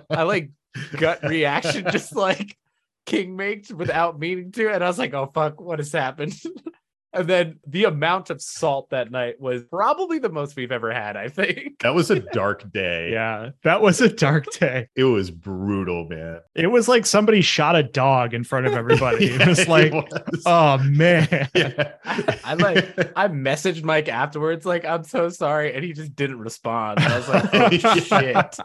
I 0.09 0.23
like 0.23 0.49
gut 0.97 1.21
reaction, 1.35 1.85
just 1.91 2.15
like 2.15 2.57
king 3.05 3.35
makes 3.35 3.71
without 3.71 4.19
meaning 4.19 4.51
to, 4.53 4.73
and 4.73 4.83
I 4.83 4.87
was 4.87 4.99
like, 4.99 5.13
oh 5.13 5.31
fuck, 5.33 5.59
what 5.59 5.79
has 5.79 5.91
happened? 5.91 6.33
and 7.13 7.27
then 7.27 7.59
the 7.67 7.83
amount 7.85 8.29
of 8.29 8.41
salt 8.41 8.89
that 8.91 9.11
night 9.11 9.39
was 9.39 9.63
probably 9.63 10.19
the 10.19 10.29
most 10.29 10.55
we've 10.55 10.71
ever 10.71 10.93
had. 10.93 11.17
I 11.17 11.27
think. 11.29 11.79
that 11.79 11.93
was 11.93 12.09
a 12.09 12.19
dark 12.33 12.71
day. 12.71 13.11
Yeah, 13.11 13.49
that 13.63 13.81
was 13.81 13.99
a 14.01 14.09
dark 14.09 14.45
day. 14.59 14.87
It 14.95 15.03
was 15.03 15.29
brutal, 15.31 16.07
man. 16.09 16.39
It 16.55 16.67
was 16.67 16.87
like 16.87 17.05
somebody 17.05 17.41
shot 17.41 17.75
a 17.75 17.83
dog 17.83 18.33
in 18.33 18.43
front 18.43 18.67
of 18.67 18.73
everybody. 18.73 19.25
it 19.31 19.39
Yeah, 19.39 19.47
was 19.49 19.67
like, 19.67 19.93
was. 19.93 20.43
oh 20.45 20.77
man. 20.79 21.49
yeah. 21.53 21.93
I 22.43 22.53
like 22.55 23.11
I 23.15 23.27
messaged 23.27 23.83
Mike 23.83 24.07
afterwards, 24.09 24.65
like 24.65 24.85
I'm 24.85 25.03
so 25.03 25.29
sorry, 25.29 25.73
and 25.73 25.83
he 25.83 25.93
just 25.93 26.15
didn't 26.15 26.39
respond. 26.39 26.99
I 26.99 27.17
was 27.17 27.27
like, 27.29 27.49
oh 27.53 27.69
shit. 28.05 28.57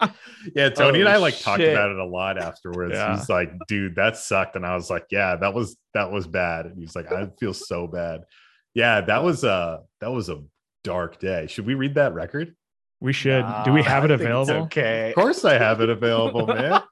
Yeah, 0.54 0.68
Tony 0.70 1.00
and 1.00 1.08
Oh, 1.08 1.12
I 1.12 1.16
like 1.16 1.38
talked 1.38 1.62
oh, 1.62 1.72
about 1.72 1.90
it 1.90 1.98
a 1.98 2.04
lot 2.04 2.38
afterwards. 2.38 2.94
Yeah. 2.94 3.16
He's 3.16 3.28
like, 3.28 3.52
dude, 3.68 3.96
that 3.96 4.16
sucked. 4.16 4.56
And 4.56 4.64
I 4.66 4.74
was 4.74 4.90
like, 4.90 5.06
yeah, 5.10 5.36
that 5.36 5.54
was 5.54 5.76
that 5.94 6.10
was 6.10 6.26
bad. 6.26 6.66
And 6.66 6.78
he's 6.78 6.94
like, 6.94 7.10
I 7.12 7.28
feel 7.40 7.54
so 7.54 7.86
bad. 7.86 8.22
Yeah, 8.76 9.00
that 9.00 9.24
was 9.24 9.42
a 9.42 9.84
that 10.02 10.12
was 10.12 10.28
a 10.28 10.42
dark 10.84 11.18
day. 11.18 11.46
Should 11.46 11.64
we 11.64 11.74
read 11.74 11.94
that 11.94 12.12
record? 12.12 12.54
We 13.00 13.14
should. 13.14 13.44
Do 13.64 13.72
we 13.72 13.82
have 13.82 14.04
it 14.04 14.10
I 14.10 14.18
think 14.18 14.20
it's 14.20 14.22
available? 14.48 14.64
Okay. 14.66 15.08
Of 15.08 15.14
course 15.14 15.46
I 15.46 15.56
have 15.56 15.80
it 15.80 15.88
available, 15.88 16.46
man. 16.46 16.82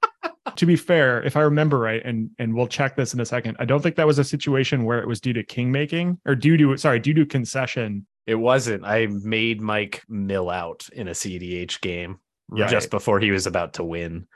To 0.56 0.64
be 0.66 0.76
fair, 0.76 1.22
if 1.24 1.36
I 1.36 1.42
remember 1.42 1.78
right, 1.78 2.00
and 2.02 2.30
and 2.38 2.54
we'll 2.54 2.68
check 2.68 2.96
this 2.96 3.12
in 3.12 3.20
a 3.20 3.26
second, 3.26 3.56
I 3.60 3.66
don't 3.66 3.82
think 3.82 3.96
that 3.96 4.06
was 4.06 4.18
a 4.18 4.24
situation 4.24 4.84
where 4.84 5.00
it 5.00 5.06
was 5.06 5.20
due 5.20 5.34
to 5.34 5.42
king 5.42 5.70
making 5.70 6.18
or 6.24 6.34
due 6.34 6.56
to 6.56 6.74
sorry, 6.78 7.00
due 7.00 7.12
to 7.14 7.26
concession. 7.26 8.06
It 8.26 8.36
wasn't. 8.36 8.86
I 8.86 9.06
made 9.06 9.60
Mike 9.60 10.02
mill 10.08 10.48
out 10.48 10.88
in 10.90 11.08
a 11.08 11.10
CDH 11.10 11.82
game 11.82 12.18
Yeah. 12.54 12.66
just 12.66 12.90
before 12.90 13.20
he 13.20 13.30
was 13.30 13.46
about 13.46 13.74
to 13.74 13.84
win. 13.84 14.26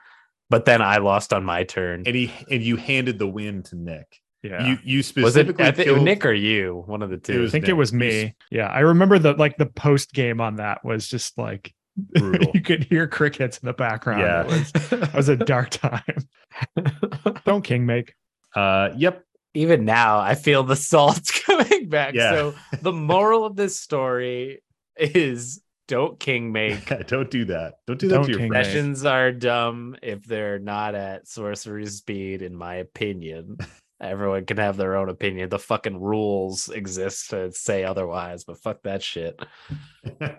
But 0.50 0.66
then 0.66 0.82
I 0.82 0.98
lost 0.98 1.32
on 1.32 1.44
my 1.44 1.64
turn. 1.64 2.02
And 2.04 2.14
he 2.14 2.30
and 2.50 2.62
you 2.62 2.76
handed 2.76 3.18
the 3.18 3.26
win 3.26 3.62
to 3.64 3.76
Nick. 3.76 4.20
Yeah. 4.42 4.66
You 4.66 4.78
you 4.84 4.98
was 4.98 5.06
it 5.06 5.20
specifically 5.20 5.64
I 5.64 5.72
think, 5.72 5.88
killed 5.88 6.04
Nick 6.04 6.24
or 6.24 6.32
you? 6.32 6.84
One 6.86 7.02
of 7.02 7.10
the 7.10 7.16
two. 7.16 7.46
I 7.46 7.48
think 7.48 7.62
Nick. 7.62 7.70
it 7.70 7.74
was 7.74 7.92
me. 7.92 8.34
Yeah. 8.50 8.68
I 8.68 8.80
remember 8.80 9.18
the 9.18 9.34
like 9.34 9.56
the 9.56 9.66
post 9.66 10.12
game 10.12 10.40
on 10.40 10.56
that 10.56 10.84
was 10.84 11.08
just 11.08 11.36
like 11.38 11.74
Brutal. 11.96 12.50
you 12.54 12.60
could 12.60 12.84
hear 12.84 13.08
crickets 13.08 13.58
in 13.58 13.66
the 13.66 13.72
background. 13.72 14.20
Yeah. 14.20 14.42
It 14.42 14.46
was, 14.46 14.92
it 14.92 15.14
was 15.14 15.28
a 15.28 15.36
dark 15.36 15.70
time. 15.70 16.28
Don't 17.44 17.62
king 17.62 17.86
make. 17.86 18.14
Uh 18.54 18.90
yep. 18.96 19.24
Even 19.54 19.84
now, 19.84 20.20
I 20.20 20.34
feel 20.34 20.62
the 20.62 20.76
salt 20.76 21.28
coming 21.46 21.88
back. 21.88 22.14
Yeah. 22.14 22.30
So 22.30 22.54
the 22.80 22.92
moral 22.92 23.44
of 23.44 23.56
this 23.56 23.80
story 23.80 24.62
is 24.96 25.60
don't 25.88 26.20
king 26.20 26.52
make. 26.52 26.86
Don't 27.08 27.30
do 27.30 27.46
that. 27.46 27.76
Don't 27.86 27.98
do 27.98 28.08
that 28.08 28.14
Don't 28.14 28.24
to 28.26 28.30
your 28.30 28.40
king 28.40 28.48
friends. 28.50 28.66
make. 28.68 28.74
Sessions 28.74 29.04
are 29.06 29.32
dumb 29.32 29.96
if 30.02 30.22
they're 30.24 30.58
not 30.58 30.94
at 30.94 31.26
sorcery 31.26 31.86
speed, 31.86 32.42
in 32.42 32.54
my 32.54 32.74
opinion. 32.76 33.56
Everyone 34.00 34.46
can 34.46 34.58
have 34.58 34.76
their 34.76 34.96
own 34.96 35.08
opinion. 35.08 35.48
The 35.48 35.58
fucking 35.58 36.00
rules 36.00 36.68
exist 36.68 37.30
to 37.30 37.50
say 37.50 37.82
otherwise, 37.82 38.44
but 38.44 38.58
fuck 38.58 38.82
that 38.82 39.02
shit. 39.02 39.40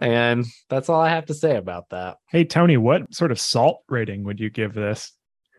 And 0.01 0.45
that's 0.69 0.89
all 0.89 0.99
I 0.99 1.09
have 1.09 1.27
to 1.27 1.33
say 1.33 1.55
about 1.55 1.89
that. 1.89 2.17
Hey 2.29 2.43
Tony, 2.43 2.77
what 2.77 3.13
sort 3.13 3.31
of 3.31 3.39
salt 3.39 3.83
rating 3.87 4.23
would 4.23 4.39
you 4.39 4.49
give 4.49 4.73
this? 4.73 5.11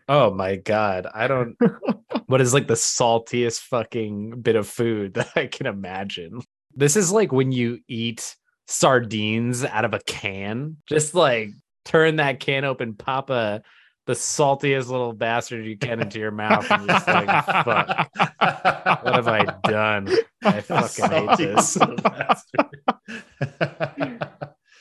Oh 0.09 0.33
my 0.33 0.57
god. 0.57 1.07
I 1.13 1.27
don't 1.27 1.55
what 2.25 2.41
is 2.41 2.53
like 2.53 2.67
the 2.67 2.73
saltiest 2.73 3.59
fucking 3.61 4.41
bit 4.41 4.55
of 4.55 4.67
food 4.67 5.13
that 5.15 5.29
I 5.35 5.47
can 5.47 5.65
imagine. 5.65 6.41
This 6.75 6.95
is 6.95 7.11
like 7.11 7.31
when 7.31 7.51
you 7.51 7.79
eat 7.87 8.35
sardines 8.67 9.63
out 9.63 9.85
of 9.85 9.93
a 9.93 9.99
can. 9.99 10.77
Just 10.87 11.15
like 11.15 11.49
turn 11.85 12.17
that 12.17 12.39
can 12.39 12.65
open, 12.65 12.95
pop 12.95 13.29
a 13.29 13.61
the 14.11 14.17
saltiest 14.17 14.89
little 14.89 15.13
bastard 15.13 15.65
you 15.65 15.77
can 15.77 16.01
into 16.01 16.19
your 16.19 16.31
mouth, 16.31 16.69
and 16.69 16.81
you're 16.81 16.89
just 16.95 17.07
like, 17.07 17.45
fuck, 17.45 18.09
what 19.03 19.15
have 19.15 19.27
I 19.29 19.45
done? 19.63 20.09
I 20.43 20.59
fucking 20.59 21.09
hate 21.09 21.37
this. 21.37 21.75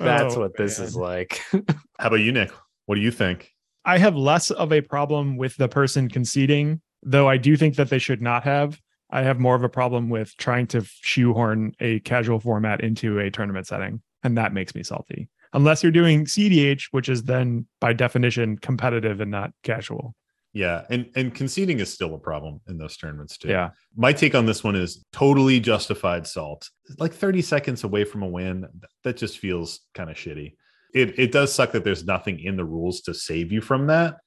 That's 0.00 0.34
Oh, 0.36 0.40
what 0.40 0.56
this 0.56 0.80
is 0.80 0.96
like. 0.96 1.40
How 1.52 2.08
about 2.08 2.16
you, 2.16 2.32
Nick? 2.32 2.50
What 2.86 2.96
do 2.96 3.02
you 3.02 3.12
think? 3.12 3.52
I 3.84 3.98
have 3.98 4.16
less 4.16 4.50
of 4.50 4.72
a 4.72 4.80
problem 4.80 5.36
with 5.36 5.56
the 5.56 5.68
person 5.68 6.08
conceding, 6.08 6.80
though 7.04 7.28
I 7.28 7.36
do 7.36 7.56
think 7.56 7.76
that 7.76 7.88
they 7.88 8.00
should 8.00 8.20
not 8.20 8.42
have. 8.42 8.80
I 9.10 9.22
have 9.22 9.38
more 9.38 9.54
of 9.54 9.62
a 9.62 9.68
problem 9.68 10.08
with 10.08 10.36
trying 10.38 10.66
to 10.68 10.82
shoehorn 11.02 11.74
a 11.78 12.00
casual 12.00 12.40
format 12.40 12.80
into 12.80 13.20
a 13.20 13.30
tournament 13.30 13.68
setting, 13.68 14.02
and 14.24 14.36
that 14.38 14.52
makes 14.52 14.74
me 14.74 14.82
salty. 14.82 15.28
Unless 15.52 15.82
you're 15.82 15.92
doing 15.92 16.26
cEDH, 16.26 16.88
which 16.92 17.08
is 17.08 17.24
then 17.24 17.66
by 17.80 17.92
definition 17.92 18.56
competitive 18.58 19.20
and 19.20 19.30
not 19.30 19.50
casual. 19.62 20.14
Yeah, 20.52 20.82
and 20.90 21.08
and 21.14 21.34
conceding 21.34 21.78
is 21.78 21.92
still 21.92 22.14
a 22.14 22.18
problem 22.18 22.60
in 22.68 22.76
those 22.76 22.96
tournaments 22.96 23.38
too. 23.38 23.48
Yeah. 23.48 23.70
My 23.96 24.12
take 24.12 24.34
on 24.34 24.46
this 24.46 24.64
one 24.64 24.74
is 24.74 25.04
totally 25.12 25.60
justified 25.60 26.26
salt. 26.26 26.68
Like 26.98 27.14
30 27.14 27.42
seconds 27.42 27.84
away 27.84 28.04
from 28.04 28.22
a 28.22 28.28
win, 28.28 28.66
that 29.04 29.16
just 29.16 29.38
feels 29.38 29.80
kind 29.94 30.10
of 30.10 30.16
shitty. 30.16 30.54
It 30.92 31.18
it 31.18 31.32
does 31.32 31.52
suck 31.52 31.72
that 31.72 31.84
there's 31.84 32.04
nothing 32.04 32.40
in 32.40 32.56
the 32.56 32.64
rules 32.64 33.02
to 33.02 33.14
save 33.14 33.52
you 33.52 33.60
from 33.60 33.86
that. 33.88 34.18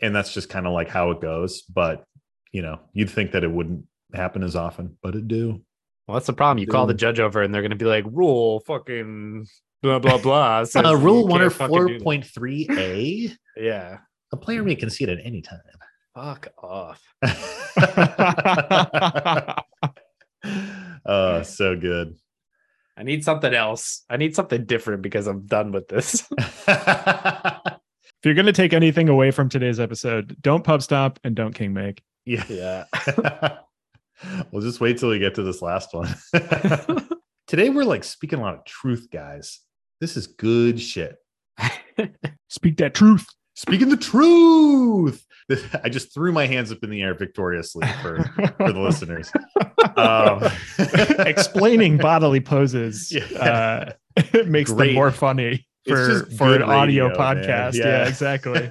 And 0.00 0.14
that's 0.14 0.34
just 0.34 0.48
kind 0.48 0.66
of 0.66 0.72
like 0.72 0.88
how 0.88 1.12
it 1.12 1.20
goes, 1.20 1.62
but 1.62 2.04
you 2.50 2.62
know, 2.62 2.80
you'd 2.92 3.10
think 3.10 3.32
that 3.32 3.44
it 3.44 3.50
wouldn't 3.50 3.86
happen 4.12 4.42
as 4.42 4.56
often, 4.56 4.96
but 5.02 5.14
it 5.14 5.28
do. 5.28 5.62
Well, 6.06 6.16
that's 6.16 6.26
the 6.26 6.32
problem. 6.32 6.58
You 6.58 6.66
call 6.66 6.86
the 6.86 6.94
judge 6.94 7.18
over, 7.18 7.42
and 7.42 7.54
they're 7.54 7.62
going 7.62 7.70
to 7.70 7.76
be 7.76 7.86
like, 7.86 8.04
"Rule 8.06 8.60
fucking 8.60 9.46
blah 9.84 9.98
blah 9.98 10.18
blah." 10.18 10.64
says 10.64 10.84
Uh, 10.84 10.96
rule 10.96 11.28
one 11.28 11.42
or 11.42 11.50
four 11.50 11.98
point 12.00 12.24
three 12.24 12.66
a. 12.70 13.30
Yeah, 13.56 13.98
a 14.32 14.36
player 14.36 14.62
may 14.64 14.74
concede 14.74 15.10
at 15.10 15.18
any 15.22 15.42
time. 15.42 15.60
fuck 16.14 16.48
off. 16.58 17.02
uh 21.04 21.42
so 21.44 21.76
good. 21.76 22.16
I 22.96 23.02
need 23.02 23.24
something 23.24 23.52
else. 23.52 24.04
I 24.08 24.16
need 24.16 24.34
something 24.34 24.64
different 24.66 25.02
because 25.02 25.26
I'm 25.26 25.46
done 25.46 25.72
with 25.72 25.88
this. 25.88 26.26
If 26.68 28.28
you're 28.28 28.34
going 28.34 28.46
to 28.46 28.52
take 28.52 28.72
anything 28.72 29.10
away 29.10 29.32
from 29.32 29.50
today's 29.50 29.78
episode, 29.78 30.36
don't 30.40 30.64
pub 30.64 30.80
stomp 30.80 31.18
and 31.24 31.34
don't 31.34 31.52
king 31.52 31.74
make. 31.74 32.02
yeah. 32.24 32.44
yeah. 32.48 32.84
we'll 34.50 34.62
just 34.62 34.80
wait 34.80 34.96
till 34.96 35.10
we 35.10 35.18
get 35.18 35.34
to 35.34 35.42
this 35.42 35.60
last 35.60 35.92
one. 35.92 36.08
Today 37.46 37.68
we're 37.68 37.84
like 37.84 38.04
speaking 38.04 38.38
a 38.38 38.42
lot 38.42 38.54
of 38.54 38.64
truth, 38.64 39.08
guys. 39.12 39.60
This 40.00 40.16
is 40.16 40.26
good 40.26 40.80
shit. 40.80 41.16
Speak 42.48 42.76
that 42.78 42.94
truth. 42.94 43.26
Speaking 43.54 43.88
the 43.88 43.96
truth. 43.96 45.24
I 45.84 45.88
just 45.88 46.12
threw 46.12 46.32
my 46.32 46.46
hands 46.46 46.72
up 46.72 46.78
in 46.82 46.90
the 46.90 47.02
air 47.02 47.14
victoriously 47.14 47.86
for, 48.02 48.24
for 48.56 48.72
the 48.72 48.80
listeners. 48.80 49.30
Um, 49.96 50.42
Explaining 51.26 51.98
bodily 51.98 52.40
poses 52.40 53.12
Yeah. 53.12 53.22
uh, 53.38 53.92
makes 54.46 54.72
Great. 54.72 54.86
them 54.86 54.94
more 54.94 55.10
funny 55.12 55.66
for, 55.86 56.24
for 56.36 56.54
an 56.54 56.62
audio 56.62 57.08
radio, 57.08 57.08
man. 57.08 57.16
podcast. 57.16 57.74
Yeah. 57.74 58.08
exactly. 58.08 58.70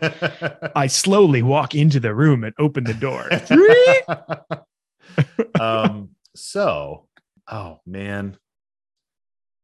I 0.76 0.88
slowly 0.88 1.44
walk 1.44 1.76
into 1.76 2.00
the 2.00 2.14
room 2.14 2.44
and 2.44 2.54
open 2.60 2.84
the 2.84 2.94
door. 2.96 3.30
um, 5.60 6.10
so, 6.36 7.08
oh 7.50 7.80
man, 7.86 8.38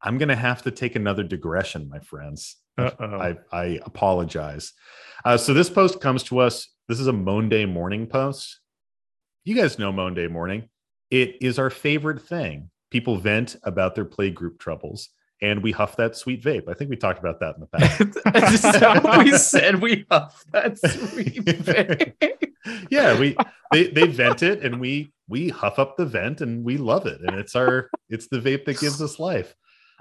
I'm 0.02 0.18
gonna 0.18 0.36
have 0.36 0.62
to 0.62 0.70
take 0.70 0.96
another 0.96 1.22
digression, 1.22 1.88
my 1.88 1.98
friends. 1.98 2.56
I, 2.78 3.36
I 3.52 3.80
apologize. 3.84 4.72
Uh, 5.24 5.36
so 5.36 5.52
this 5.52 5.68
post 5.68 6.00
comes 6.00 6.22
to 6.24 6.38
us. 6.38 6.68
This 6.88 6.98
is 6.98 7.06
a 7.06 7.12
Monday 7.12 7.66
morning 7.66 8.06
post. 8.06 8.60
You 9.44 9.54
guys 9.54 9.78
know 9.78 9.92
Monday 9.92 10.28
morning. 10.28 10.68
It 11.10 11.36
is 11.42 11.58
our 11.58 11.70
favorite 11.70 12.22
thing. 12.22 12.70
People 12.90 13.18
vent 13.18 13.56
about 13.64 13.94
their 13.94 14.04
play 14.04 14.30
group 14.30 14.58
troubles, 14.58 15.10
and 15.42 15.62
we 15.62 15.72
huff 15.72 15.96
that 15.96 16.16
sweet 16.16 16.42
vape. 16.42 16.68
I 16.68 16.74
think 16.74 16.90
we 16.90 16.96
talked 16.96 17.18
about 17.18 17.40
that 17.40 17.56
in 17.56 17.60
the 17.60 17.66
past. 18.98 19.18
We 19.18 19.32
said 19.36 19.82
we 19.82 20.06
huff 20.10 20.44
that 20.52 20.78
sweet 20.78 21.44
vape. 21.44 22.52
yeah, 22.90 23.18
we 23.18 23.36
they 23.72 23.88
they 23.88 24.06
vent 24.06 24.42
it 24.42 24.62
and 24.62 24.80
we 24.80 25.12
we 25.28 25.48
huff 25.48 25.78
up 25.78 25.96
the 25.96 26.06
vent 26.06 26.40
and 26.40 26.64
we 26.64 26.76
love 26.76 27.06
it. 27.06 27.20
And 27.20 27.38
it's 27.38 27.54
our 27.54 27.90
it's 28.08 28.28
the 28.28 28.40
vape 28.40 28.64
that 28.64 28.80
gives 28.80 29.00
us 29.00 29.18
life. 29.18 29.54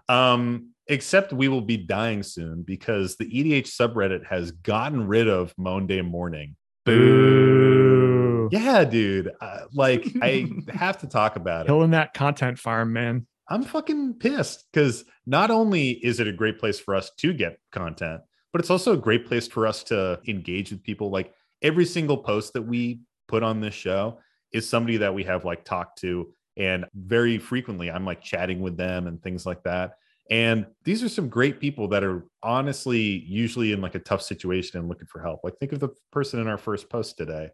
Um, 0.09 0.71
except 0.87 1.31
we 1.31 1.47
will 1.47 1.61
be 1.61 1.77
dying 1.77 2.23
soon 2.23 2.63
because 2.63 3.15
the 3.15 3.25
EDH 3.25 3.67
subreddit 3.67 4.25
has 4.25 4.51
gotten 4.51 5.07
rid 5.07 5.29
of 5.29 5.53
Monday 5.57 6.01
morning. 6.01 6.55
Boo. 6.85 8.49
Yeah, 8.51 8.83
dude. 8.83 9.31
Uh, 9.39 9.59
like 9.73 10.07
I 10.21 10.49
have 10.73 10.97
to 10.99 11.07
talk 11.07 11.35
about 11.35 11.65
it. 11.65 11.67
Killing 11.67 11.91
that 11.91 12.13
content 12.13 12.59
farm, 12.59 12.91
man. 12.91 13.27
I'm 13.49 13.63
fucking 13.63 14.15
pissed 14.15 14.65
because 14.71 15.05
not 15.25 15.51
only 15.51 15.91
is 15.91 16.19
it 16.19 16.27
a 16.27 16.33
great 16.33 16.59
place 16.59 16.79
for 16.79 16.95
us 16.95 17.11
to 17.17 17.33
get 17.33 17.59
content, 17.71 18.21
but 18.51 18.61
it's 18.61 18.69
also 18.69 18.93
a 18.93 18.97
great 18.97 19.27
place 19.27 19.47
for 19.47 19.67
us 19.67 19.83
to 19.85 20.19
engage 20.27 20.71
with 20.71 20.83
people. 20.83 21.09
Like 21.09 21.33
every 21.61 21.85
single 21.85 22.17
post 22.17 22.53
that 22.53 22.61
we 22.61 23.01
put 23.27 23.43
on 23.43 23.59
this 23.59 23.73
show 23.73 24.19
is 24.51 24.67
somebody 24.67 24.97
that 24.97 25.13
we 25.13 25.23
have 25.23 25.45
like 25.45 25.65
talked 25.65 25.99
to. 25.99 26.33
And 26.57 26.85
very 26.93 27.37
frequently, 27.37 27.89
I'm 27.89 28.05
like 28.05 28.21
chatting 28.21 28.59
with 28.59 28.77
them 28.77 29.07
and 29.07 29.21
things 29.21 29.45
like 29.45 29.63
that. 29.63 29.93
And 30.29 30.67
these 30.83 31.03
are 31.03 31.09
some 31.09 31.27
great 31.27 31.59
people 31.59 31.87
that 31.87 32.03
are 32.03 32.25
honestly 32.43 33.01
usually 33.01 33.71
in 33.71 33.81
like 33.81 33.95
a 33.95 33.99
tough 33.99 34.21
situation 34.21 34.79
and 34.79 34.87
looking 34.87 35.07
for 35.07 35.21
help. 35.21 35.41
Like 35.43 35.57
think 35.57 35.71
of 35.71 35.79
the 35.79 35.89
person 36.11 36.39
in 36.39 36.47
our 36.47 36.57
first 36.57 36.89
post 36.89 37.17
today. 37.17 37.49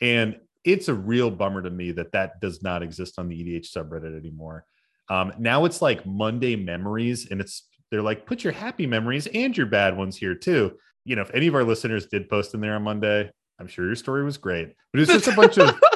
And 0.00 0.38
it's 0.64 0.88
a 0.88 0.94
real 0.94 1.30
bummer 1.30 1.62
to 1.62 1.70
me 1.70 1.92
that 1.92 2.12
that 2.12 2.40
does 2.40 2.62
not 2.62 2.82
exist 2.82 3.18
on 3.18 3.28
the 3.28 3.36
EDH 3.36 3.70
subreddit 3.70 4.18
anymore. 4.18 4.64
Um, 5.08 5.32
now 5.38 5.64
it's 5.64 5.80
like 5.80 6.04
Monday 6.04 6.56
memories, 6.56 7.28
and 7.30 7.40
it's 7.40 7.68
they're 7.90 8.02
like 8.02 8.26
put 8.26 8.42
your 8.42 8.52
happy 8.52 8.86
memories 8.86 9.28
and 9.28 9.56
your 9.56 9.66
bad 9.66 9.96
ones 9.96 10.16
here 10.16 10.34
too. 10.34 10.72
You 11.04 11.14
know, 11.14 11.22
if 11.22 11.30
any 11.32 11.46
of 11.46 11.54
our 11.54 11.62
listeners 11.62 12.06
did 12.06 12.28
post 12.28 12.54
in 12.54 12.60
there 12.60 12.74
on 12.74 12.82
Monday, 12.82 13.30
I'm 13.60 13.68
sure 13.68 13.86
your 13.86 13.94
story 13.94 14.24
was 14.24 14.38
great, 14.38 14.74
but 14.92 15.00
it's 15.00 15.12
just 15.12 15.28
a 15.28 15.36
bunch 15.36 15.58
of 15.58 15.78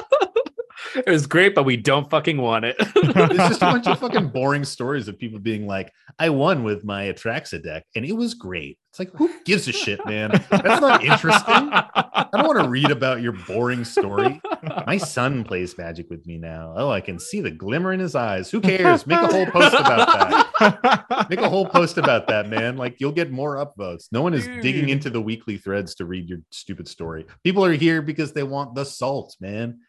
it 0.95 1.09
was 1.09 1.27
great, 1.27 1.55
but 1.55 1.63
we 1.63 1.77
don't 1.77 2.09
fucking 2.09 2.37
want 2.37 2.65
it. 2.65 2.75
it's 2.79 3.37
just 3.37 3.61
a 3.61 3.65
bunch 3.65 3.87
of 3.87 3.99
fucking 4.01 4.29
boring 4.29 4.63
stories 4.63 5.07
of 5.07 5.17
people 5.17 5.39
being 5.39 5.67
like, 5.67 5.91
I 6.19 6.29
won 6.29 6.63
with 6.63 6.83
my 6.83 7.05
Atraxa 7.05 7.63
deck 7.63 7.85
and 7.95 8.05
it 8.05 8.13
was 8.13 8.33
great. 8.33 8.77
It's 8.91 8.99
like, 8.99 9.11
who 9.13 9.31
gives 9.45 9.69
a 9.69 9.71
shit, 9.71 10.05
man? 10.05 10.31
That's 10.49 10.81
not 10.81 11.01
interesting. 11.01 11.69
I 11.71 12.27
don't 12.33 12.45
want 12.45 12.61
to 12.61 12.67
read 12.67 12.91
about 12.91 13.21
your 13.21 13.31
boring 13.31 13.85
story. 13.85 14.41
My 14.85 14.97
son 14.97 15.45
plays 15.45 15.77
magic 15.77 16.09
with 16.09 16.27
me 16.27 16.37
now. 16.37 16.73
Oh, 16.75 16.89
I 16.89 16.99
can 16.99 17.17
see 17.17 17.39
the 17.39 17.51
glimmer 17.51 17.93
in 17.93 18.01
his 18.01 18.15
eyes. 18.15 18.51
Who 18.51 18.59
cares? 18.59 19.07
Make 19.07 19.21
a 19.21 19.27
whole 19.27 19.45
post 19.45 19.75
about 19.75 20.49
that. 20.59 21.27
Make 21.29 21.39
a 21.39 21.49
whole 21.49 21.65
post 21.65 21.97
about 21.97 22.27
that, 22.27 22.49
man. 22.49 22.75
Like 22.75 22.99
you'll 22.99 23.13
get 23.13 23.31
more 23.31 23.65
upvotes. 23.65 24.09
No 24.11 24.21
one 24.21 24.33
is 24.33 24.45
digging 24.61 24.89
into 24.89 25.09
the 25.09 25.21
weekly 25.21 25.57
threads 25.57 25.95
to 25.95 26.05
read 26.05 26.27
your 26.27 26.39
stupid 26.51 26.87
story. 26.89 27.25
People 27.45 27.63
are 27.63 27.71
here 27.73 28.01
because 28.01 28.33
they 28.33 28.43
want 28.43 28.75
the 28.75 28.83
salt, 28.83 29.37
man. 29.39 29.79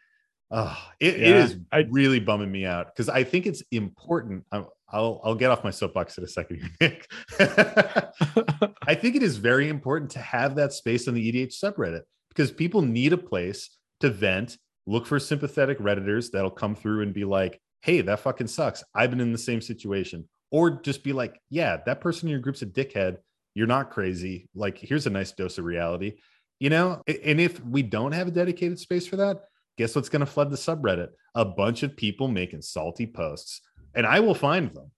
Oh, 0.55 0.77
it, 0.99 1.15
it 1.15 1.19
Yeah, 1.21 1.43
is 1.45 1.57
I- 1.71 1.87
really 1.89 2.19
bumming 2.19 2.51
me 2.51 2.63
out 2.65 2.87
because 2.87 3.09
I 3.09 3.23
think 3.23 3.47
it's 3.47 3.63
important. 3.71 4.45
I'll, 4.51 4.71
I'll 4.89 5.21
I'll 5.23 5.35
get 5.35 5.49
off 5.49 5.63
my 5.63 5.71
soapbox 5.71 6.17
in 6.19 6.23
a 6.23 6.27
second 6.27 6.57
here, 6.57 6.69
Nick. 6.79 7.11
I 7.39 8.95
think 8.95 9.15
it 9.15 9.23
is 9.23 9.37
very 9.37 9.67
important 9.69 10.11
to 10.11 10.19
have 10.19 10.55
that 10.55 10.73
space 10.73 11.07
on 11.07 11.15
the 11.15 11.31
EDH 11.31 11.53
subreddit 11.61 12.01
because 12.29 12.51
people 12.51 12.81
need 12.83 13.13
a 13.13 13.17
place 13.17 13.75
to 14.01 14.09
vent, 14.09 14.57
look 14.85 15.05
for 15.07 15.19
sympathetic 15.19 15.79
redditors 15.79 16.29
that'll 16.31 16.51
come 16.51 16.75
through 16.75 17.01
and 17.01 17.13
be 17.13 17.25
like, 17.25 17.59
"Hey, 17.81 18.01
that 18.01 18.19
fucking 18.19 18.47
sucks. 18.47 18.83
I've 18.93 19.09
been 19.09 19.21
in 19.21 19.31
the 19.31 19.37
same 19.39 19.61
situation," 19.61 20.29
or 20.51 20.69
just 20.81 21.03
be 21.03 21.13
like, 21.13 21.39
"Yeah, 21.49 21.77
that 21.87 21.99
person 22.01 22.27
in 22.27 22.31
your 22.31 22.41
group's 22.41 22.61
a 22.61 22.67
dickhead. 22.67 23.17
You're 23.55 23.67
not 23.67 23.89
crazy. 23.91 24.47
Like, 24.53 24.77
here's 24.77 25.07
a 25.07 25.11
nice 25.11 25.31
dose 25.31 25.57
of 25.57 25.65
reality." 25.65 26.17
You 26.59 26.69
know, 26.69 27.01
and 27.07 27.41
if 27.41 27.59
we 27.65 27.81
don't 27.81 28.11
have 28.13 28.27
a 28.27 28.31
dedicated 28.31 28.77
space 28.79 29.07
for 29.07 29.15
that, 29.17 29.45
guess 29.77 29.95
what's 29.95 30.09
going 30.09 30.19
to 30.21 30.25
flood 30.25 30.49
the 30.51 30.57
subreddit? 30.57 31.09
A 31.35 31.45
bunch 31.45 31.83
of 31.83 31.95
people 31.97 32.27
making 32.27 32.61
salty 32.61 33.07
posts, 33.07 33.61
and 33.95 34.05
I 34.05 34.19
will 34.19 34.35
find 34.35 34.71
them. 34.73 34.91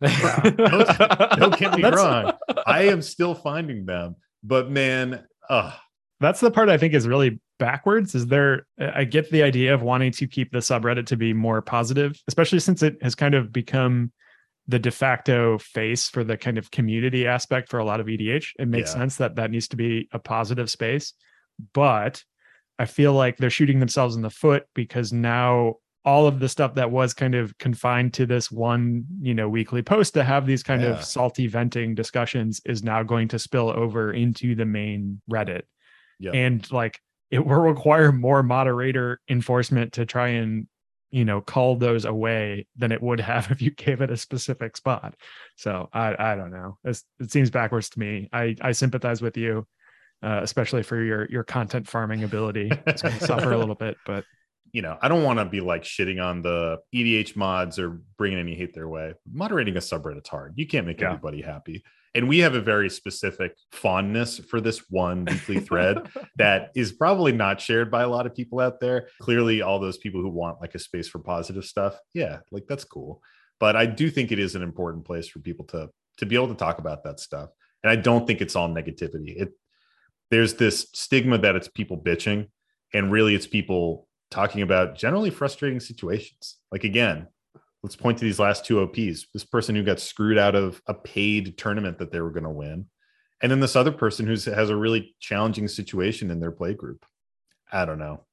Don't 0.00 1.58
get 1.58 1.76
me 1.76 1.82
wrong. 1.90 2.32
I 2.66 2.82
am 2.84 3.02
still 3.02 3.34
finding 3.34 3.86
them, 3.86 4.16
but 4.42 4.70
man, 4.70 5.24
uh, 5.48 5.72
That's 6.20 6.40
the 6.40 6.50
part 6.50 6.68
I 6.68 6.78
think 6.78 6.94
is 6.94 7.06
really 7.08 7.40
backwards. 7.58 8.14
Is 8.14 8.26
there, 8.26 8.66
I 8.78 9.04
get 9.04 9.30
the 9.30 9.42
idea 9.42 9.74
of 9.74 9.82
wanting 9.82 10.12
to 10.12 10.26
keep 10.26 10.52
the 10.52 10.58
subreddit 10.58 11.06
to 11.06 11.16
be 11.16 11.32
more 11.32 11.60
positive, 11.62 12.18
especially 12.28 12.60
since 12.60 12.82
it 12.82 12.96
has 13.02 13.14
kind 13.14 13.34
of 13.34 13.52
become 13.52 14.12
the 14.68 14.78
de 14.78 14.90
facto 14.90 15.58
face 15.58 16.08
for 16.08 16.22
the 16.22 16.36
kind 16.36 16.56
of 16.56 16.70
community 16.70 17.26
aspect 17.26 17.68
for 17.68 17.78
a 17.78 17.84
lot 17.84 18.00
of 18.00 18.06
EDH. 18.06 18.52
It 18.58 18.68
makes 18.68 18.90
Yeah. 18.90 18.98
sense 19.00 19.16
that 19.16 19.36
that 19.36 19.50
needs 19.50 19.68
to 19.68 19.76
be 19.76 20.08
a 20.12 20.18
positive 20.18 20.70
space. 20.70 21.12
But 21.74 22.22
I 22.80 22.86
feel 22.86 23.12
like 23.12 23.36
they're 23.36 23.50
shooting 23.50 23.78
themselves 23.78 24.16
in 24.16 24.22
the 24.22 24.30
foot 24.30 24.64
because 24.74 25.12
now 25.12 25.74
all 26.04 26.26
of 26.26 26.38
the 26.40 26.48
stuff 26.48 26.74
that 26.76 26.90
was 26.90 27.12
kind 27.12 27.34
of 27.34 27.56
confined 27.58 28.14
to 28.14 28.24
this 28.24 28.50
one, 28.50 29.04
you 29.20 29.34
know, 29.34 29.48
weekly 29.50 29.82
post 29.82 30.14
to 30.14 30.24
have 30.24 30.46
these 30.46 30.62
kind 30.62 30.80
Yeah. 30.82 30.88
of 30.98 31.04
salty 31.04 31.46
venting 31.46 31.94
discussions 31.94 32.60
is 32.64 32.82
now 32.82 33.02
going 33.02 33.28
to 33.28 33.38
spill 33.38 33.68
over 33.68 34.12
into 34.12 34.54
the 34.54 34.64
main 34.64 35.20
Reddit. 35.30 35.62
yeah, 36.18 36.32
And 36.32 36.68
like 36.72 36.98
it 37.30 37.44
will 37.46 37.60
require 37.60 38.12
more 38.12 38.42
moderator 38.42 39.20
enforcement 39.28 39.92
to 39.92 40.06
try 40.06 40.28
and, 40.28 40.66
you 41.10 41.24
know, 41.26 41.42
call 41.42 41.76
those 41.76 42.06
away 42.06 42.66
than 42.76 42.92
it 42.92 43.02
would 43.02 43.20
have 43.20 43.50
if 43.54 43.60
you 43.60 43.70
gave 43.70 44.00
it 44.00 44.10
a 44.10 44.16
specific 44.16 44.78
spot. 44.78 45.14
So 45.56 45.90
I 45.92 46.16
I 46.18 46.34
don't 46.34 46.50
know. 46.50 46.78
It's, 46.82 47.04
it 47.20 47.30
seems 47.30 47.50
backwards 47.50 47.90
to 47.90 47.98
me. 48.00 48.28
I 48.32 48.56
I 48.62 48.72
sympathize 48.72 49.20
with 49.20 49.36
you. 49.36 49.66
Uh, 50.22 50.40
especially 50.42 50.82
for 50.82 51.02
your 51.02 51.26
your 51.30 51.44
content 51.44 51.88
farming 51.88 52.24
ability. 52.24 52.70
It's 52.86 53.02
going 53.02 53.18
to 53.18 53.24
suffer 53.24 53.52
a 53.52 53.58
little 53.58 53.74
bit, 53.74 53.96
but 54.06 54.24
you 54.72 54.82
know, 54.82 54.96
I 55.02 55.08
don't 55.08 55.24
want 55.24 55.38
to 55.38 55.44
be 55.44 55.60
like 55.60 55.82
shitting 55.82 56.22
on 56.22 56.42
the 56.42 56.78
EDH 56.94 57.36
mods 57.36 57.78
or 57.78 58.00
bringing 58.16 58.38
any 58.38 58.54
hate 58.54 58.74
their 58.74 58.88
way. 58.88 59.14
Moderating 59.32 59.76
a 59.76 59.80
subreddit's 59.80 60.28
hard. 60.28 60.54
You 60.56 60.66
can't 60.66 60.86
make 60.86 61.00
Yeah. 61.00 61.08
everybody 61.08 61.42
happy. 61.42 61.82
And 62.14 62.28
we 62.28 62.40
have 62.40 62.54
a 62.54 62.60
very 62.60 62.90
specific 62.90 63.56
fondness 63.72 64.38
for 64.38 64.60
this 64.60 64.82
one 64.90 65.24
weekly 65.26 65.60
thread 65.60 66.08
that 66.36 66.70
is 66.74 66.92
probably 66.92 67.32
not 67.32 67.60
shared 67.60 67.88
by 67.90 68.02
a 68.02 68.08
lot 68.08 68.26
of 68.26 68.34
people 68.34 68.58
out 68.60 68.80
there. 68.80 69.08
Clearly, 69.20 69.62
all 69.62 69.78
those 69.78 69.98
people 69.98 70.20
who 70.20 70.28
want 70.28 70.60
like 70.60 70.74
a 70.74 70.78
space 70.78 71.08
for 71.08 71.20
positive 71.20 71.64
stuff, 71.64 71.96
yeah, 72.14 72.40
like 72.50 72.64
that's 72.68 72.84
cool. 72.84 73.22
But 73.60 73.76
I 73.76 73.86
do 73.86 74.10
think 74.10 74.32
it 74.32 74.38
is 74.38 74.54
an 74.56 74.62
important 74.62 75.04
place 75.04 75.28
for 75.28 75.38
people 75.38 75.64
to 75.66 75.88
to 76.18 76.26
be 76.26 76.34
able 76.34 76.48
to 76.48 76.54
talk 76.54 76.78
about 76.78 77.04
that 77.04 77.20
stuff. 77.20 77.50
And 77.82 77.90
I 77.90 77.96
don't 77.96 78.26
think 78.26 78.40
it's 78.40 78.56
all 78.56 78.68
negativity. 78.68 79.40
It 79.40 79.52
there's 80.30 80.54
this 80.54 80.86
stigma 80.92 81.38
that 81.38 81.56
it's 81.56 81.68
people 81.68 81.98
bitching, 81.98 82.48
and 82.92 83.12
really 83.12 83.34
it's 83.34 83.46
people 83.46 84.08
talking 84.30 84.62
about 84.62 84.96
generally 84.96 85.30
frustrating 85.30 85.80
situations. 85.80 86.56
Like 86.70 86.84
again, 86.84 87.26
let's 87.82 87.96
point 87.96 88.18
to 88.18 88.24
these 88.24 88.38
last 88.38 88.64
two 88.64 88.80
OPs. 88.80 89.26
This 89.32 89.44
person 89.44 89.74
who 89.74 89.82
got 89.82 90.00
screwed 90.00 90.38
out 90.38 90.54
of 90.54 90.80
a 90.86 90.94
paid 90.94 91.58
tournament 91.58 91.98
that 91.98 92.12
they 92.12 92.20
were 92.20 92.30
going 92.30 92.44
to 92.44 92.50
win, 92.50 92.86
and 93.42 93.50
then 93.50 93.60
this 93.60 93.76
other 93.76 93.92
person 93.92 94.26
who 94.26 94.32
has 94.32 94.70
a 94.70 94.76
really 94.76 95.14
challenging 95.20 95.68
situation 95.68 96.30
in 96.30 96.40
their 96.40 96.52
play 96.52 96.74
group. 96.74 97.04
I 97.72 97.84
don't 97.84 97.98
know. 97.98 98.24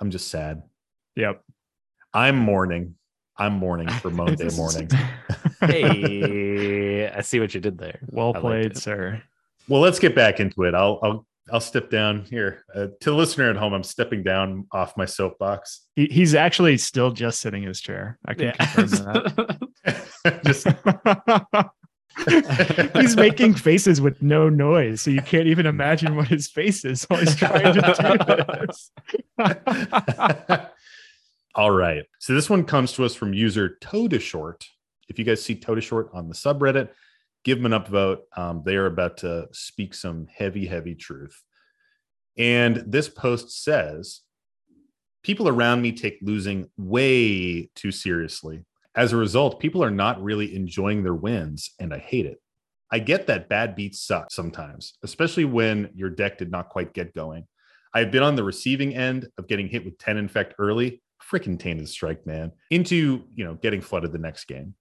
I'm 0.00 0.10
just 0.10 0.28
sad. 0.28 0.62
yep. 1.14 1.42
I'm 2.12 2.36
mourning. 2.36 2.94
I'm 3.36 3.54
mourning 3.54 3.88
for 3.88 4.10
Monday 4.22 4.48
morning. 4.56 4.88
hey, 5.60 7.08
I 7.08 7.20
see 7.20 7.40
what 7.40 7.54
you 7.54 7.60
did 7.60 7.78
there. 7.78 7.98
well 8.08 8.32
I 8.34 8.40
played, 8.40 8.76
sir. 8.78 9.22
Well, 9.68 9.80
let's 9.80 9.98
get 9.98 10.14
back 10.14 10.40
into 10.40 10.62
it. 10.64 10.74
I'll 10.74 10.98
I'll 11.02 11.26
I'll 11.52 11.60
step 11.60 11.90
down 11.90 12.24
here 12.24 12.64
uh, 12.74 12.88
to 13.00 13.10
the 13.10 13.14
listener 13.14 13.50
at 13.50 13.56
home. 13.56 13.72
I'm 13.72 13.84
stepping 13.84 14.22
down 14.22 14.66
off 14.72 14.96
my 14.96 15.04
soapbox. 15.04 15.82
He, 15.94 16.06
he's 16.06 16.34
actually 16.34 16.76
still 16.78 17.12
just 17.12 17.40
sitting 17.40 17.62
in 17.62 17.68
his 17.68 17.80
chair. 17.80 18.18
I 18.26 18.34
can 18.34 18.52
confirm 18.52 19.58
just 20.44 20.66
he's 22.94 23.16
making 23.16 23.54
faces 23.54 24.00
with 24.00 24.22
no 24.22 24.48
noise, 24.48 25.02
so 25.02 25.10
you 25.10 25.22
can't 25.22 25.46
even 25.46 25.66
imagine 25.66 26.16
what 26.16 26.28
his 26.28 26.48
face 26.48 26.84
is 26.84 27.04
while 27.04 27.20
he's 27.20 27.36
trying 27.36 27.74
to 27.74 27.80
do 27.80 27.80
this. 28.66 28.90
All 31.54 31.70
right. 31.70 32.04
So 32.18 32.34
this 32.34 32.50
one 32.50 32.64
comes 32.64 32.92
to 32.92 33.04
us 33.04 33.14
from 33.14 33.32
user 33.32 33.78
Toda 33.80 34.18
Short. 34.18 34.66
If 35.08 35.18
you 35.18 35.24
guys 35.24 35.42
see 35.42 35.54
Toda 35.54 35.80
Short 35.80 36.10
on 36.12 36.28
the 36.28 36.34
subreddit, 36.34 36.88
give 37.46 37.62
them 37.62 37.72
an 37.72 37.80
upvote. 37.80 38.22
Um, 38.36 38.62
they 38.66 38.74
are 38.74 38.86
about 38.86 39.18
to 39.18 39.46
speak 39.52 39.94
some 39.94 40.26
heavy, 40.26 40.66
heavy 40.66 40.96
truth. 40.96 41.44
And 42.36 42.82
this 42.86 43.08
post 43.08 43.62
says, 43.62 44.22
People 45.22 45.48
around 45.48 45.80
me 45.80 45.92
take 45.92 46.18
losing 46.22 46.68
way 46.76 47.68
too 47.74 47.90
seriously. 47.90 48.64
As 48.94 49.12
a 49.12 49.16
result, 49.16 49.60
people 49.60 49.82
are 49.82 49.90
not 49.90 50.22
really 50.22 50.54
enjoying 50.54 51.02
their 51.02 51.14
wins, 51.14 51.70
and 51.80 51.94
I 51.94 51.98
hate 51.98 52.26
it. 52.26 52.40
I 52.92 52.98
get 53.00 53.26
that 53.26 53.48
bad 53.48 53.74
beats 53.74 54.00
suck 54.00 54.30
sometimes, 54.30 54.94
especially 55.02 55.44
when 55.44 55.90
your 55.94 56.10
deck 56.10 56.38
did 56.38 56.50
not 56.50 56.68
quite 56.68 56.94
get 56.94 57.14
going. 57.14 57.46
I've 57.94 58.10
been 58.10 58.22
on 58.22 58.36
the 58.36 58.44
receiving 58.44 58.94
end 58.94 59.28
of 59.38 59.48
getting 59.48 59.68
hit 59.68 59.84
with 59.84 59.98
10 59.98 60.16
infect 60.16 60.54
early, 60.58 61.02
freaking 61.20 61.58
tainted 61.58 61.88
strike, 61.88 62.26
man, 62.26 62.52
into, 62.70 63.24
you 63.34 63.44
know, 63.44 63.54
getting 63.54 63.80
flooded 63.80 64.12
the 64.12 64.18
next 64.18 64.44
game. 64.46 64.74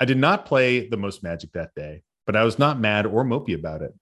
I 0.00 0.04
did 0.04 0.18
not 0.18 0.46
play 0.46 0.88
the 0.88 0.96
most 0.96 1.22
magic 1.22 1.52
that 1.52 1.74
day, 1.76 2.02
but 2.26 2.36
I 2.36 2.44
was 2.44 2.58
not 2.58 2.80
mad 2.80 3.06
or 3.06 3.24
mopey 3.24 3.54
about 3.54 3.82
it. 3.82 3.92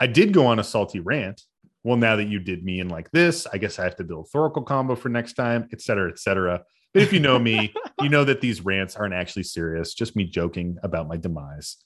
I 0.00 0.06
did 0.06 0.32
go 0.32 0.46
on 0.46 0.58
a 0.58 0.64
salty 0.64 1.00
rant. 1.00 1.42
Well, 1.84 1.96
now 1.96 2.16
that 2.16 2.28
you 2.28 2.38
did 2.38 2.64
me 2.64 2.80
in 2.80 2.88
like 2.88 3.10
this, 3.10 3.46
I 3.52 3.58
guess 3.58 3.78
I 3.78 3.84
have 3.84 3.96
to 3.96 4.04
build 4.04 4.28
Thoracle 4.34 4.66
combo 4.66 4.94
for 4.94 5.08
next 5.08 5.34
time, 5.34 5.68
et 5.72 5.80
cetera, 5.80 6.10
et 6.10 6.18
cetera. 6.18 6.62
But 6.92 7.02
if 7.02 7.12
you 7.12 7.20
know 7.20 7.38
me, 7.38 7.72
you 8.02 8.08
know 8.08 8.24
that 8.24 8.40
these 8.40 8.64
rants 8.64 8.96
aren't 8.96 9.14
actually 9.14 9.44
serious, 9.44 9.94
just 9.94 10.16
me 10.16 10.24
joking 10.24 10.76
about 10.82 11.08
my 11.08 11.16
demise. 11.16 11.76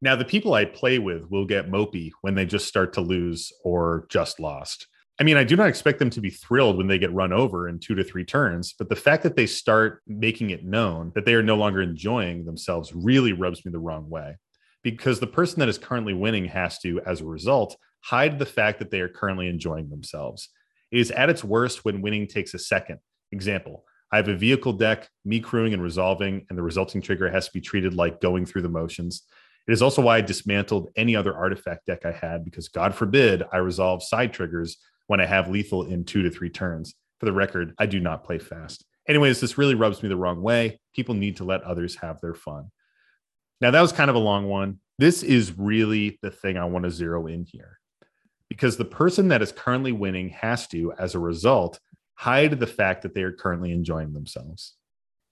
Now, 0.00 0.16
the 0.16 0.24
people 0.24 0.54
I 0.54 0.64
play 0.64 0.98
with 0.98 1.30
will 1.30 1.46
get 1.46 1.70
mopey 1.70 2.10
when 2.22 2.34
they 2.34 2.44
just 2.44 2.66
start 2.66 2.92
to 2.94 3.00
lose 3.00 3.52
or 3.62 4.06
just 4.08 4.40
lost. 4.40 4.88
I 5.20 5.24
mean, 5.24 5.36
I 5.36 5.44
do 5.44 5.54
not 5.54 5.68
expect 5.68 6.00
them 6.00 6.10
to 6.10 6.20
be 6.20 6.30
thrilled 6.30 6.76
when 6.76 6.88
they 6.88 6.98
get 6.98 7.12
run 7.12 7.32
over 7.32 7.68
in 7.68 7.78
two 7.78 7.94
to 7.94 8.02
three 8.02 8.24
turns, 8.24 8.74
but 8.76 8.88
the 8.88 8.96
fact 8.96 9.22
that 9.22 9.36
they 9.36 9.46
start 9.46 10.02
making 10.06 10.50
it 10.50 10.64
known 10.64 11.12
that 11.14 11.24
they 11.24 11.34
are 11.34 11.42
no 11.42 11.54
longer 11.54 11.80
enjoying 11.80 12.44
themselves 12.44 12.92
really 12.92 13.32
rubs 13.32 13.64
me 13.64 13.70
the 13.70 13.78
wrong 13.78 14.10
way. 14.10 14.36
Because 14.82 15.20
the 15.20 15.26
person 15.26 15.60
that 15.60 15.68
is 15.68 15.78
currently 15.78 16.14
winning 16.14 16.46
has 16.46 16.78
to, 16.80 17.00
as 17.06 17.20
a 17.20 17.26
result, 17.26 17.76
hide 18.00 18.38
the 18.38 18.46
fact 18.46 18.78
that 18.80 18.90
they 18.90 19.00
are 19.00 19.08
currently 19.08 19.48
enjoying 19.48 19.88
themselves. 19.88 20.48
It 20.90 20.98
is 20.98 21.10
at 21.10 21.30
its 21.30 21.44
worst 21.44 21.84
when 21.84 22.02
winning 22.02 22.26
takes 22.26 22.54
a 22.54 22.58
second. 22.58 22.98
Example 23.30 23.84
I 24.12 24.16
have 24.16 24.28
a 24.28 24.36
vehicle 24.36 24.74
deck, 24.74 25.08
me 25.24 25.40
crewing 25.40 25.72
and 25.72 25.82
resolving, 25.82 26.44
and 26.50 26.58
the 26.58 26.62
resulting 26.62 27.00
trigger 27.00 27.30
has 27.30 27.46
to 27.46 27.52
be 27.52 27.62
treated 27.62 27.94
like 27.94 28.20
going 28.20 28.44
through 28.44 28.62
the 28.62 28.68
motions. 28.68 29.22
It 29.66 29.72
is 29.72 29.80
also 29.80 30.02
why 30.02 30.18
I 30.18 30.20
dismantled 30.20 30.90
any 30.96 31.16
other 31.16 31.34
artifact 31.34 31.86
deck 31.86 32.04
I 32.04 32.12
had 32.12 32.44
because, 32.44 32.68
God 32.68 32.94
forbid, 32.94 33.42
I 33.52 33.58
resolve 33.58 34.02
side 34.02 34.32
triggers 34.34 34.76
when 35.06 35.20
I 35.20 35.26
have 35.26 35.48
lethal 35.48 35.84
in 35.84 36.04
two 36.04 36.22
to 36.22 36.30
three 36.30 36.50
turns. 36.50 36.94
For 37.20 37.26
the 37.26 37.32
record, 37.32 37.74
I 37.78 37.86
do 37.86 38.00
not 38.00 38.24
play 38.24 38.38
fast. 38.38 38.84
Anyways, 39.08 39.40
this 39.40 39.56
really 39.56 39.74
rubs 39.74 40.02
me 40.02 40.08
the 40.08 40.16
wrong 40.16 40.42
way. 40.42 40.78
People 40.94 41.14
need 41.14 41.36
to 41.36 41.44
let 41.44 41.62
others 41.62 41.96
have 41.96 42.20
their 42.20 42.34
fun. 42.34 42.70
Now, 43.62 43.70
that 43.70 43.80
was 43.80 43.92
kind 43.92 44.10
of 44.10 44.16
a 44.16 44.20
long 44.20 44.46
one. 44.46 44.78
This 44.98 45.22
is 45.22 45.56
really 45.56 46.18
the 46.20 46.30
thing 46.30 46.58
I 46.58 46.66
want 46.66 46.84
to 46.84 46.90
zero 46.90 47.26
in 47.26 47.44
here 47.44 47.78
because 48.50 48.76
the 48.76 48.84
person 48.84 49.28
that 49.28 49.40
is 49.40 49.52
currently 49.52 49.92
winning 49.92 50.28
has 50.28 50.66
to, 50.68 50.92
as 50.98 51.14
a 51.14 51.18
result, 51.18 51.80
hide 52.14 52.60
the 52.60 52.66
fact 52.66 53.02
that 53.02 53.14
they 53.14 53.22
are 53.22 53.32
currently 53.32 53.72
enjoying 53.72 54.12
themselves. 54.12 54.74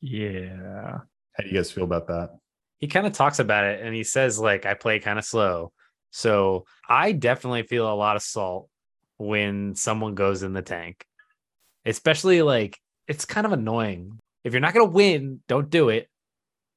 yeah. 0.00 1.00
How 1.36 1.44
do 1.44 1.48
you 1.48 1.54
guys 1.54 1.70
feel 1.70 1.84
about 1.84 2.08
that? 2.08 2.30
he 2.80 2.86
kind 2.86 3.06
of 3.06 3.12
talks 3.12 3.38
about 3.38 3.64
it 3.64 3.80
and 3.82 3.94
he 3.94 4.02
says 4.02 4.38
like 4.38 4.66
i 4.66 4.74
play 4.74 4.98
kind 4.98 5.18
of 5.18 5.24
slow 5.24 5.72
so 6.10 6.64
i 6.88 7.12
definitely 7.12 7.62
feel 7.62 7.90
a 7.90 7.94
lot 7.94 8.16
of 8.16 8.22
salt 8.22 8.68
when 9.18 9.74
someone 9.76 10.14
goes 10.14 10.42
in 10.42 10.52
the 10.52 10.62
tank 10.62 11.04
especially 11.84 12.42
like 12.42 12.78
it's 13.06 13.24
kind 13.24 13.46
of 13.46 13.52
annoying 13.52 14.18
if 14.44 14.52
you're 14.52 14.60
not 14.60 14.74
going 14.74 14.86
to 14.86 14.92
win 14.92 15.40
don't 15.46 15.70
do 15.70 15.90
it 15.90 16.08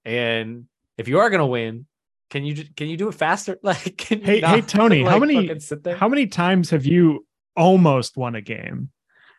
and 0.06 0.66
if 0.98 1.08
you 1.08 1.20
are 1.20 1.30
going 1.30 1.40
to 1.40 1.46
win 1.46 1.86
can 2.30 2.44
you 2.44 2.64
can 2.76 2.88
you 2.88 2.98
do 2.98 3.08
it 3.10 3.14
faster 3.16 3.58
like 3.64 3.98
can 3.98 4.20
you 4.20 4.26
Hey, 4.26 4.42
hey, 4.42 4.60
not, 4.60 4.68
Tony, 4.68 5.04
how 5.04 5.20
many- 5.20 5.60
sit 5.60 5.84
there? 5.84 5.96
How 5.96 6.08
many 6.10 6.28
times 6.28 6.70
have 6.72 6.86
you 6.86 7.26
almost 7.56 8.18
won 8.18 8.36
a 8.36 8.42
game? 8.42 8.90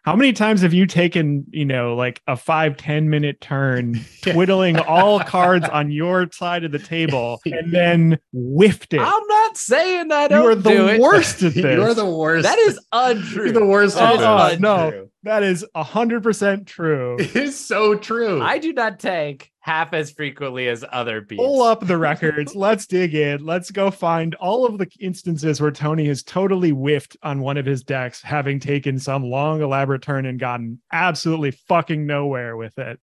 How 0.05 0.15
many 0.15 0.35
times 0.35 0.61
have 0.61 0.75
you 0.75 0.85
taken, 0.85 1.47
you 1.51 1.65
know, 1.65 1.97
like 1.97 2.21
a 2.27 2.37
five 2.37 2.77
ten 2.77 3.09
minute 3.09 3.41
turn, 3.41 3.99
twiddling 4.23 4.79
all 4.79 5.19
cards 5.19 5.67
on 5.71 5.91
your 5.91 6.31
side 6.31 6.63
of 6.63 6.73
the 6.73 6.79
table 6.79 7.41
and 7.47 7.73
then 7.73 8.19
whiffed 8.35 8.93
it? 8.93 9.01
i'm 9.01 9.27
not 9.29 9.57
saying 9.57 10.09
that 10.09 10.31
You 10.31 10.47
are 10.47 10.55
do 10.55 10.61
the 10.61 10.89
it. 10.97 11.01
worst 11.01 11.43
at 11.43 11.55
this. 11.55 11.65
You're 11.65 11.95
the 11.95 12.05
worst. 12.05 12.43
that 12.43 12.59
is 12.59 12.79
untrue 12.93 13.45
You're 13.45 13.53
the 13.55 13.65
worst 13.65 13.97
That 13.97 14.21
at 14.21 14.51
is 14.51 14.57
Oh, 14.59 14.61
no. 14.61 14.85
untrue. 14.89 15.11
That 15.23 15.43
is 15.43 15.65
hundred 15.75 16.23
percent 16.23 16.67
true. 16.67 17.17
It 17.19 17.35
is 17.35 17.59
so 17.59 17.95
true. 17.97 18.43
I 18.43 18.59
do 18.59 18.75
not 18.75 19.01
tank 19.01 19.51
half 19.65 19.95
as 19.95 20.11
frequently 20.11 20.69
as 20.69 20.85
other 20.93 21.23
beats. 21.23 21.41
Pull 21.41 21.63
up 21.63 21.87
the 21.87 21.97
records. 21.97 22.55
Let's 22.55 22.87
dig 22.87 23.15
in. 23.15 23.47
Let's 23.47 23.71
go 23.71 23.91
find 23.91 24.35
all 24.35 24.67
of 24.67 24.77
the 24.77 24.87
instances 25.01 25.59
where 25.59 25.71
Tony 25.71 26.07
has 26.09 26.23
totally 26.23 26.69
whiffed 26.69 27.17
on 27.23 27.41
one 27.41 27.57
of 27.57 27.65
his 27.65 27.83
decks, 27.83 28.21
having 28.21 28.61
taken 28.61 28.99
some 28.99 29.25
long, 29.25 29.63
elaborate 29.63 30.03
turn 30.03 30.27
and 30.27 30.39
gotten 30.39 30.83
absolutely 30.93 31.53
fucking 31.53 32.05
nowhere 32.05 32.59
with 32.59 32.79
it. 32.79 33.01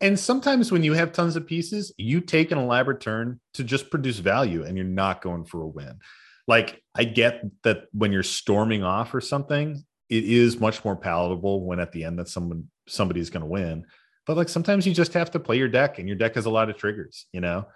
And 0.00 0.18
sometimes 0.18 0.72
when 0.72 0.82
you 0.82 0.92
have 0.94 1.12
tons 1.12 1.36
of 1.36 1.46
pieces, 1.46 1.94
you 1.96 2.20
take 2.20 2.50
an 2.50 2.58
elaborate 2.58 3.00
turn 3.00 3.38
to 3.54 3.62
just 3.62 3.88
produce 3.88 4.18
value 4.18 4.64
and 4.64 4.76
you're 4.76 4.84
not 4.84 5.22
going 5.22 5.44
for 5.44 5.62
a 5.62 5.68
win. 5.68 6.00
Like 6.48 6.82
I 6.96 7.04
get 7.04 7.44
that 7.62 7.84
when 7.92 8.10
you're 8.10 8.24
storming 8.24 8.82
off 8.82 9.14
or 9.14 9.20
something, 9.20 9.84
it 10.08 10.24
is 10.24 10.58
much 10.58 10.84
more 10.84 10.96
palatable 10.96 11.64
when 11.64 11.78
at 11.78 11.92
the 11.92 12.02
end 12.02 12.18
that 12.18 12.28
someone 12.28 12.68
somebody's 12.88 13.30
going 13.30 13.44
to 13.44 13.48
win. 13.48 13.86
But 14.26 14.36
like 14.36 14.48
sometimes 14.48 14.86
you 14.86 14.94
just 14.94 15.14
have 15.14 15.30
to 15.32 15.40
play 15.40 15.58
your 15.58 15.68
deck 15.68 15.98
and 15.98 16.06
your 16.08 16.16
deck 16.16 16.36
has 16.36 16.46
a 16.46 16.50
lot 16.50 16.70
of 16.70 16.76
triggers, 16.76 17.26
you 17.32 17.40
know. 17.40 17.66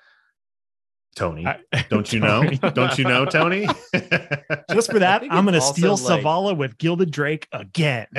Tony, 1.17 1.47
I- 1.47 1.61
don't 1.89 2.13
you 2.13 2.21
know? 2.21 2.45
Don't 2.45 2.99
you 2.99 3.05
know, 3.05 3.25
Tony? 3.25 3.67
Just 4.71 4.91
for 4.91 4.99
that, 4.99 5.23
I'm 5.31 5.47
going 5.47 5.55
to 5.55 5.63
steal 5.63 5.97
like- 5.97 6.23
Savala 6.23 6.55
with 6.57 6.77
Gilded 6.77 7.11
Drake 7.11 7.49
again. 7.53 8.07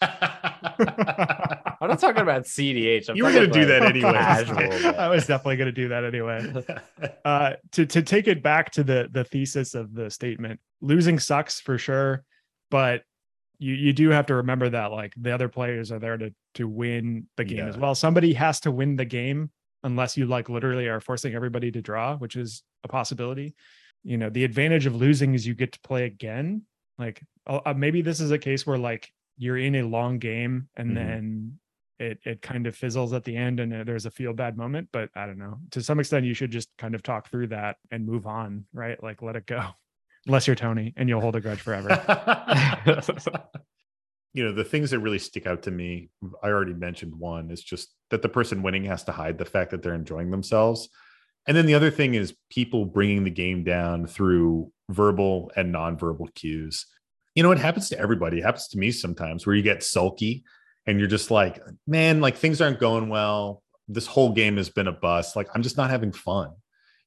I'm 0.00 1.88
not 1.88 1.98
talking 1.98 2.22
about 2.22 2.44
cEDH. 2.44 3.08
I'm 3.08 3.16
You 3.16 3.24
were 3.24 3.32
gonna 3.32 3.46
do 3.48 3.62
about 3.64 3.80
that 3.80 3.90
anyway. 3.90 4.94
I 4.96 5.08
was 5.08 5.26
definitely 5.26 5.56
going 5.56 5.66
to 5.66 5.72
do 5.72 5.88
that 5.88 6.04
anyway. 6.04 6.64
uh 7.24 7.54
to 7.72 7.86
to 7.86 8.02
take 8.02 8.28
it 8.28 8.42
back 8.42 8.70
to 8.72 8.84
the 8.84 9.08
the 9.10 9.24
thesis 9.24 9.74
of 9.74 9.94
the 9.94 10.10
statement 10.10 10.60
losing 10.80 11.18
sucks 11.18 11.60
for 11.60 11.78
sure 11.78 12.22
but 12.70 13.02
you 13.58 13.74
you 13.74 13.92
do 13.92 14.10
have 14.10 14.26
to 14.26 14.36
remember 14.36 14.68
that 14.68 14.92
like 14.92 15.12
the 15.16 15.32
other 15.32 15.48
players 15.48 15.90
are 15.90 15.98
there 15.98 16.16
to 16.16 16.32
to 16.58 16.68
win 16.68 17.26
the 17.38 17.44
game 17.44 17.66
as 17.68 17.76
well 17.82 17.94
somebody 17.94 18.32
has 18.34 18.60
to 18.60 18.70
win 18.70 18.96
the 18.96 19.04
game 19.20 19.50
unless 19.82 20.16
you 20.18 20.26
like 20.26 20.48
literally 20.48 20.86
are 20.88 21.00
forcing 21.00 21.34
everybody 21.34 21.70
to 21.72 21.80
draw 21.80 22.16
which 22.16 22.36
is 22.36 22.62
a 22.84 22.88
possibility 22.88 23.54
you 24.04 24.16
know 24.20 24.30
the 24.30 24.44
advantage 24.44 24.86
of 24.86 24.94
losing 24.94 25.34
is 25.34 25.46
you 25.46 25.54
get 25.54 25.72
to 25.72 25.80
play 25.80 26.04
again 26.04 26.62
Like 26.98 27.22
uh, 27.46 27.74
maybe 27.76 28.02
this 28.02 28.20
is 28.20 28.30
a 28.32 28.38
case 28.48 28.66
where 28.66 28.78
like 28.90 29.04
you're 29.36 29.56
in 29.68 29.74
a 29.76 29.82
long 29.96 30.18
game 30.18 30.68
and 30.76 30.90
Mhm. 30.90 30.94
then 31.00 31.58
it 32.06 32.18
it 32.30 32.38
kind 32.42 32.66
of 32.66 32.74
fizzles 32.76 33.12
at 33.12 33.24
the 33.24 33.36
end 33.36 33.60
and 33.60 33.72
uh, 33.72 33.84
there's 33.84 34.06
a 34.06 34.10
feel 34.10 34.32
bad 34.32 34.56
moment. 34.56 34.88
But 34.92 35.08
I 35.14 35.26
don't 35.26 35.38
know. 35.38 35.58
To 35.74 35.80
some 35.82 35.98
extent, 36.00 36.26
you 36.26 36.34
should 36.34 36.52
just 36.58 36.68
kind 36.82 36.94
of 36.96 37.02
talk 37.02 37.30
through 37.30 37.48
that 37.48 37.76
and 37.92 38.06
move 38.06 38.26
on, 38.26 38.66
right? 38.72 38.98
Like 39.02 39.22
let 39.22 39.36
it 39.36 39.46
go. 39.46 39.62
Unless 40.26 40.46
you're 40.46 40.56
Tony 40.66 40.92
and 40.96 41.08
you'll 41.08 41.20
hold 41.26 41.36
a 41.36 41.40
grudge 41.40 41.60
forever. 41.60 41.90
you 44.38 44.44
know 44.44 44.52
the 44.52 44.62
things 44.62 44.92
that 44.92 45.00
really 45.00 45.18
stick 45.18 45.48
out 45.48 45.64
to 45.64 45.72
me 45.72 46.10
i 46.44 46.46
already 46.46 46.72
mentioned 46.72 47.12
one 47.12 47.50
is 47.50 47.60
just 47.60 47.92
that 48.10 48.22
the 48.22 48.28
person 48.28 48.62
winning 48.62 48.84
has 48.84 49.02
to 49.02 49.10
hide 49.10 49.36
the 49.36 49.44
fact 49.44 49.72
that 49.72 49.82
they're 49.82 49.94
enjoying 49.94 50.30
themselves. 50.30 50.88
And 51.48 51.56
then 51.56 51.66
the 51.66 51.74
other 51.74 51.90
thing 51.90 52.14
is 52.14 52.36
people 52.50 52.84
bringing 52.84 53.24
the 53.24 53.30
game 53.30 53.64
down 53.64 54.06
through 54.06 54.70
verbal 54.90 55.50
and 55.56 55.74
nonverbal 55.74 56.32
cues. 56.34 56.86
You 57.34 57.42
know 57.42 57.50
it 57.50 57.58
happens 57.58 57.88
to 57.88 57.98
everybody. 57.98 58.38
It 58.38 58.44
happens 58.44 58.68
to 58.68 58.78
me 58.78 58.92
sometimes 58.92 59.44
where 59.44 59.56
you 59.56 59.62
get 59.62 59.82
sulky 59.82 60.44
and 60.86 61.00
you're 61.00 61.08
just 61.08 61.32
like 61.32 61.60
man 61.86 62.20
like 62.20 62.36
things 62.36 62.60
aren't 62.60 62.80
going 62.80 63.08
well. 63.08 63.64
This 63.88 64.06
whole 64.06 64.32
game 64.32 64.56
has 64.56 64.70
been 64.70 64.86
a 64.86 64.92
bust. 64.92 65.34
Like 65.34 65.48
i'm 65.54 65.62
just 65.62 65.76
not 65.76 65.90
having 65.90 66.12
fun 66.12 66.52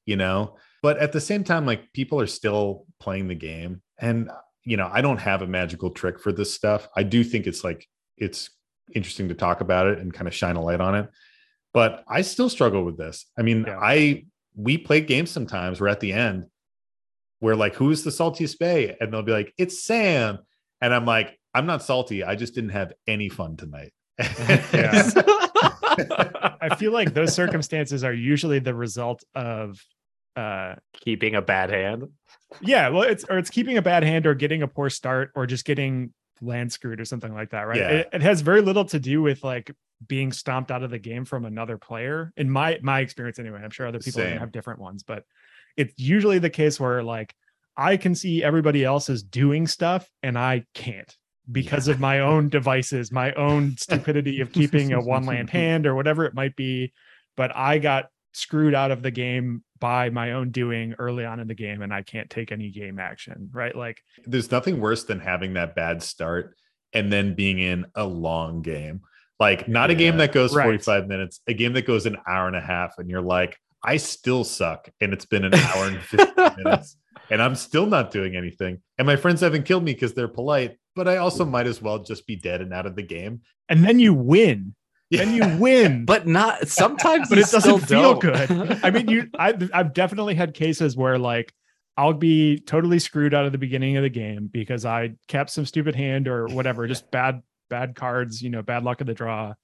you 0.06 0.16
know? 0.16 0.56
But 0.82 0.98
at 0.98 1.12
the 1.12 1.20
same 1.20 1.44
time 1.44 1.66
like 1.66 1.92
people 1.92 2.20
are 2.20 2.26
still 2.26 2.86
playing 3.00 3.28
the 3.28 3.34
game. 3.34 3.82
And 3.98 4.30
you 4.64 4.76
know, 4.76 4.88
I 4.92 5.00
don't 5.00 5.18
have 5.18 5.42
a 5.42 5.46
magical 5.46 5.90
trick 5.90 6.20
for 6.20 6.32
this 6.32 6.52
stuff. 6.54 6.88
I 6.96 7.02
do 7.02 7.24
think 7.24 7.46
it's 7.46 7.64
like 7.64 7.86
it's 8.16 8.50
interesting 8.94 9.28
to 9.28 9.34
talk 9.34 9.60
about 9.60 9.86
it 9.86 9.98
and 9.98 10.12
kind 10.12 10.28
of 10.28 10.34
shine 10.34 10.56
a 10.56 10.62
light 10.62 10.80
on 10.80 10.94
it. 10.94 11.08
But 11.72 12.04
I 12.08 12.22
still 12.22 12.48
struggle 12.48 12.84
with 12.84 12.96
this. 12.98 13.26
I 13.38 13.42
mean, 13.42 13.64
Yeah. 13.66 13.78
I 13.80 14.24
we 14.54 14.76
play 14.78 15.00
games 15.00 15.30
sometimes 15.30 15.80
where 15.80 15.88
at 15.88 16.00
the 16.00 16.12
end 16.12 16.46
we're 17.40 17.54
like, 17.56 17.74
who's 17.74 18.04
the 18.04 18.10
saltiest 18.10 18.58
bay? 18.58 18.96
And 19.00 19.12
they'll 19.12 19.22
be 19.22 19.32
like, 19.32 19.52
it's 19.58 19.82
Sam. 19.82 20.38
And 20.80 20.94
I'm 20.94 21.06
like, 21.06 21.38
I'm 21.54 21.66
not 21.66 21.82
salty. 21.82 22.22
I 22.22 22.36
just 22.36 22.54
didn't 22.54 22.70
have 22.70 22.92
any 23.06 23.28
fun 23.28 23.56
tonight. 23.56 23.92
Yeah. 24.72 25.10
I 26.60 26.74
feel 26.76 26.92
like 26.92 27.12
those 27.12 27.34
circumstances 27.34 28.04
are 28.04 28.12
usually 28.14 28.58
the 28.58 28.74
result 28.74 29.24
of 29.34 29.80
uh 30.36 30.76
Keeping 30.94 31.34
a 31.34 31.42
bad 31.42 31.70
hand. 31.70 32.04
Yeah, 32.60 32.88
well 32.88 33.02
it's 33.02 33.24
or 33.24 33.38
it's 33.38 33.50
keeping 33.50 33.76
a 33.76 33.82
bad 33.82 34.02
hand 34.02 34.26
or 34.26 34.34
getting 34.34 34.62
a 34.62 34.68
poor 34.68 34.90
start 34.90 35.30
or 35.34 35.46
just 35.46 35.64
getting 35.64 36.12
land 36.40 36.72
screwed 36.72 37.00
or 37.00 37.04
something 37.04 37.32
like 37.32 37.50
that, 37.50 37.62
right? 37.62 37.78
Yeah. 37.78 37.88
It, 37.88 38.08
it 38.14 38.22
has 38.22 38.40
very 38.40 38.60
little 38.60 38.84
to 38.86 38.98
do 38.98 39.22
with 39.22 39.44
like 39.44 39.74
being 40.06 40.32
stomped 40.32 40.70
out 40.70 40.82
of 40.82 40.90
the 40.90 40.98
game 40.98 41.24
from 41.24 41.44
another 41.44 41.78
player 41.78 42.32
in 42.36 42.50
my 42.50 42.78
my 42.82 43.00
experience 43.00 43.38
anyway. 43.38 43.60
I'm 43.62 43.70
sure 43.70 43.86
other 43.86 44.00
people 44.00 44.20
are 44.20 44.24
gonna 44.24 44.34
Same. 44.34 44.40
have 44.40 44.52
different 44.52 44.80
ones, 44.80 45.02
but 45.02 45.24
it's 45.76 45.94
usually 45.96 46.38
the 46.38 46.50
case 46.50 46.78
where 46.78 47.02
like 47.02 47.34
I 47.76 47.96
can 47.96 48.14
see 48.14 48.42
everybody 48.42 48.84
else 48.84 49.08
is 49.08 49.22
doing 49.22 49.66
stuff 49.66 50.10
and 50.22 50.38
I 50.38 50.64
can't 50.74 51.16
because 51.50 51.88
of 51.88 51.98
my 51.98 52.20
own 52.20 52.48
devices, 52.48 53.10
my 53.10 53.32
own 53.32 53.76
stupidity 53.78 54.40
of 54.40 54.52
keeping 54.52 54.92
a 54.92 55.00
one 55.00 55.24
land 55.24 55.50
hand 55.50 55.86
or 55.86 55.94
whatever 55.94 56.24
it 56.24 56.34
might 56.34 56.56
be. 56.56 56.92
But 57.36 57.56
I 57.56 57.78
got 57.78 58.06
screwed 58.32 58.74
out 58.74 58.90
of 58.90 59.02
the 59.02 59.10
game 59.10 59.62
by 59.78 60.10
my 60.10 60.32
own 60.32 60.50
doing 60.50 60.94
early 60.98 61.24
on 61.24 61.40
in 61.40 61.48
the 61.48 61.54
game 61.54 61.82
and 61.82 61.92
I 61.92 62.02
can't 62.02 62.30
take 62.30 62.52
any 62.52 62.70
game 62.70 62.98
action, 62.98 63.50
right? 63.52 63.74
Like, 63.76 64.02
There's 64.24 64.50
nothing 64.50 64.80
worse 64.80 65.04
than 65.04 65.20
having 65.20 65.54
that 65.54 65.74
bad 65.74 66.02
start 66.02 66.56
and 66.92 67.12
then 67.12 67.34
being 67.34 67.58
in 67.58 67.86
a 67.94 68.04
long 68.04 68.62
game. 68.62 69.02
Like 69.40 69.66
not 69.68 69.90
a 69.90 69.94
game 69.94 70.18
that 70.18 70.32
goes 70.32 70.54
Right. 70.54 70.64
45 70.64 71.08
minutes, 71.08 71.40
a 71.46 71.54
game 71.54 71.72
that 71.72 71.86
goes 71.86 72.06
an 72.06 72.16
hour 72.28 72.46
and 72.46 72.54
a 72.56 72.60
half, 72.60 72.94
and 72.98 73.10
you're 73.10 73.20
like, 73.22 73.58
I 73.82 73.96
still 73.96 74.44
suck. 74.44 74.88
And 75.00 75.12
it's 75.12 75.24
been 75.24 75.44
an 75.44 75.54
hour 75.54 75.86
and 75.88 76.00
15 76.00 76.50
minutes, 76.64 76.96
and 77.28 77.42
I'm 77.42 77.56
still 77.56 77.86
not 77.86 78.12
doing 78.12 78.36
anything. 78.36 78.80
And 78.98 79.06
my 79.06 79.16
friends 79.16 79.40
haven't 79.40 79.64
killed 79.64 79.82
me 79.82 79.94
because 79.94 80.14
they're 80.14 80.28
polite, 80.28 80.76
but 80.94 81.08
I 81.08 81.16
also 81.16 81.44
might 81.44 81.66
as 81.66 81.82
well 81.82 81.98
just 81.98 82.24
be 82.26 82.36
dead 82.36 82.60
and 82.60 82.72
out 82.72 82.86
of 82.86 82.94
the 82.94 83.02
game. 83.02 83.40
and 83.68 83.84
then 83.84 83.98
you 83.98 84.14
win. 84.14 84.74
Then 85.18 85.34
you 85.34 85.58
win. 85.58 86.04
But 86.06 86.26
not 86.26 86.68
sometimes 86.68 87.28
but 87.28 87.38
it 87.38 87.42
doesn't 87.42 87.60
still 87.60 87.78
feel 87.78 88.20
don't. 88.20 88.20
good. 88.20 88.80
I 88.82 88.90
mean, 88.90 89.08
you, 89.08 89.30
I, 89.38 89.54
I've 89.72 89.94
definitely 89.94 90.34
had 90.34 90.54
cases 90.54 90.96
where 90.96 91.18
like 91.18 91.52
I'll 91.96 92.14
be 92.14 92.58
totally 92.58 92.98
screwed 92.98 93.34
out 93.34 93.44
of 93.44 93.52
the 93.52 93.58
beginning 93.58 93.96
of 93.96 94.02
the 94.02 94.10
game 94.10 94.48
because 94.50 94.84
I 94.84 95.14
kept 95.28 95.50
some 95.50 95.66
stupid 95.66 95.94
hand 95.94 96.26
or 96.26 96.46
whatever, 96.46 96.86
just 96.86 97.10
bad, 97.10 97.42
bad 97.68 97.94
cards, 97.94 98.42
you 98.42 98.50
know, 98.50 98.62
bad 98.62 98.84
luck 98.84 99.00
of 99.00 99.06
the 99.06 99.14
draw. 99.14 99.54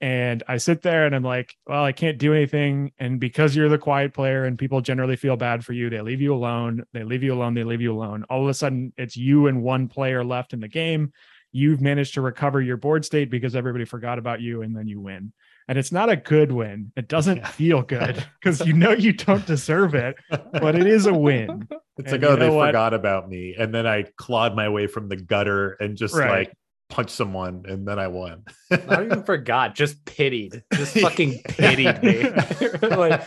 And 0.00 0.42
I 0.46 0.58
sit 0.58 0.82
there 0.82 1.06
and 1.06 1.14
I'm 1.14 1.22
like, 1.22 1.54
well, 1.66 1.82
I 1.82 1.92
can't 1.92 2.18
do 2.18 2.34
anything. 2.34 2.92
And 2.98 3.18
because 3.18 3.56
you're 3.56 3.70
the 3.70 3.78
quiet 3.78 4.12
player 4.12 4.44
and 4.44 4.58
people 4.58 4.82
generally 4.82 5.16
feel 5.16 5.36
bad 5.36 5.64
for 5.64 5.72
you, 5.72 5.88
they 5.88 6.02
leave 6.02 6.20
you 6.20 6.34
alone. 6.34 6.84
They 6.92 7.04
leave 7.04 7.22
you 7.22 7.32
alone. 7.32 7.54
They 7.54 7.64
leave 7.64 7.80
you 7.80 7.94
alone. 7.94 8.24
All 8.28 8.42
of 8.42 8.48
a 8.50 8.54
sudden, 8.54 8.92
it's 8.98 9.16
you 9.16 9.46
and 9.46 9.62
one 9.62 9.88
player 9.88 10.22
left 10.22 10.52
in 10.52 10.60
the 10.60 10.68
game. 10.68 11.12
You've 11.56 11.80
managed 11.80 12.14
to 12.14 12.20
recover 12.20 12.60
your 12.60 12.76
board 12.76 13.04
state 13.04 13.30
because 13.30 13.54
everybody 13.54 13.84
forgot 13.84 14.18
about 14.18 14.40
you, 14.40 14.62
and 14.62 14.76
then 14.76 14.88
you 14.88 15.00
win. 15.00 15.32
And 15.68 15.78
it's 15.78 15.92
not 15.92 16.10
a 16.10 16.16
good 16.16 16.50
win. 16.50 16.90
It 16.96 17.06
doesn't 17.08 17.36
Yeah. 17.38 17.46
feel 17.46 17.82
good 17.82 18.22
because 18.42 18.66
you 18.66 18.72
know 18.72 18.90
you 18.90 19.12
don't 19.12 19.46
deserve 19.46 19.94
it, 19.94 20.16
but 20.28 20.74
it 20.74 20.86
is 20.86 21.06
a 21.06 21.14
win. 21.14 21.68
It's 21.96 22.12
And 22.12 22.20
like, 22.24 22.28
oh, 22.32 22.34
they 22.34 22.50
what? 22.50 22.66
forgot 22.70 22.92
about 22.92 23.28
me. 23.28 23.54
And 23.56 23.72
then 23.72 23.86
I 23.86 24.06
clawed 24.16 24.56
my 24.56 24.68
way 24.68 24.88
from 24.88 25.08
the 25.08 25.14
gutter 25.14 25.76
and 25.78 25.96
just 25.96 26.12
Right. 26.16 26.48
like 26.48 26.52
punched 26.88 27.12
someone, 27.12 27.62
and 27.68 27.86
then 27.86 28.00
I 28.00 28.08
won. 28.08 28.42
Not 28.68 29.04
even 29.04 29.22
forgot, 29.22 29.76
just 29.76 30.04
pitied. 30.04 30.64
Just 30.72 30.98
fucking 30.98 31.38
pitied 31.44 32.02
me. 32.02 32.24
like, 32.82 33.22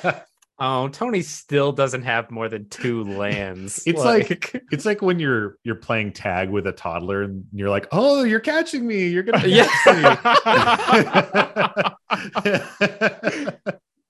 oh, 0.59 0.87
Tony 0.89 1.21
still 1.21 1.71
doesn't 1.71 2.03
have 2.03 2.31
more 2.31 2.49
than 2.49 2.67
two 2.69 3.03
lands. 3.03 3.83
It's 3.87 3.99
like- 3.99 4.63
it's 4.71 4.85
like 4.85 5.01
when 5.01 5.19
you're 5.19 5.57
you're 5.63 5.75
playing 5.75 6.13
tag 6.13 6.49
with 6.49 6.67
a 6.67 6.71
toddler 6.71 7.23
and 7.23 7.45
you're 7.53 7.69
like, 7.69 7.87
oh, 7.91 8.23
you're 8.23 8.39
catching 8.39 8.85
me. 8.87 9.07
You're 9.07 9.23
gonna 9.23 9.47
Yeah. 9.47 9.67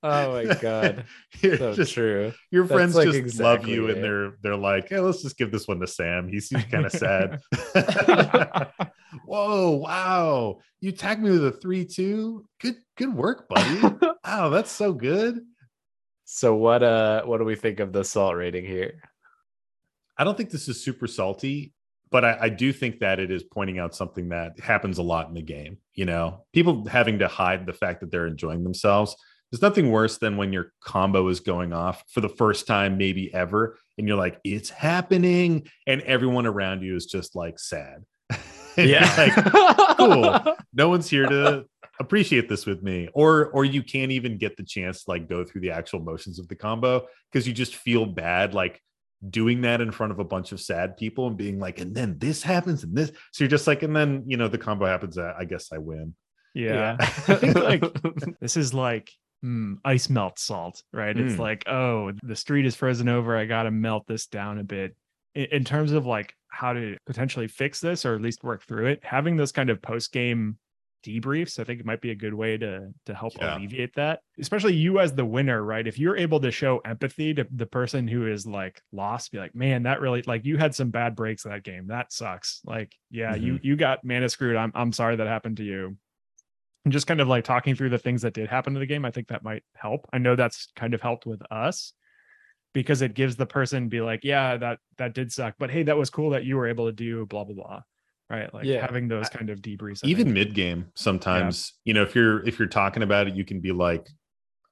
oh 0.04 0.34
my 0.34 0.54
god, 0.62 1.06
You're 1.42 1.58
so 1.58 1.74
just- 1.74 1.94
true. 1.94 2.32
your 2.52 2.64
That's, 2.66 2.74
friends 2.76 2.96
like, 2.96 3.10
just 3.10 3.40
love 3.40 3.68
you 3.68 3.88
it. 3.88 3.96
and 3.96 4.04
they're 4.04 4.34
they're 4.42 4.56
like, 4.56 4.90
hey, 4.90 5.00
let's 5.00 5.22
just 5.22 5.38
give 5.38 5.52
this 5.52 5.68
one 5.68 5.80
to 5.80 5.88
Sam. 5.88 6.28
He 6.30 6.40
seems 6.40 6.66
kind 6.66 6.86
of 6.86 6.92
sad. 6.92 7.40
Whoa, 9.26 9.72
wow. 9.72 10.60
You 10.80 10.92
tagged 10.92 11.24
me 11.24 11.32
with 11.32 11.46
a 11.46 11.52
three 11.52 11.86
two. 11.86 12.46
Good, 12.62 12.76
good 12.98 13.14
work, 13.14 13.48
buddy. 13.50 13.82
wow, 14.26 14.50
that's 14.50 14.72
so 14.72 14.94
good. 14.94 15.40
So 16.30 16.56
what? 16.56 16.84
Uh, 16.84 17.24
what 17.24 17.38
do 17.38 17.46
we 17.46 17.56
think 17.56 17.80
of 17.80 17.94
the 17.94 18.04
salt 18.04 18.36
rating 18.36 18.66
here? 18.66 19.02
I 20.18 20.26
don't 20.26 20.36
think 20.36 20.50
this 20.50 20.68
is 20.68 20.84
super 20.84 21.08
salty, 21.08 21.74
but 22.12 22.26
I, 22.26 22.38
I 22.42 22.50
do 22.50 22.74
think 22.74 23.00
that 23.00 23.22
it 23.22 23.32
is 23.32 23.44
pointing 23.44 23.80
out 23.80 23.96
something 23.96 24.28
that 24.30 24.60
happens 24.60 24.98
a 24.98 25.04
lot 25.04 25.30
in 25.30 25.36
the 25.36 25.42
game. 25.42 25.78
You 25.94 26.04
know, 26.04 26.44
people 26.52 26.86
having 26.86 27.20
to 27.20 27.30
hide 27.30 27.66
the 27.66 27.72
fact 27.72 28.02
that 28.02 28.12
they're 28.12 28.28
enjoying 28.28 28.66
themselves. 28.66 29.16
There's 29.50 29.62
nothing 29.62 29.90
worse 29.90 30.18
than 30.18 30.36
when 30.36 30.52
your 30.52 30.74
combo 30.82 31.30
is 31.30 31.40
going 31.40 31.72
off 31.72 32.04
for 32.10 32.20
the 32.20 32.28
first 32.28 32.68
time, 32.68 32.98
maybe 32.98 33.34
ever, 33.34 33.78
and 33.98 34.06
you're 34.06 34.18
like, 34.18 34.42
it's 34.44 34.70
happening. 34.70 35.70
And 35.88 36.02
everyone 36.02 36.46
around 36.46 36.82
you 36.84 36.98
is 36.98 37.06
just 37.06 37.38
like 37.38 37.58
sad. 37.58 38.04
yeah. 38.78 39.14
like, 39.18 39.98
cool. 39.98 40.58
no 40.74 40.90
one's 40.90 41.10
here 41.10 41.26
to 41.26 41.64
appreciate 42.00 42.48
this 42.50 42.66
with 42.66 42.84
me 42.84 43.08
or 43.14 43.48
or 43.48 43.66
you 43.66 43.82
can't 43.84 44.12
even 44.12 44.38
get 44.38 44.56
the 44.58 44.64
chance 44.64 45.04
to 45.04 45.12
like 45.12 45.28
go 45.28 45.44
through 45.44 45.62
the 45.62 45.72
actual 45.72 46.00
motions 46.00 46.40
of 46.40 46.48
the 46.48 46.56
combo 46.56 47.06
because 47.32 47.48
you 47.48 47.54
just 47.54 47.76
feel 47.76 48.06
bad 48.06 48.54
like 48.54 48.82
doing 49.30 49.62
that 49.62 49.82
in 49.82 49.92
front 49.92 50.12
of 50.12 50.20
a 50.20 50.24
bunch 50.24 50.52
of 50.52 50.62
sad 50.62 50.96
people 50.96 51.28
and 51.28 51.38
being 51.38 51.58
like 51.60 51.80
and 51.80 51.96
then 51.96 52.18
this 52.20 52.44
happens 52.44 52.84
and 52.84 52.96
this 52.96 53.12
so 53.32 53.44
you're 53.44 53.50
just 53.50 53.66
like 53.66 53.82
and 53.82 53.96
then 53.96 54.24
you 54.28 54.38
know 54.38 54.48
the 54.48 54.58
combo 54.60 54.86
happens 54.86 55.18
i 55.18 55.44
guess 55.44 55.72
i 55.74 55.78
win 55.78 56.14
yeah. 56.54 56.98
I 57.00 57.36
think 57.36 57.56
like 57.56 57.84
this 58.40 58.58
is 58.58 58.74
like 58.74 59.12
mm, 59.46 59.76
ice 59.86 60.10
melt 60.10 60.40
salt, 60.40 60.82
right? 60.92 61.16
It's 61.16 61.36
Mm. 61.36 61.40
like, 61.40 61.68
oh, 61.68 62.12
the 62.24 62.36
street 62.36 62.66
is 62.66 62.76
frozen 62.76 63.08
over. 63.08 63.38
I 63.38 63.46
got 63.46 63.64
to 63.64 63.72
melt 63.72 64.08
this 64.08 64.26
down 64.26 64.58
a 64.58 64.64
bit. 64.64 64.96
In, 65.36 65.46
in 65.52 65.64
terms 65.64 65.92
of 65.92 66.08
like 66.08 66.34
how 66.50 66.74
to 66.74 66.98
potentially 67.06 67.48
fix 67.48 67.80
this 67.80 68.06
or 68.06 68.16
at 68.16 68.22
least 68.22 68.44
work 68.44 68.64
through 68.64 68.88
it, 68.88 69.02
having 69.04 69.38
those 69.38 69.52
kind 69.52 69.70
of 69.70 69.82
post 69.84 70.12
game 70.12 70.58
debriefs, 71.06 71.60
I 71.60 71.64
think 71.64 71.80
it 71.80 71.86
might 71.86 72.02
be 72.02 72.12
a 72.12 72.16
good 72.16 72.34
way 72.34 72.58
to 72.58 72.94
to 73.06 73.14
help 73.14 73.34
Yeah. 73.40 73.58
alleviate 73.58 73.96
that. 73.96 74.22
Especially 74.40 74.76
you 74.76 75.00
as 75.00 75.14
the 75.14 75.26
winner, 75.26 75.64
right? 75.64 75.88
If 75.88 76.00
you're 76.00 76.18
able 76.18 76.40
to 76.42 76.52
show 76.52 76.80
empathy 76.80 77.34
to 77.34 77.48
the 77.52 77.66
person 77.66 78.08
who 78.08 78.28
is 78.28 78.46
like 78.46 78.82
lost, 78.92 79.32
be 79.32 79.38
like, 79.38 79.56
man, 79.56 79.84
that 79.84 80.02
really 80.02 80.22
like 80.24 80.46
you 80.46 80.58
had 80.58 80.76
some 80.76 80.90
bad 80.90 81.16
breaks 81.16 81.46
in 81.46 81.52
that 81.52 81.64
game. 81.64 81.88
That 81.88 82.12
sucks. 82.12 82.62
Like, 82.66 82.94
yeah, 83.10 83.36
you 83.36 83.54
mm-hmm. 83.54 83.66
you 83.66 83.76
got 83.76 84.04
mana 84.04 84.30
screwed. 84.30 84.56
I'm 84.56 84.72
I'm 84.76 84.92
sorry 84.92 85.16
that 85.16 85.28
happened 85.28 85.58
to 85.58 85.64
you 85.64 85.98
and 86.88 86.94
just 86.94 87.06
kind 87.06 87.20
of 87.20 87.28
like 87.28 87.44
talking 87.44 87.76
through 87.76 87.90
the 87.90 87.98
things 87.98 88.22
that 88.22 88.34
did 88.34 88.48
happen 88.48 88.74
to 88.74 88.80
the 88.80 88.86
game, 88.86 89.04
I 89.04 89.12
think 89.12 89.28
that 89.28 89.44
might 89.44 89.64
help. 89.76 90.08
I 90.14 90.20
know 90.20 90.38
that's 90.38 90.72
kind 90.74 90.94
of 90.94 91.02
helped 91.02 91.26
with 91.26 91.42
us 91.52 91.92
because 92.74 93.02
it 93.02 93.14
gives 93.14 93.36
the 93.36 93.46
person 93.46 93.90
be 93.90 94.00
like, 94.00 94.24
yeah, 94.24 94.56
that 94.56 94.80
that 94.98 95.14
did 95.14 95.34
suck, 95.34 95.56
but 95.60 95.70
hey, 95.70 95.84
that 95.84 95.98
was 95.98 96.10
cool 96.10 96.30
that 96.30 96.46
you 96.46 96.56
were 96.56 96.66
able 96.66 96.86
to 96.86 96.94
do 96.94 97.26
blah 97.26 97.44
blah 97.44 97.56
blah. 97.56 97.82
Right. 98.30 98.54
Like 98.54 98.66
Yeah. 98.66 98.82
having 98.82 99.08
those 99.08 99.30
kind 99.30 99.50
of 99.50 99.60
debriefs. 99.62 100.02
I 100.04 100.08
even 100.08 100.26
think. 100.26 100.34
mid 100.34 100.54
game 100.54 100.88
sometimes 100.96 101.74
you 101.86 101.94
know 101.94 102.04
if 102.04 102.14
you're 102.16 102.46
if 102.48 102.60
you're 102.60 102.68
talking 102.68 103.04
about 103.04 103.28
it 103.28 103.36
you 103.36 103.46
can 103.46 103.60
be 103.62 103.72
like 103.72 104.08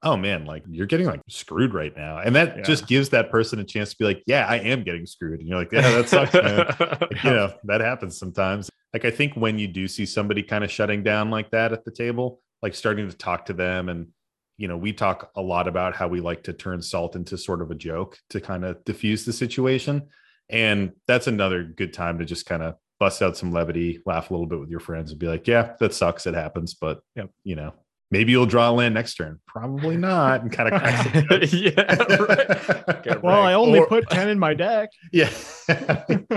oh 0.04 0.16
man, 0.16 0.46
like 0.46 0.64
you're 0.70 0.86
getting 0.86 1.08
like 1.08 1.22
screwed 1.28 1.74
right 1.74 1.96
now. 1.98 2.20
And 2.20 2.36
that 2.36 2.58
Yeah. 2.58 2.62
just 2.64 2.86
gives 2.86 3.10
that 3.10 3.32
person 3.32 3.58
a 3.60 3.64
chance 3.64 3.90
to 3.90 3.98
be 3.98 4.06
like, 4.06 4.22
yeah, 4.28 4.46
I 4.46 4.58
am 4.58 4.84
getting 4.84 5.08
screwed. 5.08 5.40
And 5.40 5.50
you're 5.50 5.58
like, 5.58 5.72
yeah, 5.72 5.82
that 5.82 6.08
sucks, 6.10 6.32
man. 6.34 6.68
Like, 7.02 7.24
you 7.24 7.32
know, 7.32 7.52
that 7.64 7.82
happens 7.82 8.16
sometimes. 8.20 8.70
Like 8.94 9.04
I 9.04 9.10
think 9.10 9.34
when 9.34 9.58
you 9.58 9.68
do 9.68 9.88
see 9.88 10.06
somebody 10.06 10.44
kind 10.44 10.64
of 10.64 10.70
shutting 10.70 11.02
down 11.02 11.32
like 11.32 11.50
that 11.52 11.74
at 11.74 11.86
the 11.86 11.92
table, 11.92 12.40
like 12.62 12.76
starting 12.76 13.10
to 13.10 13.18
talk 13.18 13.48
to 13.48 13.54
them 13.54 13.90
and 13.90 14.10
you 14.58 14.68
know, 14.68 14.78
we 14.78 14.94
talk 14.94 15.32
a 15.36 15.42
lot 15.42 15.68
about 15.68 15.96
how 15.96 16.08
we 16.08 16.20
like 16.22 16.44
to 16.44 16.54
turn 16.54 16.82
salt 16.84 17.16
into 17.16 17.36
sort 17.36 17.62
of 17.64 17.72
a 17.72 17.76
joke 17.76 18.20
to 18.30 18.40
kind 18.40 18.64
of 18.64 18.84
diffuse 18.86 19.26
the 19.26 19.34
situation. 19.34 20.08
And 20.50 20.92
that's 21.08 21.26
another 21.26 21.64
good 21.64 21.94
time 21.94 22.20
to 22.20 22.26
just 22.26 22.46
kind 22.46 22.62
of 22.62 22.76
bust 23.00 23.22
out 23.22 23.38
some 23.38 23.52
levity, 23.52 24.02
laugh 24.06 24.30
a 24.30 24.34
little 24.34 24.48
bit 24.48 24.60
with 24.60 24.70
your 24.70 24.80
friends 24.80 25.12
and 25.12 25.20
be 25.20 25.28
like, 25.28 25.48
yeah, 25.48 25.74
that 25.80 25.94
sucks. 25.94 26.26
It 26.28 26.34
happens. 26.34 26.74
But, 26.76 27.00
Yep. 27.16 27.30
you 27.44 27.56
know, 27.56 27.74
maybe 28.12 28.32
you'll 28.32 28.46
draw 28.46 28.70
a 28.70 28.72
land 28.72 28.94
next 28.94 29.16
turn. 29.16 29.40
Probably 29.48 29.98
not. 30.12 30.42
And 30.42 30.52
kind 30.52 30.74
of 30.74 30.80
cracks 30.82 31.54
yeah, 31.54 31.72
right. 32.20 33.22
Well, 33.24 33.42
I 33.42 33.54
only 33.54 33.80
Or- 33.80 33.88
put 33.88 34.10
10 34.10 34.30
in 34.30 34.40
my 34.40 34.54
deck. 34.54 34.90
Yeah. 35.12 35.30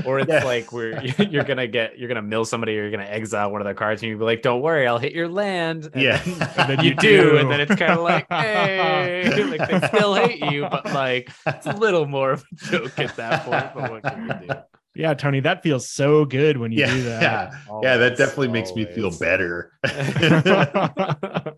or 0.04 0.20
it's 0.20 0.28
Yeah. 0.30 0.44
like 0.44 0.72
where 0.72 1.02
you're 1.04 1.44
gonna 1.44 1.66
get 1.66 1.98
you're 1.98 2.08
gonna 2.08 2.22
mill 2.22 2.44
somebody 2.44 2.78
or 2.78 2.82
you're 2.82 2.90
gonna 2.90 3.04
exile 3.04 3.50
one 3.50 3.60
of 3.60 3.64
their 3.66 3.74
cards 3.74 4.00
and 4.02 4.08
you'd 4.10 4.18
be 4.18 4.24
like 4.24 4.40
don't 4.42 4.62
worry 4.62 4.86
i'll 4.86 4.98
hit 4.98 5.12
your 5.12 5.28
land 5.28 5.90
and 5.92 6.02
Yeah. 6.02 6.16
then, 6.22 6.48
And 6.56 6.70
then 6.70 6.84
you, 6.84 6.90
you 6.90 6.96
do, 6.96 7.30
do. 7.32 7.36
and 7.38 7.50
then 7.50 7.60
it's 7.60 7.74
kind 7.74 7.92
of 7.92 8.00
like 8.00 8.26
hey 8.30 9.44
like 9.44 9.68
they 9.68 9.86
still 9.88 10.14
hate 10.14 10.40
you 10.52 10.66
but 10.70 10.86
like 10.86 11.30
it's 11.46 11.66
a 11.66 11.74
little 11.76 12.06
more 12.06 12.32
of 12.32 12.42
a 12.52 12.56
joke 12.70 12.98
at 12.98 13.16
that 13.16 13.44
point 13.44 13.70
but 13.74 13.90
what 13.90 14.02
can 14.02 14.26
you 14.40 14.48
do 14.48 14.54
Yeah, 14.98 15.14
Tony, 15.14 15.40
that 15.40 15.62
feels 15.62 15.88
so 15.88 16.26
good 16.26 16.58
when 16.58 16.72
you 16.72 16.80
yeah. 16.80 16.92
do 16.92 17.02
that. 17.04 17.22
Yeah. 17.22 17.58
Oh, 17.70 17.80
yeah. 17.82 17.96
That 17.96 18.04
Always, 18.04 18.18
definitely 18.18 18.48
makes 18.48 18.74
me 18.74 18.84
feel 18.84 19.10
better. 19.18 19.72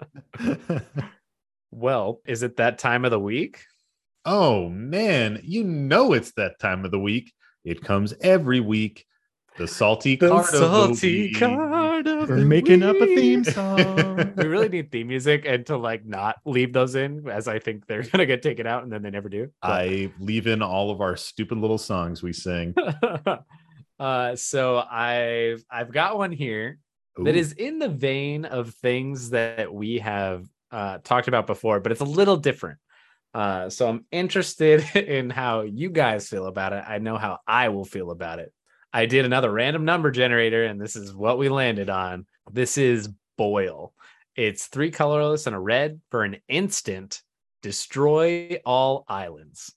well 1.72 2.20
is 2.26 2.42
it 2.42 2.56
that 2.56 2.78
time 2.78 3.04
of 3.04 3.10
the 3.10 3.18
week 3.18 3.60
oh, 4.24 4.68
man. 4.68 5.40
You 5.42 5.64
know, 5.64 6.12
it's 6.12 6.32
that 6.32 6.58
time 6.58 6.84
of 6.84 6.90
the 6.90 6.98
week. 6.98 7.32
It 7.64 7.82
comes 7.82 8.14
every 8.20 8.60
week. 8.60 9.06
The 9.60 9.68
salty 9.68 10.16
card. 10.16 10.54
of 10.54 10.98
the 11.00 11.06
week. 11.06 11.42
of 11.42 11.50
We're 12.30 12.36
the 12.40 12.44
making 12.46 12.82
up 12.82 12.96
a 12.96 13.04
theme 13.04 13.44
song. 13.44 14.32
we 14.34 14.44
really 14.46 14.70
need 14.70 14.90
theme 14.90 15.08
music 15.08 15.44
and 15.46 15.66
to 15.66 15.76
like 15.76 16.06
not 16.06 16.36
leave 16.46 16.72
those 16.72 16.94
in 16.94 17.28
as 17.28 17.46
I 17.46 17.58
think 17.58 17.86
they're 17.86 18.02
gonna 18.02 18.24
get 18.24 18.40
taken 18.40 18.66
out 18.66 18.84
and 18.84 18.90
then 18.90 19.02
they 19.02 19.10
never 19.10 19.28
do. 19.28 19.50
But- 19.60 19.70
I 19.70 20.12
leave 20.18 20.46
in 20.46 20.62
all 20.62 20.90
of 20.90 21.02
our 21.02 21.14
stupid 21.14 21.58
little 21.58 21.76
songs 21.76 22.22
we 22.22 22.32
sing. 22.32 22.74
uh 23.98 24.34
so 24.36 24.78
I've 24.90 25.62
I've 25.70 25.92
got 25.92 26.16
one 26.16 26.32
here 26.32 26.78
that 27.18 27.34
Ooh. 27.34 27.38
is 27.38 27.52
in 27.52 27.78
the 27.78 27.88
vein 27.90 28.46
of 28.46 28.70
things 28.76 29.28
that 29.30 29.74
we 29.74 29.98
have 29.98 30.46
uh 30.72 30.98
talked 31.04 31.28
about 31.28 31.46
before, 31.46 31.80
but 31.80 31.92
it's 31.92 32.00
a 32.00 32.04
little 32.06 32.38
different. 32.38 32.78
Uh 33.34 33.68
so 33.68 33.90
I'm 33.90 34.06
interested 34.10 34.84
in 34.96 35.28
how 35.28 35.60
you 35.62 35.90
guys 35.90 36.30
feel 36.30 36.46
about 36.46 36.72
it. 36.72 36.82
I 36.88 36.96
know 36.96 37.18
how 37.18 37.40
I 37.46 37.68
will 37.68 37.84
feel 37.84 38.10
about 38.10 38.38
it. 38.38 38.54
I 38.92 39.06
did 39.06 39.24
another 39.24 39.50
random 39.52 39.84
number 39.84 40.10
generator, 40.10 40.64
and 40.64 40.80
this 40.80 40.96
is 40.96 41.14
what 41.14 41.38
we 41.38 41.48
landed 41.48 41.88
on. 41.90 42.26
This 42.50 42.76
is 42.78 43.08
Boil. 43.38 43.92
It's 44.36 44.66
three 44.66 44.90
colorless 44.90 45.46
and 45.46 45.54
a 45.54 45.58
red 45.60 46.00
for 46.10 46.24
an 46.24 46.36
instant. 46.48 47.22
Destroy 47.62 48.60
all 48.64 49.04
islands. 49.08 49.72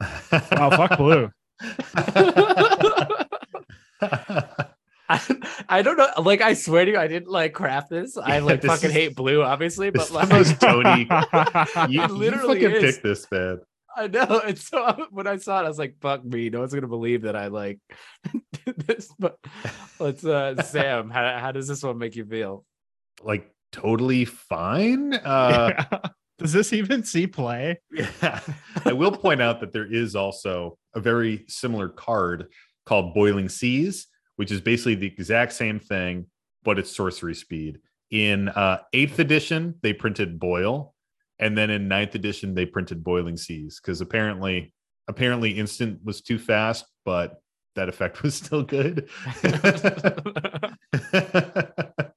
Oh, 0.00 0.70
fuck 0.70 0.96
blue. 0.98 1.30
I, 5.06 5.20
I 5.68 5.82
don't 5.82 5.96
know. 5.98 6.08
Like, 6.22 6.40
I 6.40 6.54
swear 6.54 6.84
to 6.84 6.90
you, 6.92 6.98
I 6.98 7.06
didn't 7.08 7.28
like 7.30 7.52
craft 7.52 7.90
this. 7.90 8.16
I 8.16 8.36
Yeah, 8.38 8.42
like 8.44 8.60
this 8.60 8.70
fucking 8.70 8.90
is- 8.90 8.94
hate 8.94 9.14
blue, 9.16 9.42
obviously, 9.42 9.90
but 9.90 10.02
is 10.02 10.08
the 10.10 10.26
most 10.26 10.60
Tony. 10.60 11.08
you, 11.92 12.00
you 12.02 12.06
literally 12.08 12.60
fucking 12.60 12.76
is. 12.76 12.94
picked 12.94 13.02
this, 13.04 13.26
man. 13.30 13.60
I 13.96 14.06
know. 14.08 14.42
And 14.44 14.58
so 14.58 15.06
when 15.10 15.26
I 15.26 15.36
saw 15.36 15.60
it, 15.60 15.64
I 15.64 15.68
was 15.68 15.78
like, 15.78 15.96
fuck 16.00 16.24
me. 16.24 16.50
No 16.50 16.60
one's 16.60 16.74
gonna 16.74 16.88
believe 16.88 17.22
that 17.22 17.36
I 17.36 17.48
like 17.48 17.78
did 18.64 18.78
this. 18.86 19.12
But 19.18 19.38
let's 19.98 20.24
uh 20.24 20.62
Sam, 20.62 21.10
how, 21.10 21.38
how 21.38 21.52
does 21.52 21.68
this 21.68 21.82
one 21.82 21.98
make 21.98 22.16
you 22.16 22.24
feel? 22.24 22.64
Like 23.22 23.50
totally 23.72 24.24
fine. 24.24 25.14
Uh, 25.14 25.84
Does 26.38 26.52
this 26.52 26.72
even 26.72 27.04
see 27.04 27.26
play? 27.28 27.80
Yeah. 27.92 28.40
I 28.84 28.92
will 28.92 29.12
point 29.12 29.40
out 29.40 29.60
that 29.60 29.72
there 29.72 29.90
is 29.90 30.16
also 30.16 30.78
a 30.94 31.00
very 31.00 31.44
similar 31.48 31.88
card 31.88 32.48
called 32.86 33.14
Boiling 33.14 33.48
Seas, 33.48 34.08
which 34.36 34.50
is 34.50 34.60
basically 34.60 34.96
the 34.96 35.06
exact 35.06 35.52
same 35.52 35.78
thing, 35.78 36.26
but 36.64 36.78
it's 36.78 36.94
sorcery 36.94 37.34
speed. 37.34 37.78
In 38.10 38.48
uh, 38.48 38.78
eighth 38.92 39.18
edition, 39.20 39.76
they 39.82 39.92
printed 39.92 40.38
Boil, 40.40 40.93
and 41.38 41.56
then 41.56 41.70
in 41.70 41.88
ninth 41.88 42.14
edition, 42.14 42.54
they 42.54 42.66
printed 42.66 43.02
Boiling 43.02 43.36
Seas 43.36 43.80
because 43.80 44.00
apparently, 44.00 44.72
apparently, 45.08 45.52
instant 45.52 46.00
was 46.04 46.20
too 46.20 46.38
fast, 46.38 46.84
but 47.04 47.40
that 47.74 47.88
effect 47.88 48.22
was 48.22 48.34
still 48.34 48.62
good. 48.62 49.08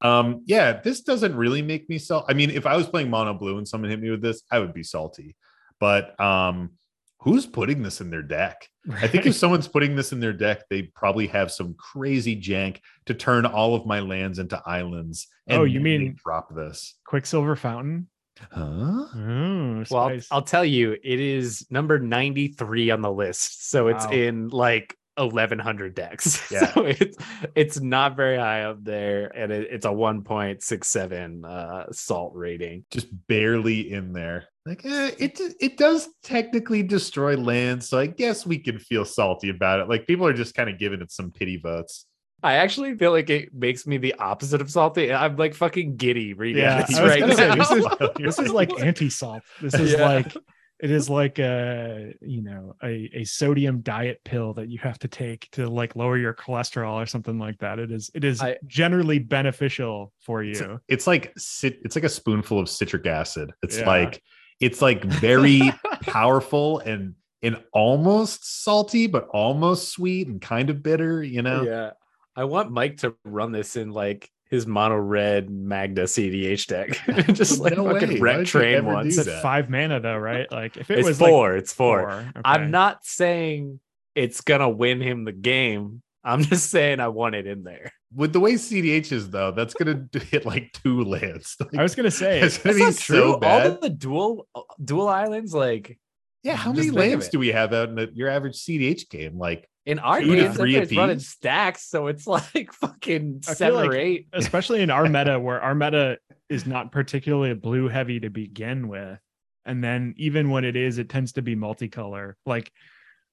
um, 0.00 0.42
yeah, 0.46 0.80
this 0.80 1.00
doesn't 1.00 1.34
really 1.34 1.62
make 1.62 1.88
me 1.88 1.98
salt. 1.98 2.26
I 2.28 2.34
mean, 2.34 2.50
if 2.50 2.66
I 2.66 2.76
was 2.76 2.88
playing 2.88 3.10
mono 3.10 3.34
blue 3.34 3.58
and 3.58 3.66
someone 3.66 3.90
hit 3.90 4.00
me 4.00 4.10
with 4.10 4.22
this, 4.22 4.42
I 4.50 4.58
would 4.58 4.74
be 4.74 4.82
salty. 4.82 5.36
But 5.80 6.18
um, 6.20 6.72
who's 7.20 7.46
putting 7.46 7.82
this 7.82 8.00
in 8.00 8.10
their 8.10 8.22
deck? 8.22 8.68
I 8.92 9.06
think 9.08 9.26
if 9.26 9.34
someone's 9.34 9.68
putting 9.68 9.96
this 9.96 10.12
in 10.12 10.20
their 10.20 10.32
deck, 10.32 10.62
they 10.70 10.82
probably 10.82 11.26
have 11.28 11.50
some 11.50 11.74
crazy 11.74 12.40
jank 12.40 12.78
to 13.06 13.14
turn 13.14 13.44
all 13.46 13.74
of 13.74 13.84
my 13.86 14.00
lands 14.00 14.38
into 14.38 14.62
islands. 14.66 15.26
Oh, 15.50 15.64
you 15.64 15.80
mean- 15.80 16.16
drop 16.24 16.54
this? 16.54 16.94
Quicksilver 17.04 17.56
Fountain. 17.56 18.08
Huh? 18.52 19.06
Oh, 19.16 19.84
well, 19.90 20.08
I'll. 20.10 20.20
I'll 20.30 20.42
tell 20.42 20.64
you, 20.64 20.92
it 20.92 21.20
is 21.20 21.66
number 21.70 21.98
93 21.98 22.90
on 22.92 23.02
the 23.02 23.10
list. 23.10 23.68
So 23.68 23.88
it's 23.88 24.04
Wow. 24.06 24.12
in 24.12 24.48
like 24.48 24.94
1100 25.16 25.94
decks. 25.96 26.48
Yeah. 26.52 26.72
So 26.72 26.84
it's 26.84 27.16
it's 27.56 27.80
not 27.80 28.14
very 28.14 28.38
high 28.38 28.62
up 28.62 28.84
there. 28.84 29.36
And 29.36 29.50
it, 29.50 29.68
it's 29.72 29.86
a 29.86 29.90
1.67 29.90 31.44
uh 31.44 31.92
salt 31.92 32.32
rating. 32.36 32.84
Just 32.92 33.08
barely 33.26 33.92
in 33.92 34.12
there. 34.12 34.44
Like 34.68 34.84
eh, 34.84 35.10
it, 35.18 35.40
it 35.60 35.76
does 35.78 36.08
technically 36.22 36.82
destroy 36.82 37.36
land 37.36 37.82
so 37.82 37.98
I 37.98 38.06
guess 38.06 38.44
we 38.46 38.58
can 38.58 38.78
feel 38.78 39.04
salty 39.04 39.48
about 39.48 39.80
it. 39.80 39.88
Like 39.88 40.06
people 40.06 40.26
are 40.26 40.32
just 40.34 40.54
kind 40.54 40.68
of 40.68 40.78
giving 40.78 41.00
it 41.00 41.10
some 41.10 41.30
pity 41.32 41.56
votes. 41.56 42.06
I 42.42 42.54
actually 42.54 42.96
feel 42.96 43.10
like 43.10 43.30
it 43.30 43.52
makes 43.52 43.86
me 43.86 43.96
the 43.98 44.14
opposite 44.14 44.60
of 44.60 44.70
salty. 44.70 45.12
I'm 45.12 45.36
like 45.36 45.54
fucking 45.54 45.96
giddy 45.96 46.34
reading 46.34 46.62
Yeah, 46.62 46.84
this 46.84 47.00
right 47.00 47.18
gonna 47.18 47.34
say, 47.34 47.48
now. 47.48 47.54
this 47.56 47.70
is- 47.70 47.86
this 48.16 48.38
is 48.38 48.52
like 48.52 48.78
anti-salt. 48.78 49.42
This 49.60 49.74
is 49.74 49.92
Yeah. 49.92 50.04
like 50.06 50.36
it 50.80 50.92
is 50.92 51.10
like 51.10 51.40
a 51.40 52.12
you 52.20 52.42
know 52.42 52.76
a, 52.84 53.10
a 53.12 53.24
sodium 53.24 53.80
diet 53.80 54.20
pill 54.24 54.54
that 54.54 54.68
you 54.68 54.78
have 54.78 54.96
to 55.00 55.08
take 55.08 55.48
to 55.50 55.66
like 55.68 55.96
lower 55.96 56.16
your 56.16 56.32
cholesterol 56.34 57.02
or 57.02 57.06
something 57.06 57.38
like 57.40 57.58
that. 57.58 57.80
It 57.80 57.90
is 57.90 58.10
it 58.14 58.22
is 58.22 58.40
I- 58.40 58.58
generally 58.68 59.18
beneficial 59.18 60.12
for 60.20 60.44
you. 60.44 60.78
it's 60.86 61.08
like 61.08 61.32
it's 61.34 61.96
like 61.96 62.04
a 62.04 62.08
spoonful 62.08 62.60
of 62.60 62.68
citric 62.68 63.06
acid. 63.06 63.50
It's 63.62 63.78
Yeah. 63.78 63.86
like 63.88 64.22
it's 64.60 64.82
like 64.82 65.04
very 65.04 65.60
powerful 66.02 66.80
and 66.80 67.14
and 67.42 67.62
almost 67.72 68.64
salty, 68.64 69.06
but 69.06 69.28
almost 69.28 69.90
sweet 69.92 70.26
and 70.28 70.40
kind 70.40 70.70
of 70.70 70.82
bitter. 70.82 71.22
You 71.22 71.42
know, 71.42 71.62
Yeah. 71.62 71.90
I 72.34 72.44
want 72.44 72.70
Mike 72.70 72.98
to 72.98 73.14
run 73.24 73.52
this 73.52 73.76
in 73.76 73.90
like 73.90 74.30
his 74.50 74.66
mono 74.66 74.96
red 74.96 75.50
Magna 75.50 76.02
cEDH 76.04 76.66
deck. 76.66 77.26
Just 77.34 77.60
like 77.60 77.76
No 77.76 77.92
fucking 77.92 78.14
way. 78.14 78.18
Wreck 78.20 78.46
train 78.46 78.86
once. 78.86 79.18
It's 79.18 79.28
at 79.28 79.42
five 79.42 79.68
mana 79.70 80.00
though, 80.00 80.16
right? 80.16 80.50
Like 80.50 80.76
if 80.76 80.90
it 80.90 80.98
It's 81.00 81.08
was 81.08 81.18
four. 81.18 81.52
like 81.52 81.62
it's 81.62 81.72
four. 81.72 82.00
four, 82.02 82.10
okay. 82.20 82.40
I'm 82.44 82.70
not 82.70 83.04
saying 83.04 83.80
it's 84.14 84.40
gonna 84.40 84.68
win 84.70 85.00
him 85.00 85.24
the 85.24 85.32
game. 85.32 86.02
I'm 86.24 86.42
just 86.42 86.70
saying 86.70 86.98
I 87.00 87.08
want 87.08 87.34
it 87.34 87.46
in 87.46 87.62
there. 87.62 87.92
With 88.14 88.32
the 88.32 88.40
way 88.40 88.54
cEDH 88.54 89.12
is 89.12 89.30
though, 89.30 89.50
that's 89.50 89.74
gonna 89.74 90.06
hit 90.12 90.46
like 90.46 90.72
two 90.72 91.04
lands. 91.04 91.56
Like, 91.60 91.74
I 91.78 91.82
was 91.82 91.94
gonna 91.94 92.10
say 92.10 92.40
it's 92.40 92.58
gonna 92.58 92.74
That's 92.78 92.78
be 92.78 92.84
not 92.84 92.96
true. 92.96 93.16
so 93.16 93.32
All 93.34 93.38
bad. 93.40 93.80
the 93.80 93.90
dual 93.90 94.48
uh, 94.54 94.62
dual 94.82 95.08
islands, 95.08 95.52
like 95.54 95.98
yeah, 96.42 96.54
how 96.56 96.72
many 96.72 96.90
lands 96.90 97.28
do 97.28 97.38
we 97.38 97.48
have 97.48 97.72
out 97.74 97.88
in 97.88 97.96
the, 97.96 98.10
your 98.14 98.28
average 98.28 98.54
cEDH 98.56 99.10
game? 99.10 99.36
Like, 99.36 99.68
in 99.84 99.98
our 99.98 100.20
Two 100.20 100.36
to 100.36 100.42
games, 100.42 100.56
three 100.56 100.76
it's 100.76 100.94
running 100.96 101.18
stacks, 101.18 101.88
so 101.88 102.06
it's 102.06 102.26
like 102.54 102.72
fucking 102.72 103.40
I 103.44 103.46
feel 103.46 103.54
seven 103.54 103.86
or 103.88 103.94
eight. 103.94 104.28
especially 104.32 104.80
in 104.82 104.90
our 104.90 105.08
meta 105.08 105.38
where 105.38 105.60
our 105.60 105.74
meta 105.74 106.18
is 106.48 106.66
not 106.66 106.92
particularly 106.92 107.52
blue 107.54 107.88
heavy 107.88 108.20
to 108.20 108.30
begin 108.30 108.88
with 108.88 109.18
and 109.66 109.84
then 109.84 110.14
even 110.16 110.48
when 110.48 110.64
it 110.64 110.76
is 110.76 110.96
it 110.96 111.10
tends 111.10 111.32
to 111.32 111.42
be 111.42 111.54
multicolor 111.54 112.32
like 112.46 112.72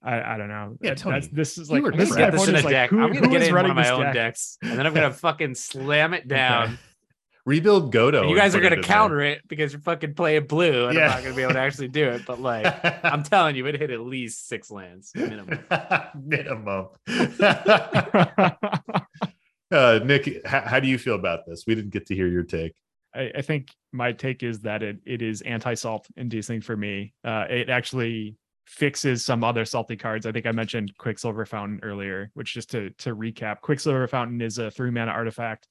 i, 0.06 0.34
I 0.36 0.38
don't 0.38 0.47
know 0.47 0.78
Yeah, 0.82 0.93
Tony, 0.93 1.16
that's 1.20 1.28
this 1.34 1.58
is 1.58 1.70
like 1.70 1.84
were 1.84 1.91
this 1.91 2.12
I'm 2.12 2.18
gonna 2.18 2.32
get 2.32 2.38
this 2.38 2.47
in 2.47 2.56
a 2.56 2.58
is 2.60 2.64
like, 2.64 2.72
deck. 2.72 2.89
who- 2.91 3.01
I'm 3.01 3.12
gonna 3.12 3.28
get 3.28 3.41
in 3.43 3.53
one 3.53 3.66
of 3.66 3.70
running 3.72 3.76
my 3.76 3.82
this 3.84 3.91
own 3.91 4.01
deck? 4.03 4.14
decks, 4.14 4.58
and 4.62 4.78
then 4.80 4.86
I'm 4.88 4.93
gonna 4.93 5.12
fucking 5.28 5.56
slam 5.56 6.14
it 6.14 6.28
down. 6.28 6.78
rebuild 7.45 7.93
Godo. 7.93 8.22
And 8.22 8.30
you 8.30 8.36
guys 8.36 8.56
are 8.56 8.60
gonna 8.60 8.76
in 8.76 8.82
there. 8.82 8.88
counter 8.88 9.22
it 9.22 9.41
because 9.47 9.72
you're 9.74 9.82
fucking 9.82 10.14
playing 10.16 10.47
blue, 10.47 10.86
and 10.88 10.95
Yeah. 10.97 11.06
I'm 11.06 11.10
not 11.12 11.24
gonna 11.24 11.36
be 11.36 11.41
able 11.43 11.53
to 11.53 11.60
actually 11.60 11.89
do 11.89 12.08
it. 12.10 12.26
But 12.26 12.39
like, 12.41 12.66
I'm 13.06 13.24
telling 13.24 13.56
you, 13.56 13.66
it 13.68 13.80
hit 13.80 13.91
at 13.91 13.99
least 14.01 14.47
six 14.47 14.72
lands 14.72 15.12
minimum. 15.16 15.60
minimum. 16.24 16.88
uh, 19.72 19.99
Nick, 20.03 20.45
how, 20.45 20.62
how 20.62 20.80
do 20.80 20.88
you 20.88 20.97
feel 20.97 21.16
about 21.16 21.45
this? 21.45 21.64
We 21.68 21.76
didn't 21.76 21.91
get 21.91 22.06
to 22.08 22.16
hear 22.16 22.28
your 22.28 22.43
take. 22.43 22.74
I, 23.14 23.32
I 23.38 23.41
think 23.41 23.70
my 23.91 24.12
take 24.12 24.43
is 24.43 24.62
that 24.62 24.84
it 24.84 24.97
it 25.06 25.22
is 25.22 25.41
anti-salt 25.41 26.08
inducing 26.18 26.62
for 26.62 26.76
me. 26.76 27.14
Uh, 27.24 27.45
it 27.49 27.70
actually 27.70 28.36
fixes 28.66 29.24
some 29.24 29.43
other 29.43 29.66
salty 29.66 29.95
cards. 29.95 30.26
I 30.26 30.32
think 30.32 30.45
I 30.45 30.51
mentioned 30.51 30.97
Quicksilver 30.97 31.45
Fountain 31.45 31.80
earlier, 31.84 32.32
which 32.34 32.53
just 32.53 32.72
to 32.72 32.89
to 32.97 33.16
recap, 33.16 33.61
Quicksilver 33.61 34.07
Fountain 34.07 34.41
is 34.41 34.57
a 34.57 34.72
three 34.72 34.91
mana 34.91 35.11
artifact. 35.11 35.68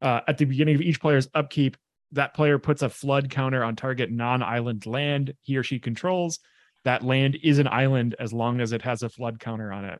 Uh, 0.00 0.20
at 0.28 0.38
the 0.38 0.44
beginning 0.44 0.74
of 0.74 0.82
each 0.82 1.00
player's 1.00 1.28
upkeep, 1.34 1.76
that 2.12 2.34
player 2.34 2.58
puts 2.58 2.82
a 2.82 2.88
flood 2.88 3.30
counter 3.30 3.64
on 3.64 3.74
target 3.74 4.10
non-island 4.10 4.86
land 4.86 5.34
he 5.42 5.56
or 5.56 5.62
she 5.62 5.78
controls. 5.78 6.38
That 6.84 7.02
land 7.02 7.38
is 7.42 7.58
an 7.58 7.66
island 7.66 8.14
as 8.20 8.32
long 8.32 8.60
as 8.60 8.72
it 8.72 8.82
has 8.82 9.02
a 9.02 9.08
flood 9.08 9.40
counter 9.40 9.72
on 9.72 9.84
it. 9.84 9.98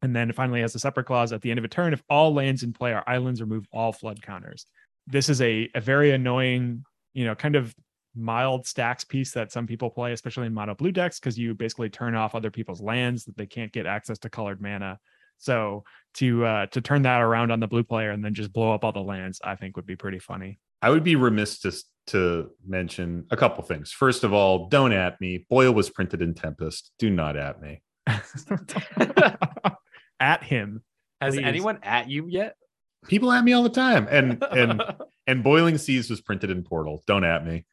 And 0.00 0.16
then 0.16 0.32
finally 0.32 0.62
has 0.62 0.74
a 0.74 0.78
separate 0.78 1.04
clause 1.04 1.32
at 1.32 1.42
the 1.42 1.50
end 1.50 1.58
of 1.58 1.64
a 1.64 1.68
turn. 1.68 1.92
If 1.92 2.02
all 2.08 2.32
lands 2.32 2.62
in 2.62 2.72
play 2.72 2.94
are 2.94 3.04
islands, 3.06 3.42
remove 3.42 3.66
all 3.70 3.92
flood 3.92 4.22
counters. 4.22 4.64
This 5.06 5.28
is 5.28 5.42
a, 5.42 5.68
a 5.74 5.80
very 5.80 6.12
annoying, 6.12 6.84
you 7.12 7.26
know, 7.26 7.34
kind 7.34 7.54
of 7.54 7.74
mild 8.14 8.66
stacks 8.66 9.04
piece 9.04 9.32
that 9.32 9.52
some 9.52 9.66
people 9.66 9.90
play, 9.90 10.12
especially 10.12 10.46
in 10.46 10.54
mono 10.54 10.74
blue 10.74 10.92
decks, 10.92 11.18
because 11.18 11.38
you 11.38 11.54
basically 11.54 11.88
turn 11.88 12.14
off 12.14 12.34
other 12.34 12.50
people's 12.50 12.80
lands 12.80 13.24
that 13.24 13.36
they 13.36 13.46
can't 13.46 13.72
get 13.72 13.86
access 13.86 14.18
to 14.18 14.30
colored 14.30 14.60
mana. 14.60 14.98
So 15.38 15.84
to 16.14 16.44
uh, 16.44 16.66
to 16.66 16.80
turn 16.80 17.02
that 17.02 17.20
around 17.20 17.50
on 17.50 17.60
the 17.60 17.66
blue 17.66 17.84
player 17.84 18.10
and 18.10 18.24
then 18.24 18.34
just 18.34 18.52
blow 18.52 18.72
up 18.72 18.84
all 18.84 18.92
the 18.92 19.00
lands, 19.00 19.40
I 19.42 19.56
think 19.56 19.76
would 19.76 19.86
be 19.86 19.96
pretty 19.96 20.18
funny. 20.18 20.58
I 20.82 20.90
would 20.90 21.04
be 21.04 21.16
remiss 21.16 21.60
to 21.60 21.72
to 22.08 22.50
mention 22.66 23.26
a 23.30 23.36
couple 23.36 23.62
things. 23.64 23.92
First 23.92 24.24
of 24.24 24.32
all, 24.32 24.68
don't 24.68 24.92
at 24.92 25.20
me. 25.20 25.46
Boil 25.48 25.72
was 25.72 25.88
printed 25.90 26.22
in 26.22 26.34
Tempest. 26.34 26.90
Do 26.98 27.10
not 27.10 27.36
at 27.36 27.60
me. 27.60 27.82
At 30.20 30.44
him. 30.44 30.82
Has 31.20 31.34
Please. 31.34 31.44
anyone 31.44 31.78
at 31.82 32.10
you 32.10 32.26
yet? 32.28 32.56
People 33.08 33.32
at 33.32 33.42
me 33.42 33.54
all 33.54 33.62
the 33.62 33.70
time. 33.70 34.06
And 34.10 34.44
and 34.52 34.82
and 35.26 35.42
Boiling 35.42 35.78
Seas 35.78 36.10
was 36.10 36.20
printed 36.20 36.50
in 36.50 36.62
Portal. 36.62 37.02
Don't 37.06 37.24
at 37.24 37.44
me. 37.44 37.64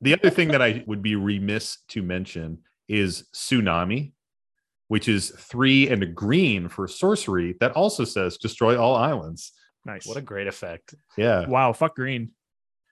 The 0.00 0.14
other 0.14 0.30
thing 0.30 0.48
that 0.48 0.62
I 0.62 0.84
would 0.86 1.02
be 1.02 1.16
remiss 1.16 1.78
to 1.88 2.02
mention 2.02 2.58
is 2.88 3.24
Tsunami, 3.34 4.12
which 4.88 5.08
is 5.08 5.30
three 5.30 5.88
and 5.88 6.02
a 6.02 6.06
green 6.06 6.68
for 6.68 6.86
sorcery 6.88 7.56
that 7.60 7.72
also 7.72 8.04
says 8.04 8.36
destroy 8.38 8.80
all 8.80 8.94
islands. 8.94 9.52
Nice. 9.84 10.06
what 10.06 10.16
a 10.16 10.22
great 10.22 10.46
effect. 10.46 10.94
Yeah. 11.16 11.46
wow. 11.48 11.72
Fuck 11.72 11.96
green. 11.96 12.30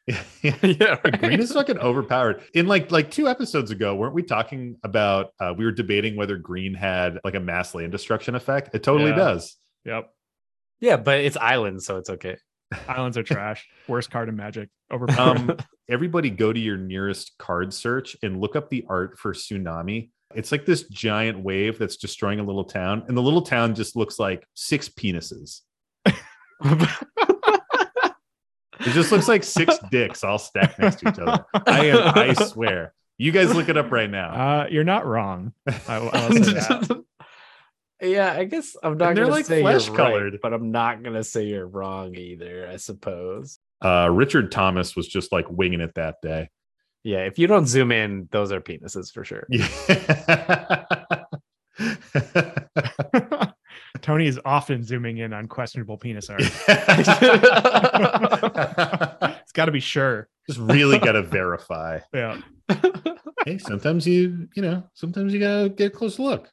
yeah, 0.43 0.97
green 1.19 1.41
is 1.41 1.53
fucking 1.53 1.79
overpowered. 1.79 2.43
In 2.55 2.69
like 2.69 2.93
like 2.93 3.11
two 3.11 3.27
episodes 3.29 3.73
ago, 3.73 3.97
weren't 3.97 4.15
we 4.15 4.23
talking 4.23 4.77
about 4.85 5.31
uh, 5.41 5.53
we 5.57 5.65
were 5.65 5.73
debating 5.73 6.15
whether 6.17 6.37
green 6.37 6.75
had 6.75 7.19
like 7.25 7.35
a 7.35 7.41
mass 7.41 7.75
land 7.75 7.91
destruction 7.91 8.37
effect? 8.37 8.73
It 8.75 8.85
totally 8.85 9.11
Yeah. 9.11 9.17
does. 9.17 9.57
Yep. 9.85 10.09
yeah, 10.81 10.97
but 10.97 11.19
it's 11.21 11.37
islands, 11.37 11.87
so 11.87 11.97
it's 11.97 12.09
okay. 12.11 12.37
Islands 12.89 13.17
are 13.17 13.23
trash. 13.23 13.67
Worst 13.89 14.11
card 14.11 14.29
in 14.29 14.37
Magic. 14.37 14.69
Overpowered. 14.93 15.39
Um, 15.51 15.57
everybody 15.89 16.31
go 16.31 16.53
to 16.53 16.59
your 16.61 16.77
nearest 16.77 17.33
card 17.39 17.73
search 17.73 18.17
and 18.23 18.41
look 18.41 18.57
up 18.57 18.71
the 18.71 18.85
art 18.89 19.19
for 19.19 19.33
tsunami. 19.33 20.11
It's 20.35 20.51
like 20.53 20.67
this 20.67 20.83
giant 20.89 21.39
wave 21.39 21.79
that's 21.79 21.97
destroying 21.97 22.41
a 22.41 22.43
little 22.43 22.65
town, 22.65 23.05
and 23.09 23.17
the 23.17 23.23
little 23.23 23.43
town 23.43 23.75
just 23.75 23.95
looks 23.97 24.19
like 24.19 24.45
six 24.55 24.89
penises. 24.89 25.61
It 28.79 28.93
just 28.93 29.11
looks 29.11 29.27
like 29.29 29.43
six 29.43 29.79
dicks 29.91 30.23
all 30.23 30.39
stacked 30.39 30.79
next 30.79 31.01
to 31.01 31.09
each 31.09 31.19
other. 31.19 31.45
I 31.67 31.87
am, 31.87 32.13
I 32.15 32.33
swear. 32.35 32.93
You 33.19 33.33
guys 33.33 33.55
look 33.55 33.69
it 33.71 33.77
up 33.79 33.91
right 33.91 34.11
now. 34.11 34.31
uh, 34.63 34.67
you're 34.71 34.85
not 34.85 35.07
wrong. 35.07 35.53
I, 35.89 35.99
will- 36.01 36.11
I'll 36.13 36.33
say 36.33 36.39
that. 36.53 37.05
Yeah, 38.01 38.33
I 38.33 38.45
guess 38.45 38.77
I'm 38.83 38.97
not 38.97 39.09
And 39.09 39.17
they're, 39.17 39.25
gonna 39.25 39.35
like, 39.37 39.47
say 39.47 39.57
you're 39.63 39.71
flesh-colored. 39.71 40.33
right, 40.35 40.41
but 40.43 40.53
I'm 40.53 40.71
not 40.71 41.03
gonna 41.03 41.25
say 41.25 41.45
you're 41.45 41.67
wrong 41.67 42.15
either. 42.15 42.69
I 42.71 42.77
suppose. 42.77 43.59
Uh, 43.85 44.09
Richard 44.11 44.51
Thomas 44.53 44.97
was 44.97 45.07
just 45.07 45.33
like 45.33 45.47
winging 45.51 45.81
it 45.81 45.95
that 45.95 46.17
day. 46.23 46.49
Yeah, 47.05 47.19
if 47.19 47.39
you 47.39 47.47
don't 47.47 47.67
zoom 47.67 47.93
in, 47.93 48.29
those 48.33 48.51
are 48.53 48.61
penises 48.61 49.13
for 49.13 49.25
sure. 49.25 49.47
Yeah. 49.49 50.85
Tony 54.03 54.27
is 54.27 54.41
often 54.45 54.83
zooming 54.83 55.19
in 55.19 55.33
on 55.33 55.47
questionable 55.47 55.97
penis 55.99 56.31
art. 56.31 56.43
It's 59.47 59.53
got 59.53 59.67
to 59.67 59.73
be 59.73 59.81
sure. 59.81 60.29
Just 60.49 60.59
really 60.59 60.99
got 60.99 61.13
to 61.13 61.23
verify. 61.23 62.01
Yeah. 62.13 62.41
Hey, 63.45 63.59
sometimes 63.59 64.07
you, 64.07 64.49
you 64.57 64.63
know, 64.63 64.83
sometimes 64.95 65.33
you 65.33 65.39
got 65.39 65.63
to 65.63 65.69
get 65.69 65.87
a 65.93 65.97
close 65.97 66.19
look. 66.19 66.51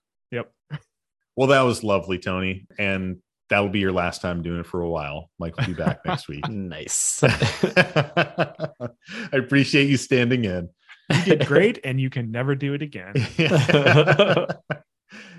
Yep. 1.36 1.38
Well, 1.38 1.47
that 1.47 1.61
was 1.61 1.84
lovely, 1.84 2.19
Tony. 2.19 2.67
And 2.77 3.17
that'll 3.49 3.69
be 3.69 3.79
your 3.79 3.91
last 3.91 4.21
time 4.21 4.41
doing 4.41 4.61
it 4.61 4.65
for 4.65 4.81
a 4.81 4.89
while. 4.89 5.29
Mike 5.39 5.55
will 5.57 5.67
be 5.67 5.73
back 5.73 5.99
next 6.05 6.27
week. 6.27 6.47
nice. 6.49 7.23
I 7.27 8.69
appreciate 9.31 9.89
you 9.89 9.97
standing 9.97 10.45
in. 10.45 10.69
You 11.11 11.23
did 11.25 11.45
great, 11.45 11.79
and 11.84 11.99
you 11.99 12.09
can 12.09 12.31
never 12.31 12.55
do 12.55 12.73
it 12.73 12.81
again. 12.81 13.13
yeah, 13.38 14.45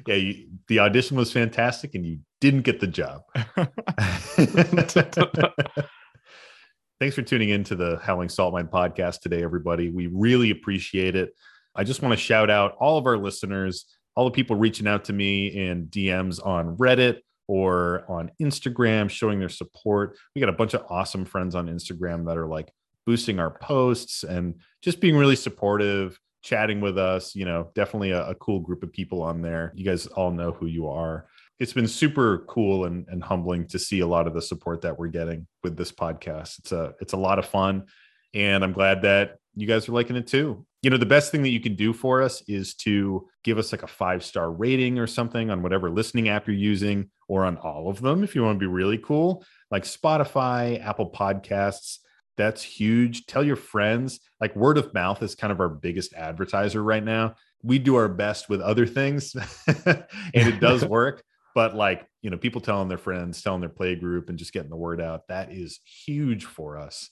you, 0.07 0.49
the 0.69 0.79
audition 0.79 1.17
was 1.17 1.33
fantastic 1.33 1.95
and 1.95 2.05
you 2.05 2.19
didn't 2.41 2.63
get 2.63 2.81
the 2.81 2.87
job. 2.87 3.23
Thanks 7.01 7.17
for 7.17 7.23
tuning 7.23 7.49
in 7.49 7.65
to 7.65 7.75
the 7.75 7.99
Howling 8.03 8.29
Salt 8.29 8.53
Mine 8.53 8.69
podcast 8.69 9.21
today, 9.21 9.43
everybody. 9.43 9.91
We 9.91 10.07
really 10.07 10.51
appreciate 10.51 11.17
it. 11.17 11.31
I 11.75 11.83
just 11.83 12.03
want 12.03 12.13
to 12.13 12.17
shout 12.17 12.51
out 12.51 12.77
all 12.79 12.99
of 12.99 13.07
our 13.07 13.19
listeners, 13.19 13.87
all 14.15 14.25
the 14.25 14.31
people 14.31 14.57
reaching 14.57 14.87
out 14.87 15.05
to 15.05 15.13
me 15.13 15.49
in 15.49 15.87
DMs 15.87 16.45
on 16.45 16.77
Reddit 16.77 17.19
or 17.47 18.05
on 18.09 18.31
Instagram, 18.41 19.11
showing 19.11 19.39
their 19.39 19.49
support. 19.49 20.17
We 20.35 20.41
got 20.41 20.49
a 20.49 20.53
bunch 20.53 20.75
of 20.75 20.85
awesome 20.89 21.25
friends 21.25 21.55
on 21.55 21.67
Instagram 21.67 22.27
that 22.27 22.39
are 22.39 22.47
like 22.47 22.73
boosting 23.07 23.39
our 23.39 23.51
posts 23.51 24.25
and 24.25 24.55
just 24.83 25.01
being 25.01 25.17
really 25.17 25.37
supportive, 25.37 26.19
chatting 26.43 26.81
with 26.81 26.99
us. 26.99 27.35
You 27.35 27.45
know, 27.45 27.71
definitely 27.75 28.13
a, 28.13 28.29
a 28.29 28.35
cool 28.37 28.61
group 28.61 28.83
of 28.83 28.93
people 28.93 29.23
on 29.23 29.43
there. 29.43 29.73
You 29.75 29.85
guys 29.85 30.07
all 30.07 30.31
know 30.31 30.53
who 30.53 30.67
you 30.67 30.89
are. 30.89 31.27
It's 31.59 31.73
been 31.73 31.87
super 31.87 32.39
cool 32.49 32.87
and, 32.87 33.07
and 33.09 33.23
humbling 33.23 33.69
to 33.69 33.79
see 33.79 34.01
a 34.01 34.07
lot 34.07 34.27
of 34.27 34.35
the 34.35 34.43
support 34.43 34.81
that 34.83 34.99
we're 34.99 35.09
getting 35.09 35.47
with 35.63 35.77
this 35.77 35.93
podcast. 35.93 36.59
It's 36.59 36.73
a 36.73 36.95
it's 37.01 37.13
a 37.13 37.19
lot 37.19 37.39
of 37.39 37.47
fun. 37.47 37.85
And 38.33 38.65
I'm 38.65 38.73
glad 38.73 39.03
that 39.03 39.37
you 39.55 39.67
guys 39.67 39.89
are 39.89 39.93
liking 39.93 40.17
it 40.17 40.27
too. 40.27 40.67
You 40.85 40.91
know, 40.91 40.99
the 40.99 41.07
best 41.07 41.33
thing 41.33 41.43
that 41.45 41.49
you 41.49 41.61
can 41.61 41.77
do 41.77 41.95
for 41.95 42.21
us 42.21 42.43
is 42.47 42.75
to 42.75 43.27
give 43.43 43.57
us 43.57 43.73
like 43.73 43.83
a 43.83 43.87
five 43.87 44.23
star 44.23 44.53
rating 44.53 44.99
or 44.99 45.07
something 45.07 45.51
on 45.51 45.63
whatever 45.63 45.89
listening 45.89 46.29
app 46.29 46.47
you're 46.47 46.55
using 46.55 47.09
or 47.27 47.47
on 47.47 47.57
all 47.57 47.89
of 47.89 48.03
them 48.03 48.23
if 48.23 48.35
you 48.35 48.43
want 48.43 48.57
to 48.57 48.61
be 48.61 48.67
really 48.67 48.99
cool, 48.99 49.43
like 49.71 49.85
Spotify, 49.85 50.85
Apple 50.85 51.11
Podcasts. 51.11 52.01
That's 52.37 52.63
huge. 52.63 53.25
Tell 53.25 53.43
your 53.43 53.57
friends. 53.57 54.21
Like 54.43 54.55
word 54.55 54.77
of 54.77 54.93
mouth 54.93 55.23
is 55.23 55.35
kind 55.35 55.53
of 55.55 55.61
our 55.61 55.71
biggest 55.71 56.13
advertiser 56.13 56.83
right 56.83 57.03
now. 57.03 57.37
We 57.63 57.79
do 57.79 57.95
our 57.95 58.09
best 58.09 58.51
with 58.51 58.61
other 58.61 58.87
things 58.87 59.35
and 59.87 60.05
it 60.35 60.61
does 60.61 60.85
work. 60.85 61.25
But 61.55 61.75
like, 61.75 62.07
you 62.21 62.29
know, 62.29 62.37
people 62.37 62.61
telling 62.61 62.89
their 62.89 62.99
friends, 62.99 63.41
telling 63.41 63.61
their 63.61 63.71
play 63.71 63.95
group 63.95 64.29
and 64.29 64.39
just 64.39 64.53
getting 64.53 64.69
the 64.69 64.77
word 64.77 65.01
out, 65.01 65.29
that 65.29 65.51
is 65.51 65.81
huge 66.05 66.45
for 66.45 66.77
us. 66.77 67.09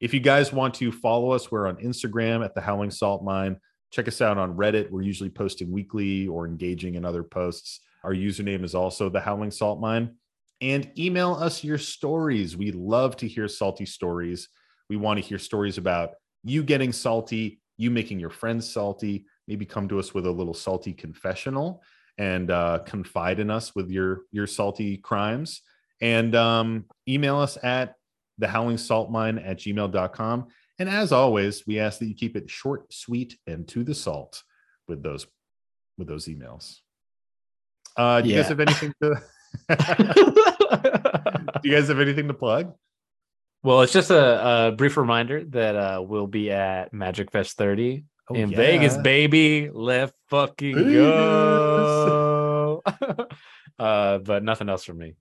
If 0.00 0.14
you 0.14 0.20
guys 0.20 0.52
want 0.52 0.74
to 0.74 0.92
follow 0.92 1.32
us, 1.32 1.50
we're 1.50 1.66
on 1.66 1.76
Instagram 1.76 2.44
at 2.44 2.54
the 2.54 2.60
Howling 2.60 2.92
Salt 2.92 3.24
Mine. 3.24 3.58
Check 3.90 4.06
us 4.06 4.20
out 4.20 4.38
on 4.38 4.56
Reddit. 4.56 4.90
We're 4.90 5.02
usually 5.02 5.30
posting 5.30 5.72
weekly 5.72 6.28
or 6.28 6.46
engaging 6.46 6.94
in 6.94 7.04
other 7.04 7.24
posts. 7.24 7.80
Our 8.04 8.14
username 8.14 8.62
is 8.62 8.76
also 8.76 9.08
the 9.08 9.20
Howling 9.20 9.50
Salt 9.50 9.80
Mine. 9.80 10.14
And 10.60 10.92
email 10.96 11.34
us 11.34 11.64
your 11.64 11.78
stories. 11.78 12.56
We 12.56 12.70
love 12.70 13.16
to 13.16 13.26
hear 13.26 13.48
salty 13.48 13.86
stories. 13.86 14.48
We 14.88 14.96
want 14.96 15.20
to 15.20 15.26
hear 15.26 15.38
stories 15.38 15.78
about 15.78 16.10
you 16.44 16.62
getting 16.62 16.92
salty, 16.92 17.60
you 17.76 17.90
making 17.90 18.20
your 18.20 18.30
friends 18.30 18.70
salty. 18.70 19.26
Maybe 19.48 19.66
come 19.66 19.88
to 19.88 19.98
us 19.98 20.14
with 20.14 20.26
a 20.26 20.30
little 20.30 20.54
salty 20.54 20.92
confessional 20.92 21.82
and 22.18 22.52
uh, 22.52 22.80
confide 22.86 23.40
in 23.40 23.50
us 23.50 23.74
with 23.74 23.90
your 23.90 24.22
your 24.30 24.46
salty 24.46 24.96
crimes. 24.96 25.62
And 26.00 26.36
um, 26.36 26.84
email 27.08 27.38
us 27.38 27.58
at 27.64 27.94
the 28.38 28.48
howling 28.48 28.78
salt 28.78 29.10
mine 29.10 29.38
at 29.38 29.58
gmail.com. 29.58 30.46
And 30.78 30.88
as 30.88 31.12
always, 31.12 31.66
we 31.66 31.78
ask 31.78 31.98
that 31.98 32.06
you 32.06 32.14
keep 32.14 32.36
it 32.36 32.48
short, 32.48 32.92
sweet, 32.92 33.36
and 33.46 33.66
to 33.68 33.82
the 33.82 33.94
salt 33.94 34.42
with 34.86 35.02
those 35.02 35.26
with 35.96 36.08
those 36.08 36.26
emails. 36.26 36.78
Uh, 37.96 38.20
do 38.20 38.28
you 38.28 38.36
guys 38.36 38.48
have 38.48 38.60
anything 38.60 38.92
to 39.02 39.20
do 41.62 41.68
you 41.68 41.74
guys 41.74 41.88
have 41.88 42.00
anything 42.00 42.28
to 42.28 42.34
plug? 42.34 42.72
well, 43.64 43.82
it's 43.82 43.92
just 43.92 44.10
a, 44.10 44.68
a 44.68 44.72
brief 44.72 44.96
reminder 44.96 45.44
that 45.46 45.74
uh, 45.74 46.00
we'll 46.00 46.28
be 46.28 46.52
at 46.52 46.92
Magic 46.92 47.32
Fest 47.32 47.58
30 47.58 48.04
Oh, 48.30 48.34
in 48.34 48.50
yeah. 48.50 48.56
Vegas, 48.56 48.96
baby. 48.96 49.70
Let's 49.72 50.12
fucking 50.28 50.74
go. 50.74 52.82
uh, 53.78 54.18
but 54.18 54.44
nothing 54.44 54.68
else 54.68 54.84
from 54.84 54.98
me. 54.98 55.14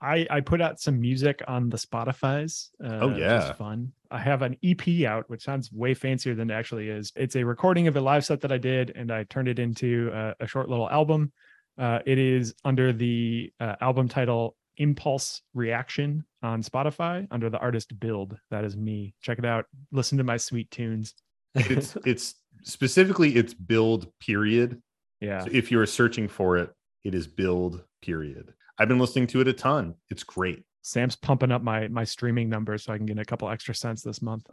I 0.00 0.26
I 0.30 0.40
put 0.40 0.60
out 0.60 0.80
some 0.80 1.00
music 1.00 1.42
on 1.48 1.68
the 1.68 1.76
Spotify's. 1.76 2.70
Uh, 2.82 2.98
Oh, 3.00 3.08
which 3.08 3.16
is 3.16 3.22
yeah. 3.22 3.52
fun. 3.52 3.92
I 4.10 4.18
have 4.18 4.42
an 4.42 4.56
EP 4.62 5.04
out, 5.06 5.28
which 5.28 5.42
sounds 5.42 5.70
way 5.72 5.94
fancier 5.94 6.34
than 6.34 6.50
it 6.50 6.54
actually 6.54 6.88
is. 6.88 7.12
It's 7.16 7.36
a 7.36 7.44
recording 7.44 7.88
of 7.88 7.96
a 7.96 8.00
live 8.00 8.24
set 8.24 8.40
that 8.40 8.52
I 8.52 8.58
did, 8.58 8.92
and 8.96 9.12
I 9.12 9.24
turned 9.24 9.48
it 9.48 9.58
into 9.58 10.10
a, 10.14 10.34
a 10.40 10.46
short 10.46 10.68
little 10.68 10.88
album. 10.88 11.32
Uh, 11.76 12.00
it 12.06 12.18
is 12.18 12.54
under 12.64 12.92
the 12.92 13.52
uh, 13.60 13.76
album 13.80 14.08
title 14.08 14.56
Impulse 14.78 15.42
Reaction 15.54 16.24
on 16.42 16.62
Spotify 16.62 17.26
under 17.30 17.50
the 17.50 17.58
artist 17.58 17.98
Build. 18.00 18.38
That 18.50 18.64
is 18.64 18.76
me. 18.76 19.14
Check 19.20 19.38
it 19.38 19.44
out. 19.44 19.66
Listen 19.92 20.18
to 20.18 20.24
my 20.24 20.36
sweet 20.36 20.70
tunes. 20.70 21.14
It's 21.54 21.96
it's 22.06 22.34
specifically 22.62 23.36
it's 23.36 23.54
build 23.54 24.10
period. 24.20 24.80
Yeah. 25.20 25.40
So 25.40 25.50
if 25.52 25.70
you're 25.70 25.86
searching 25.86 26.28
for 26.28 26.56
it, 26.56 26.72
it 27.04 27.14
is 27.14 27.26
build 27.26 27.82
period. 28.02 28.54
I've 28.78 28.88
been 28.88 28.98
listening 28.98 29.26
to 29.28 29.40
it 29.40 29.48
a 29.48 29.52
ton. 29.52 29.94
It's 30.10 30.22
great. 30.22 30.62
Sam's 30.82 31.16
pumping 31.16 31.52
up 31.52 31.62
my 31.62 31.88
my 31.88 32.04
streaming 32.04 32.48
numbers 32.48 32.84
so 32.84 32.92
I 32.92 32.96
can 32.96 33.06
get 33.06 33.18
a 33.18 33.24
couple 33.24 33.48
extra 33.48 33.74
cents 33.74 34.02
this 34.02 34.22
month. 34.22 34.46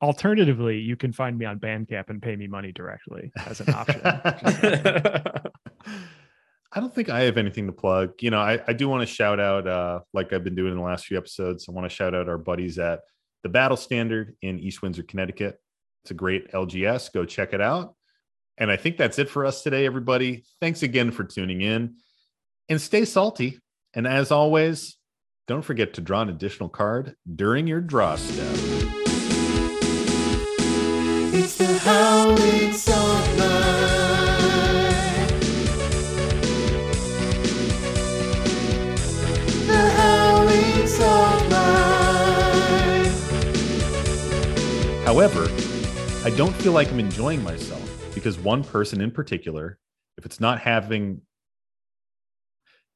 Alternatively, 0.00 0.78
you 0.78 0.96
can 0.96 1.12
find 1.12 1.38
me 1.38 1.44
on 1.44 1.58
Bandcamp 1.58 2.10
and 2.10 2.20
pay 2.20 2.34
me 2.34 2.46
money 2.46 2.72
directly 2.72 3.30
as 3.46 3.60
an 3.60 3.74
option. 3.74 4.00
I 6.74 6.80
don't 6.80 6.94
think 6.94 7.10
I 7.10 7.22
have 7.22 7.36
anything 7.36 7.66
to 7.66 7.72
plug. 7.72 8.12
You 8.20 8.30
know, 8.30 8.40
I, 8.40 8.58
I 8.66 8.72
do 8.72 8.88
want 8.88 9.06
to 9.06 9.14
shout 9.14 9.38
out, 9.38 9.66
uh, 9.66 10.00
like 10.14 10.32
I've 10.32 10.42
been 10.42 10.54
doing 10.54 10.72
in 10.72 10.78
the 10.78 10.84
last 10.84 11.06
few 11.06 11.18
episodes, 11.18 11.66
I 11.68 11.72
want 11.72 11.88
to 11.88 11.94
shout 11.94 12.14
out 12.14 12.30
our 12.30 12.38
buddies 12.38 12.78
at 12.78 13.00
the 13.42 13.50
Battle 13.50 13.76
Standard 13.76 14.36
in 14.40 14.58
East 14.58 14.80
Windsor, 14.80 15.02
Connecticut. 15.02 15.60
It's 16.02 16.12
a 16.12 16.14
great 16.14 16.50
LGS. 16.52 17.12
Go 17.12 17.26
check 17.26 17.52
it 17.52 17.60
out. 17.60 17.94
And 18.56 18.70
I 18.70 18.76
think 18.76 18.96
that's 18.96 19.18
it 19.18 19.28
for 19.28 19.44
us 19.44 19.62
today, 19.62 19.84
everybody. 19.84 20.44
Thanks 20.60 20.82
again 20.82 21.10
for 21.10 21.24
tuning 21.24 21.60
in 21.60 21.96
and 22.68 22.80
stay 22.80 23.04
salty. 23.04 23.58
And 23.94 24.06
as 24.06 24.30
always, 24.30 24.96
don't 25.46 25.60
forget 25.60 25.92
to 25.94 26.00
draw 26.00 26.22
an 26.22 26.30
additional 26.30 26.70
card 26.70 27.14
during 27.36 27.66
your 27.66 27.82
draw 27.82 28.16
step. 28.16 28.54
It's 31.34 31.58
the 31.58 31.78
howling 31.78 32.72
song. 32.72 33.36
The 39.66 39.90
howling 39.96 40.86
song. 40.86 41.50
However, 45.04 45.48
I 46.24 46.30
don't 46.34 46.54
feel 46.54 46.72
like 46.72 46.90
I'm 46.90 46.98
enjoying 46.98 47.42
myself 47.42 47.82
because 48.14 48.38
one 48.38 48.64
person 48.64 49.02
in 49.02 49.10
particular, 49.10 49.78
if 50.16 50.24
it's 50.24 50.40
not 50.40 50.60
having. 50.60 51.20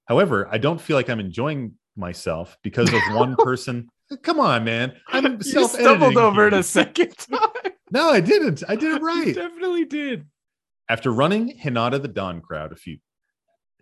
However, 0.07 0.49
I 0.51 0.59
don't 0.59 0.81
feel 0.81 0.97
like 0.97 1.11
I'm 1.11 1.21
enjoying 1.21 1.75
myself 1.97 2.57
because 2.63 2.93
of 2.93 3.01
one 3.13 3.37
person. 3.39 3.89
Come 4.23 4.41
on, 4.41 4.65
man. 4.65 4.95
I'm 5.09 5.37
you 5.37 5.43
self 5.43 5.73
stumbled 5.73 6.17
over 6.17 6.47
it 6.47 6.55
a 6.55 6.63
second 6.63 7.17
time. 7.19 7.73
No, 7.91 8.11
I 8.11 8.21
didn't. 8.21 8.63
I 8.69 8.77
did 8.77 8.97
it 8.97 9.03
right. 9.03 9.27
You 9.29 9.35
definitely 9.35 9.85
did. 9.85 10.27
After 10.89 11.13
running 11.13 11.59
Hinata 11.59 12.01
the 12.01 12.09
Dawn 12.09 12.41
crowd 12.41 12.73
a 12.73 12.77
few 12.77 12.99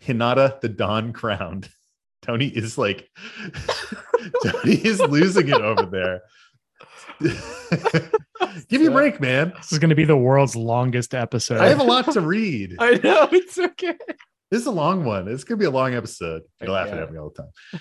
Hinata 0.03 0.61
the 0.61 0.69
Dawn 0.69 1.13
crowned, 1.13 1.69
Tony 2.23 2.47
is 2.47 2.79
like 2.79 3.09
Tony 4.43 4.75
is 4.77 5.01
losing 5.01 5.49
it 5.49 5.61
over 5.61 5.85
there. 5.87 6.23
Give 8.69 8.81
me 8.81 8.87
a 8.87 8.91
break, 8.91 9.21
man. 9.21 9.53
This 9.57 9.73
is 9.73 9.79
going 9.79 9.91
to 9.91 9.95
be 9.95 10.05
the 10.05 10.17
world's 10.17 10.57
longest 10.57 11.15
episode. 11.15 11.61
I 11.61 11.69
have 11.69 11.81
a 11.81 11.85
lot 11.85 12.11
to 12.13 12.21
read. 12.21 12.77
I 12.79 12.95
know 13.03 13.29
it's 13.31 13.59
okay. 13.59 13.97
This 14.55 14.61
is 14.61 14.67
a 14.69 14.71
long 14.71 15.05
one. 15.05 15.27
It's 15.27 15.43
gonna 15.43 15.59
be 15.59 15.65
a 15.65 15.71
long 15.71 15.95
episode. 15.95 16.43
You're 16.61 16.71
laughing 16.71 16.95
Yeah. 16.95 17.03
at 17.03 17.13
me 17.13 17.19
all 17.19 17.31
the 17.35 17.43
time. 17.43 17.81